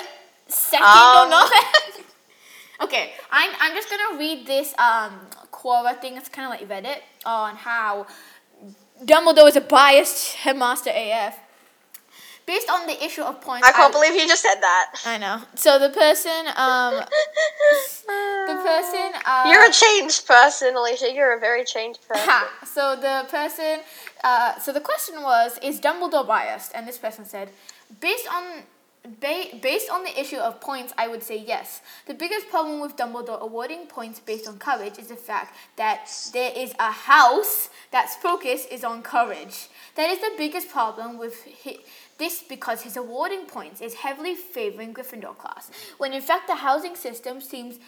second 0.48 0.86
Um. 0.86 1.26
or 1.26 1.30
not? 1.30 1.50
okay, 2.82 3.12
I'm, 3.30 3.50
I'm 3.60 3.74
just 3.74 3.88
gonna 3.90 4.18
read 4.18 4.46
this 4.46 4.74
um 4.78 5.12
Quora 5.52 5.98
thing. 6.00 6.16
It's 6.16 6.28
kind 6.28 6.52
of 6.52 6.60
like 6.60 6.68
Reddit 6.84 7.00
on 7.24 7.56
how 7.56 8.06
Dumbledore 9.02 9.48
is 9.48 9.56
a 9.56 9.60
biased 9.60 10.34
headmaster 10.36 10.90
AF. 10.94 11.38
Based 12.46 12.68
on 12.68 12.86
the 12.86 13.02
issue 13.02 13.22
of 13.22 13.40
points, 13.40 13.66
I 13.66 13.72
can't 13.72 13.92
believe 13.92 14.12
he 14.12 14.26
just 14.28 14.42
said 14.42 14.60
that. 14.60 14.94
I 15.06 15.16
know. 15.16 15.40
So 15.54 15.78
the 15.78 15.88
person, 15.88 16.46
um, 16.56 16.94
the 18.46 18.60
person, 18.62 19.12
uh, 19.26 19.48
You're 19.50 19.66
a 19.68 19.72
changed 19.72 20.26
person, 20.26 20.76
Alicia. 20.76 21.12
You're 21.12 21.36
a 21.36 21.40
very 21.40 21.64
changed 21.64 22.00
person. 22.08 22.28
Ha. 22.28 22.50
So 22.66 22.96
the 22.96 23.26
person, 23.30 23.80
uh, 24.22 24.58
so 24.58 24.72
the 24.72 24.80
question 24.80 25.22
was, 25.22 25.58
is 25.62 25.80
Dumbledore 25.80 26.26
biased? 26.26 26.72
And 26.74 26.86
this 26.86 26.98
person 26.98 27.24
said, 27.24 27.48
based 28.00 28.26
on 28.30 28.44
ba- 29.20 29.56
based 29.62 29.90
on 29.90 30.04
the 30.04 30.18
issue 30.20 30.36
of 30.36 30.60
points, 30.60 30.92
I 30.98 31.08
would 31.08 31.22
say 31.22 31.38
yes. 31.38 31.80
The 32.06 32.14
biggest 32.14 32.48
problem 32.50 32.80
with 32.80 32.96
Dumbledore 32.96 33.40
awarding 33.40 33.86
points 33.86 34.20
based 34.20 34.46
on 34.48 34.58
courage 34.58 34.98
is 34.98 35.08
the 35.08 35.16
fact 35.16 35.56
that 35.76 36.10
there 36.32 36.52
is 36.54 36.74
a 36.78 36.90
house 36.90 37.70
that's 37.90 38.16
focus 38.16 38.66
is 38.70 38.84
on 38.84 39.02
courage. 39.02 39.68
That 39.96 40.10
is 40.10 40.18
the 40.20 40.32
biggest 40.36 40.68
problem 40.68 41.18
with 41.18 41.36
hi- 41.64 41.78
this 42.18 42.42
because 42.42 42.82
his 42.82 42.96
awarding 42.96 43.46
points 43.46 43.80
is 43.80 43.94
heavily 43.94 44.34
favoring 44.34 44.94
Gryffindor 44.94 45.36
class, 45.36 45.70
when 45.98 46.12
in 46.12 46.22
fact 46.22 46.46
the 46.46 46.56
housing 46.56 46.96
system 46.96 47.40
seems 47.40 47.78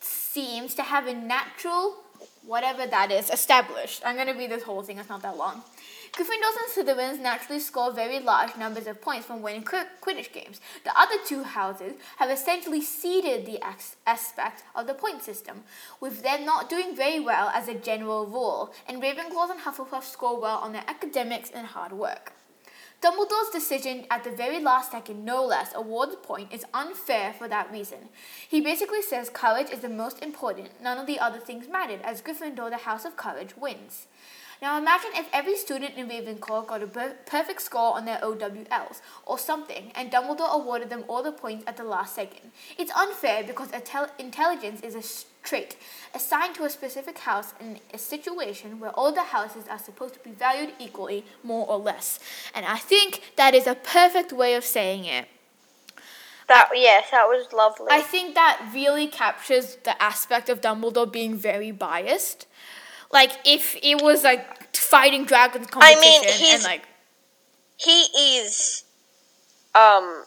seems 0.00 0.74
to 0.74 0.82
have 0.82 1.06
a 1.06 1.14
natural 1.14 1.96
whatever 2.46 2.86
that 2.86 3.10
is 3.10 3.30
established. 3.30 4.02
I'm 4.04 4.16
gonna 4.16 4.34
read 4.34 4.50
this 4.50 4.62
whole 4.62 4.82
thing. 4.82 4.98
It's 4.98 5.08
not 5.08 5.22
that 5.22 5.36
long. 5.36 5.62
Gryffindors 6.12 6.56
and 6.62 6.88
Slytherins 6.88 7.20
naturally 7.20 7.60
score 7.60 7.92
very 7.92 8.18
large 8.18 8.56
numbers 8.56 8.86
of 8.86 9.00
points 9.00 9.26
from 9.26 9.42
winning 9.42 9.62
Quidditch 9.62 10.32
games. 10.32 10.60
The 10.82 10.98
other 10.98 11.16
two 11.26 11.42
houses 11.42 11.92
have 12.16 12.30
essentially 12.30 12.80
ceded 12.80 13.44
the 13.44 13.60
aspect 14.06 14.64
of 14.74 14.86
the 14.86 14.94
point 14.94 15.22
system, 15.22 15.64
with 16.00 16.22
them 16.22 16.46
not 16.46 16.70
doing 16.70 16.96
very 16.96 17.20
well 17.20 17.50
as 17.54 17.68
a 17.68 17.74
general 17.74 18.26
rule, 18.26 18.72
and 18.88 19.02
Ravenclaws 19.02 19.50
and 19.50 19.60
Hufflepuff 19.60 20.04
score 20.04 20.40
well 20.40 20.58
on 20.58 20.72
their 20.72 20.84
academics 20.88 21.50
and 21.50 21.66
hard 21.66 21.92
work. 21.92 22.32
Dumbledore's 23.00 23.50
decision 23.50 24.06
at 24.10 24.24
the 24.24 24.30
very 24.32 24.58
last 24.58 24.90
second, 24.90 25.24
no 25.24 25.44
less, 25.44 25.72
award 25.72 26.10
the 26.10 26.16
point 26.16 26.52
is 26.52 26.64
unfair 26.74 27.32
for 27.32 27.46
that 27.46 27.70
reason. 27.70 28.08
He 28.48 28.60
basically 28.60 29.02
says 29.02 29.30
courage 29.30 29.70
is 29.70 29.78
the 29.80 29.88
most 29.88 30.20
important, 30.20 30.82
none 30.82 30.98
of 30.98 31.06
the 31.06 31.20
other 31.20 31.38
things 31.38 31.68
mattered, 31.68 32.00
as 32.02 32.20
Gryffindor, 32.20 32.70
the 32.70 32.78
House 32.78 33.04
of 33.04 33.16
Courage, 33.16 33.56
wins. 33.56 34.08
Now 34.60 34.76
imagine 34.76 35.10
if 35.14 35.28
every 35.32 35.56
student 35.56 35.94
in 35.96 36.08
Ravenclaw 36.08 36.66
got 36.66 36.82
a 36.82 36.86
per- 36.86 37.16
perfect 37.26 37.62
score 37.62 37.94
on 37.94 38.04
their 38.04 38.18
OWLs, 38.18 39.00
or 39.24 39.38
something, 39.38 39.92
and 39.94 40.10
Dumbledore 40.10 40.52
awarded 40.52 40.90
them 40.90 41.04
all 41.06 41.22
the 41.22 41.30
points 41.30 41.64
at 41.66 41.76
the 41.76 41.84
last 41.84 42.14
second. 42.14 42.50
It's 42.76 42.90
unfair 42.96 43.44
because 43.44 43.68
intel- 43.68 44.10
intelligence 44.18 44.80
is 44.80 44.94
a 44.96 45.46
trait 45.46 45.76
assigned 46.12 46.56
to 46.56 46.64
a 46.64 46.70
specific 46.70 47.18
house 47.18 47.54
in 47.60 47.78
a 47.94 47.98
situation 47.98 48.80
where 48.80 48.90
all 48.90 49.12
the 49.12 49.22
houses 49.22 49.64
are 49.70 49.78
supposed 49.78 50.14
to 50.14 50.20
be 50.20 50.30
valued 50.30 50.72
equally, 50.80 51.24
more 51.44 51.66
or 51.68 51.78
less. 51.78 52.18
And 52.54 52.66
I 52.66 52.78
think 52.78 53.32
that 53.36 53.54
is 53.54 53.66
a 53.66 53.76
perfect 53.76 54.32
way 54.32 54.54
of 54.54 54.64
saying 54.64 55.04
it. 55.04 55.28
That 56.48 56.70
yes, 56.74 57.10
that 57.10 57.26
was 57.26 57.52
lovely. 57.52 57.88
I 57.90 58.00
think 58.00 58.34
that 58.34 58.70
really 58.72 59.06
captures 59.06 59.76
the 59.84 60.02
aspect 60.02 60.48
of 60.48 60.62
Dumbledore 60.62 61.10
being 61.10 61.36
very 61.36 61.70
biased. 61.70 62.46
Like 63.12 63.32
if 63.44 63.76
it 63.82 64.02
was 64.02 64.24
like 64.24 64.76
fighting 64.76 65.24
dragons 65.24 65.66
competition 65.68 65.98
I 65.98 66.00
mean, 66.00 66.22
and 66.24 66.32
he's- 66.34 66.64
like 66.64 66.82
he 67.76 68.02
is 68.38 68.84
um 69.74 70.24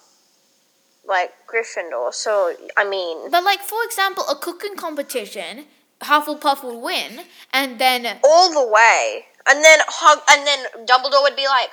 like 1.06 1.32
Gryffindor, 1.48 2.14
so 2.14 2.54
I 2.78 2.88
mean 2.88 3.30
but 3.32 3.44
like 3.44 3.60
for 3.62 3.84
example 3.84 4.24
a 4.30 4.36
cooking 4.36 4.76
competition, 4.76 5.66
Hufflepuff 6.02 6.64
would 6.64 6.78
win 6.82 7.22
and 7.54 7.80
then 7.80 8.20
all 8.24 8.52
the 8.54 8.68
way. 8.72 9.26
And 9.48 9.64
then 9.64 9.80
hug 9.88 10.20
and 10.32 10.46
then 10.46 10.86
Dumbledore 10.86 11.24
would 11.24 11.36
be 11.36 11.48
like, 11.48 11.70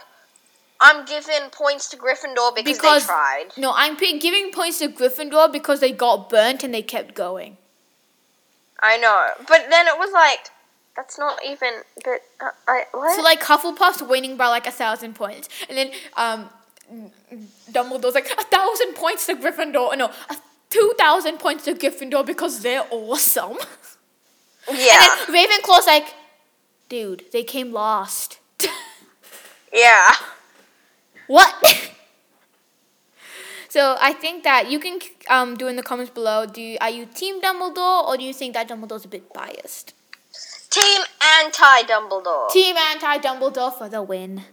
I'm 0.81 1.05
giving 1.05 1.51
points 1.53 1.89
to 1.91 1.99
Gryffindor 1.99 2.55
because, 2.55 2.77
because 2.79 3.03
they 3.03 3.07
tried. 3.13 3.47
no, 3.59 3.73
I'm 3.77 3.97
p- 3.97 4.19
giving 4.19 4.51
points 4.53 4.79
to 4.79 4.89
Gryffindor 4.89 5.53
because 5.53 5.81
they 5.81 5.93
got 5.93 6.31
burnt 6.31 6.65
and 6.65 6.73
they 6.73 6.81
kept 6.83 7.15
going. 7.15 7.59
I 8.81 8.97
know. 8.97 9.29
But 9.47 9.67
then 9.69 9.87
it 9.87 9.99
was 9.99 10.11
like 10.13 10.49
that's 10.99 11.17
not 11.17 11.39
even 11.47 11.71
but 12.05 12.23
uh, 12.41 12.51
I 12.67 12.85
what? 12.91 13.15
So 13.15 13.23
like 13.23 13.41
Hufflepuff's 13.41 14.03
winning 14.03 14.37
by 14.37 14.49
like 14.49 14.67
a 14.67 14.73
thousand 14.73 15.15
points, 15.15 15.49
and 15.69 15.79
then 15.79 15.93
um, 16.17 16.51
Dumbledore's 17.71 18.17
like 18.17 18.29
a 18.37 18.43
thousand 18.43 18.95
points 18.97 19.27
to 19.27 19.37
Gryffindor. 19.37 19.97
No, 19.97 20.07
a 20.29 20.37
two 20.71 20.93
thousand 20.99 21.39
points 21.39 21.65
to 21.67 21.75
Gryffindor 21.75 22.27
because 22.27 22.63
they're 22.63 22.85
awesome. 22.91 23.59
yeah. 24.73 24.99
And 25.29 25.35
then 25.35 25.47
Ravenclaw's 25.49 25.87
like, 25.87 26.13
dude, 26.89 27.27
they 27.33 27.45
came 27.45 27.73
last. 27.73 28.41
yeah. 29.73 30.11
what? 31.29 31.55
so 33.69 33.97
I 34.01 34.13
think 34.15 34.43
that 34.43 34.69
you 34.69 34.81
can 34.81 34.99
um 35.31 35.57
do 35.57 35.69
in 35.69 35.77
the 35.77 35.85
comments 35.85 36.11
below. 36.11 36.45
Do 36.45 36.61
you, 36.61 36.77
are 36.81 36.91
you 36.91 37.07
Team 37.07 37.41
Dumbledore 37.41 38.05
or 38.05 38.17
do 38.17 38.25
you 38.25 38.35
think 38.35 38.55
that 38.55 38.69
Dumbledore's 38.69 39.05
a 39.05 39.09
bit 39.09 39.33
biased? 39.33 39.95
Team 40.81 41.03
anti 41.41 41.83
Dumbledore. 41.83 42.51
Team 42.51 42.77
anti 42.77 43.19
Dumbledore 43.19 43.77
for 43.77 43.89
the 43.89 44.03
win. 44.03 44.45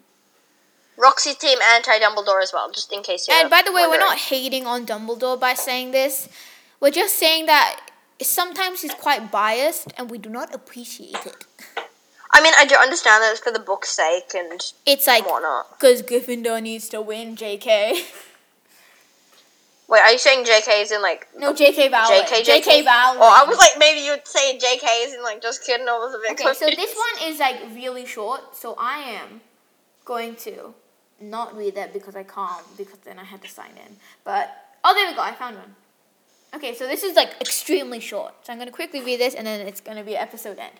Roxy 0.97 1.34
team 1.34 1.59
anti 1.61 1.99
Dumbledore 1.99 2.41
as 2.41 2.51
well, 2.53 2.71
just 2.71 2.91
in 2.93 3.03
case 3.03 3.28
you're 3.28 3.38
And 3.38 3.49
by 3.49 3.61
the 3.65 3.71
way, 3.71 3.86
we're 3.88 3.99
not 3.99 4.17
hating 4.17 4.65
on 4.65 4.86
Dumbledore 4.86 5.39
by 5.39 5.53
saying 5.53 5.91
this. 5.91 6.30
We're 6.80 6.91
just 6.91 7.15
saying 7.15 7.47
that 7.47 7.80
sometimes 8.21 8.82
he's 8.82 8.93
quite 8.93 9.32
biased 9.32 9.93
and 9.97 10.09
we 10.09 10.17
do 10.17 10.30
not 10.30 10.53
appreciate 10.53 11.26
it. 11.26 11.45
I 12.32 12.41
mean, 12.41 12.53
I 12.57 12.65
do 12.65 12.76
understand 12.76 13.23
that 13.23 13.32
it's 13.32 13.39
for 13.39 13.51
the 13.51 13.59
book's 13.59 13.89
sake 13.89 14.34
and 14.36 14.61
It's 14.86 15.07
like, 15.07 15.23
because 15.23 16.01
Gryffindor 16.01 16.61
needs 16.61 16.89
to 16.89 17.01
win, 17.01 17.36
JK. 17.36 18.03
Wait, 19.88 20.00
are 20.00 20.12
you 20.12 20.18
saying 20.18 20.46
JK 20.46 20.82
is 20.82 20.92
in 20.92 21.02
like 21.02 21.28
No, 21.38 21.54
JK 21.54 21.92
Rowling. 21.92 22.22
JK, 22.22 22.44
JK 22.44 22.86
Rowling. 22.86 23.20
Oh, 23.22 23.44
I 23.44 23.48
was 23.48 23.58
like, 23.58 23.78
maybe 23.78 24.00
you'd 24.00 24.28
say 24.28 24.58
JK 24.58 25.06
is 25.06 25.14
in 25.14 25.22
like 25.22 25.42
just 25.42 25.64
kidding. 25.64 25.88
I 25.88 25.92
was 25.94 26.16
a 26.16 26.18
bit 26.18 26.32
Okay, 26.32 26.54
so 26.54 26.66
this 26.66 26.96
one 26.96 27.30
is 27.30 27.40
like 27.40 27.58
really 27.74 28.06
short, 28.06 28.56
so 28.56 28.76
I 28.80 29.00
am 29.00 29.42
going 30.04 30.36
to 30.38 30.74
not 31.22 31.56
read 31.56 31.76
that 31.76 31.94
because 31.94 32.16
I 32.16 32.24
can't, 32.24 32.66
because 32.78 33.00
then 33.00 33.20
I 33.20 33.24
had 33.24 33.42
to 33.44 33.50
sign 33.50 33.72
in. 33.86 33.96
But, 34.24 34.50
oh, 34.84 34.94
there 34.94 35.10
we 35.10 35.16
go, 35.16 35.22
I 35.22 35.34
found 35.34 35.58
one. 35.58 35.76
Okay, 36.56 36.74
so 36.74 36.88
this 36.88 37.04
is 37.04 37.16
like 37.16 37.40
extremely 37.42 38.00
short. 38.00 38.34
So 38.44 38.54
I'm 38.54 38.60
going 38.60 38.70
to 38.70 38.74
quickly 38.74 39.02
read 39.02 39.20
this 39.20 39.34
and 39.36 39.46
then 39.46 39.68
it's 39.68 39.82
going 39.82 39.98
to 39.98 40.04
be 40.04 40.16
episode 40.16 40.58
end. 40.58 40.76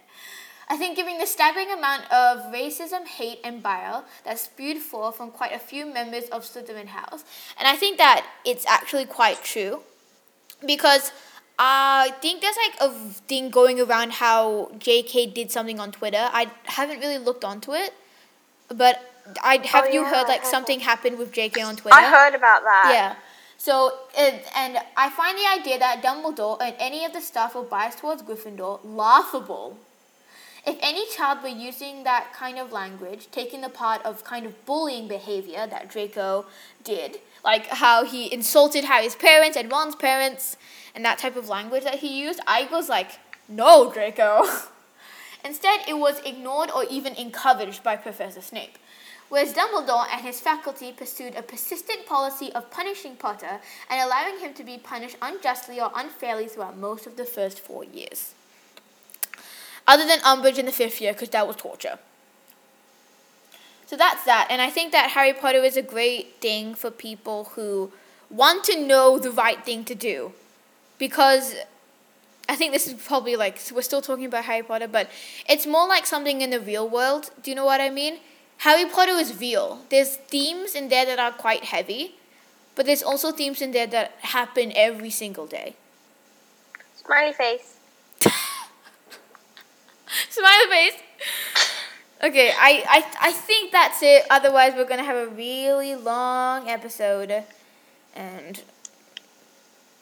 I 0.68 0.78
think 0.78 0.96
giving 0.96 1.18
the 1.20 1.28
staggering 1.28 1.72
amount 1.72 2.12
of 2.12 2.52
racism, 2.52 3.06
hate, 3.06 3.40
and 3.44 3.62
bile 3.62 4.06
that 4.24 4.40
spewed 4.40 4.78
forth 4.78 5.18
from 5.18 5.32
quite 5.32 5.54
a 5.54 5.60
few 5.60 5.86
members 5.86 6.26
of 6.26 6.44
Slytherin 6.44 6.88
House, 6.88 7.24
and 7.58 7.68
I 7.68 7.76
think 7.76 7.98
that 7.98 8.26
it's 8.44 8.66
actually 8.66 9.06
quite 9.06 9.44
true, 9.44 9.82
because 10.66 11.12
I 11.58 12.14
think 12.22 12.42
there's 12.42 12.58
like 12.58 12.76
a 12.82 13.10
thing 13.28 13.50
going 13.50 13.80
around 13.80 14.14
how 14.14 14.72
J.K. 14.78 15.28
did 15.28 15.52
something 15.52 15.80
on 15.80 15.92
Twitter. 15.92 16.30
I 16.32 16.52
haven't 16.66 17.00
really 17.00 17.18
looked 17.18 17.46
onto 17.46 17.74
it, 17.74 17.94
but 18.70 19.00
I 19.42 19.60
oh, 19.64 19.68
have 19.68 19.86
Oh, 19.86 19.92
you 19.92 20.02
yeah, 20.02 20.10
heard 20.10 20.28
like 20.28 20.46
something 20.46 20.82
happened 20.82 21.18
with 21.18 21.32
J.K. 21.32 21.62
on 21.62 21.76
Twitter? 21.76 21.96
I 21.96 22.10
heard 22.10 22.36
about 22.36 22.64
that. 22.64 22.92
Yeah. 22.94 23.16
So, 23.58 23.98
and, 24.18 24.42
and 24.56 24.80
I 24.98 25.10
find 25.10 25.38
the 25.38 25.62
idea 25.62 25.80
that 25.80 26.04
Dumbledore 26.04 26.62
and 26.62 26.76
any 26.78 27.06
of 27.06 27.14
the 27.14 27.22
staff 27.22 27.56
were 27.56 27.64
biased 27.64 28.00
towards 28.00 28.22
Gryffindor 28.22 28.82
laughable. 28.84 29.78
If 30.66 30.78
any 30.82 31.08
child 31.10 31.44
were 31.44 31.50
using 31.50 32.04
that 32.04 32.34
kind 32.34 32.58
of 32.58 32.72
language, 32.72 33.28
taking 33.32 33.62
the 33.62 33.70
part 33.70 34.04
of 34.04 34.24
kind 34.24 34.46
of 34.46 34.66
bullying 34.66 35.08
behavior 35.08 35.68
that 35.68 35.90
Draco 35.90 36.46
did, 36.84 37.20
like 37.44 37.68
how 37.68 38.04
he 38.04 38.34
insulted 38.34 38.86
Harry's 38.86 39.16
parents 39.16 39.56
and 39.56 39.72
Ron's 39.72 39.96
parents, 39.96 40.58
and 40.96 41.06
that 41.06 41.20
type 41.20 41.36
of 41.36 41.50
language 41.50 41.84
that 41.84 42.00
he 42.00 42.20
used, 42.20 42.40
I 42.48 42.68
was 42.72 42.90
like, 42.90 43.12
no, 43.48 43.92
Draco. 43.92 44.44
Instead, 45.46 45.82
it 45.88 46.00
was 46.00 46.20
ignored 46.26 46.72
or 46.72 46.86
even 46.90 47.14
encouraged 47.14 47.84
by 47.84 47.96
Professor 47.96 48.42
Snape. 48.42 48.80
Whereas 49.30 49.54
Dumbledore 49.54 50.08
and 50.12 50.22
his 50.22 50.40
faculty 50.40 50.92
pursued 50.92 51.36
a 51.36 51.44
persistent 51.44 52.06
policy 52.08 52.52
of 52.54 52.72
punishing 52.72 53.16
Potter 53.16 53.60
and 53.90 54.02
allowing 54.02 54.40
him 54.40 54.54
to 54.54 54.64
be 54.64 54.78
punished 54.78 55.18
unjustly 55.22 55.80
or 55.80 55.92
unfairly 55.96 56.48
throughout 56.48 56.78
most 56.78 57.06
of 57.06 57.18
the 57.18 57.26
first 57.26 57.60
four 57.60 57.84
years. 57.84 58.34
Other 59.88 60.06
than 60.06 60.20
Umbridge 60.20 60.58
in 60.58 60.66
the 60.66 60.72
fifth 60.72 61.00
year, 61.00 61.14
because 61.14 61.30
that 61.30 61.48
was 61.48 61.56
torture. 61.56 62.00
So 63.86 63.96
that's 63.96 64.24
that. 64.26 64.48
And 64.50 64.62
I 64.62 64.70
think 64.70 64.92
that 64.94 65.12
Harry 65.12 65.34
Potter 65.34 65.64
is 65.64 65.78
a 65.78 65.82
great 65.82 66.42
thing 66.42 66.74
for 66.74 66.90
people 66.90 67.52
who 67.56 67.92
want 68.30 68.64
to 68.66 68.80
know 68.84 69.20
the 69.20 69.32
right 69.32 69.64
thing 69.64 69.86
to 69.86 69.94
do. 69.94 70.34
Because 70.98 71.56
I 72.50 72.56
think 72.56 72.74
this 72.74 72.88
is 72.88 72.94
probably 72.94 73.36
like, 73.36 73.60
we're 73.74 73.82
still 73.82 74.02
talking 74.02 74.26
about 74.26 74.46
Harry 74.46 74.64
Potter, 74.64 74.88
but 74.88 75.10
it's 75.48 75.68
more 75.68 75.88
like 75.88 76.06
something 76.06 76.42
in 76.42 76.50
the 76.50 76.60
real 76.60 76.88
world. 76.88 77.30
Do 77.44 77.52
you 77.52 77.56
know 77.56 77.66
what 77.66 77.80
I 77.80 77.90
mean? 77.90 78.20
Harry 78.60 78.90
Potter 78.90 79.12
is 79.12 79.40
real. 79.40 79.82
There's 79.90 80.16
themes 80.16 80.74
in 80.74 80.90
there 80.90 81.06
that 81.06 81.20
are 81.20 81.32
quite 81.32 81.66
heavy, 81.66 82.16
but 82.76 82.86
there's 82.86 83.04
also 83.04 83.32
themes 83.32 83.62
in 83.62 83.72
there 83.72 83.88
that 83.88 84.14
happen 84.22 84.72
every 84.76 85.10
single 85.10 85.46
day. 85.46 85.76
Smiley 86.96 87.34
face. 87.34 87.75
Smiley 90.30 90.68
face. 90.70 90.94
Okay, 92.24 92.52
I, 92.58 92.84
I, 92.88 93.30
I 93.30 93.32
think 93.32 93.72
that's 93.72 94.02
it. 94.02 94.24
Otherwise, 94.30 94.74
we're 94.76 94.86
going 94.86 95.00
to 95.00 95.06
have 95.06 95.18
a 95.18 95.28
really 95.28 95.96
long 95.96 96.70
episode. 96.70 97.44
And 98.16 98.64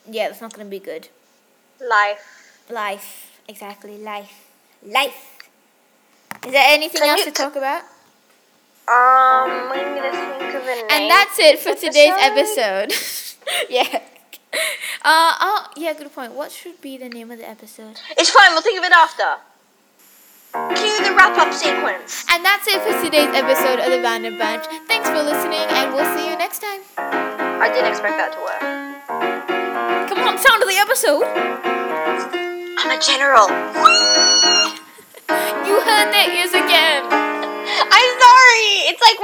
yeah, 0.08 0.28
it's 0.28 0.40
not 0.40 0.52
going 0.52 0.66
to 0.66 0.70
be 0.70 0.78
good. 0.78 1.08
Life. 1.80 2.62
Life. 2.70 3.40
Exactly. 3.48 3.98
Life. 3.98 4.48
Life. 4.86 5.34
Is 6.46 6.52
there 6.52 6.64
anything 6.66 7.00
Can 7.00 7.10
else 7.10 7.24
to 7.24 7.30
talk 7.30 7.56
about? 7.56 7.82
Um, 8.86 8.92
I'm 8.92 9.96
gonna 9.96 10.12
think 10.38 10.54
of 10.54 10.62
a 10.62 10.66
name. 10.66 10.86
And 10.90 11.10
that's 11.10 11.38
it 11.38 11.58
for 11.58 11.74
today's 11.74 12.12
episode. 12.20 12.92
episode. 12.92 13.40
yeah. 13.70 14.02
Uh, 15.02 15.32
oh, 15.40 15.66
yeah, 15.76 15.94
good 15.94 16.12
point. 16.14 16.34
What 16.34 16.52
should 16.52 16.80
be 16.82 16.98
the 16.98 17.08
name 17.08 17.30
of 17.30 17.38
the 17.38 17.48
episode? 17.48 17.98
It's 18.18 18.28
fine. 18.28 18.52
We'll 18.52 18.60
think 18.60 18.78
of 18.78 18.84
it 18.84 18.92
after. 18.92 19.36
Cue 20.54 21.02
the 21.02 21.10
wrap 21.18 21.34
up 21.36 21.52
sequence. 21.52 22.24
And 22.30 22.44
that's 22.44 22.62
it 22.68 22.78
for 22.86 22.94
today's 23.02 23.34
episode 23.34 23.80
of 23.82 23.90
the 23.90 23.98
Random 23.98 24.38
Bunch. 24.38 24.62
Thanks 24.86 25.10
for 25.10 25.18
listening, 25.18 25.66
and 25.66 25.92
we'll 25.92 26.06
see 26.14 26.30
you 26.30 26.38
next 26.38 26.60
time. 26.62 26.78
I 26.96 27.66
didn't 27.74 27.90
expect 27.90 28.14
that 28.22 28.30
to 28.34 28.38
work. 28.38 28.62
Come 30.08 30.22
on, 30.22 30.38
sound 30.38 30.62
of 30.62 30.68
the 30.70 30.78
episode. 30.78 31.26
I'm 32.78 32.90
a 32.90 33.02
general. 33.02 33.50
You 35.64 35.80
heard 35.80 36.12
their 36.12 36.28
ears 36.30 36.52
again. 36.52 37.02
I'm 37.10 38.10
sorry. 38.20 38.68
It's 38.86 39.00
like 39.02 39.12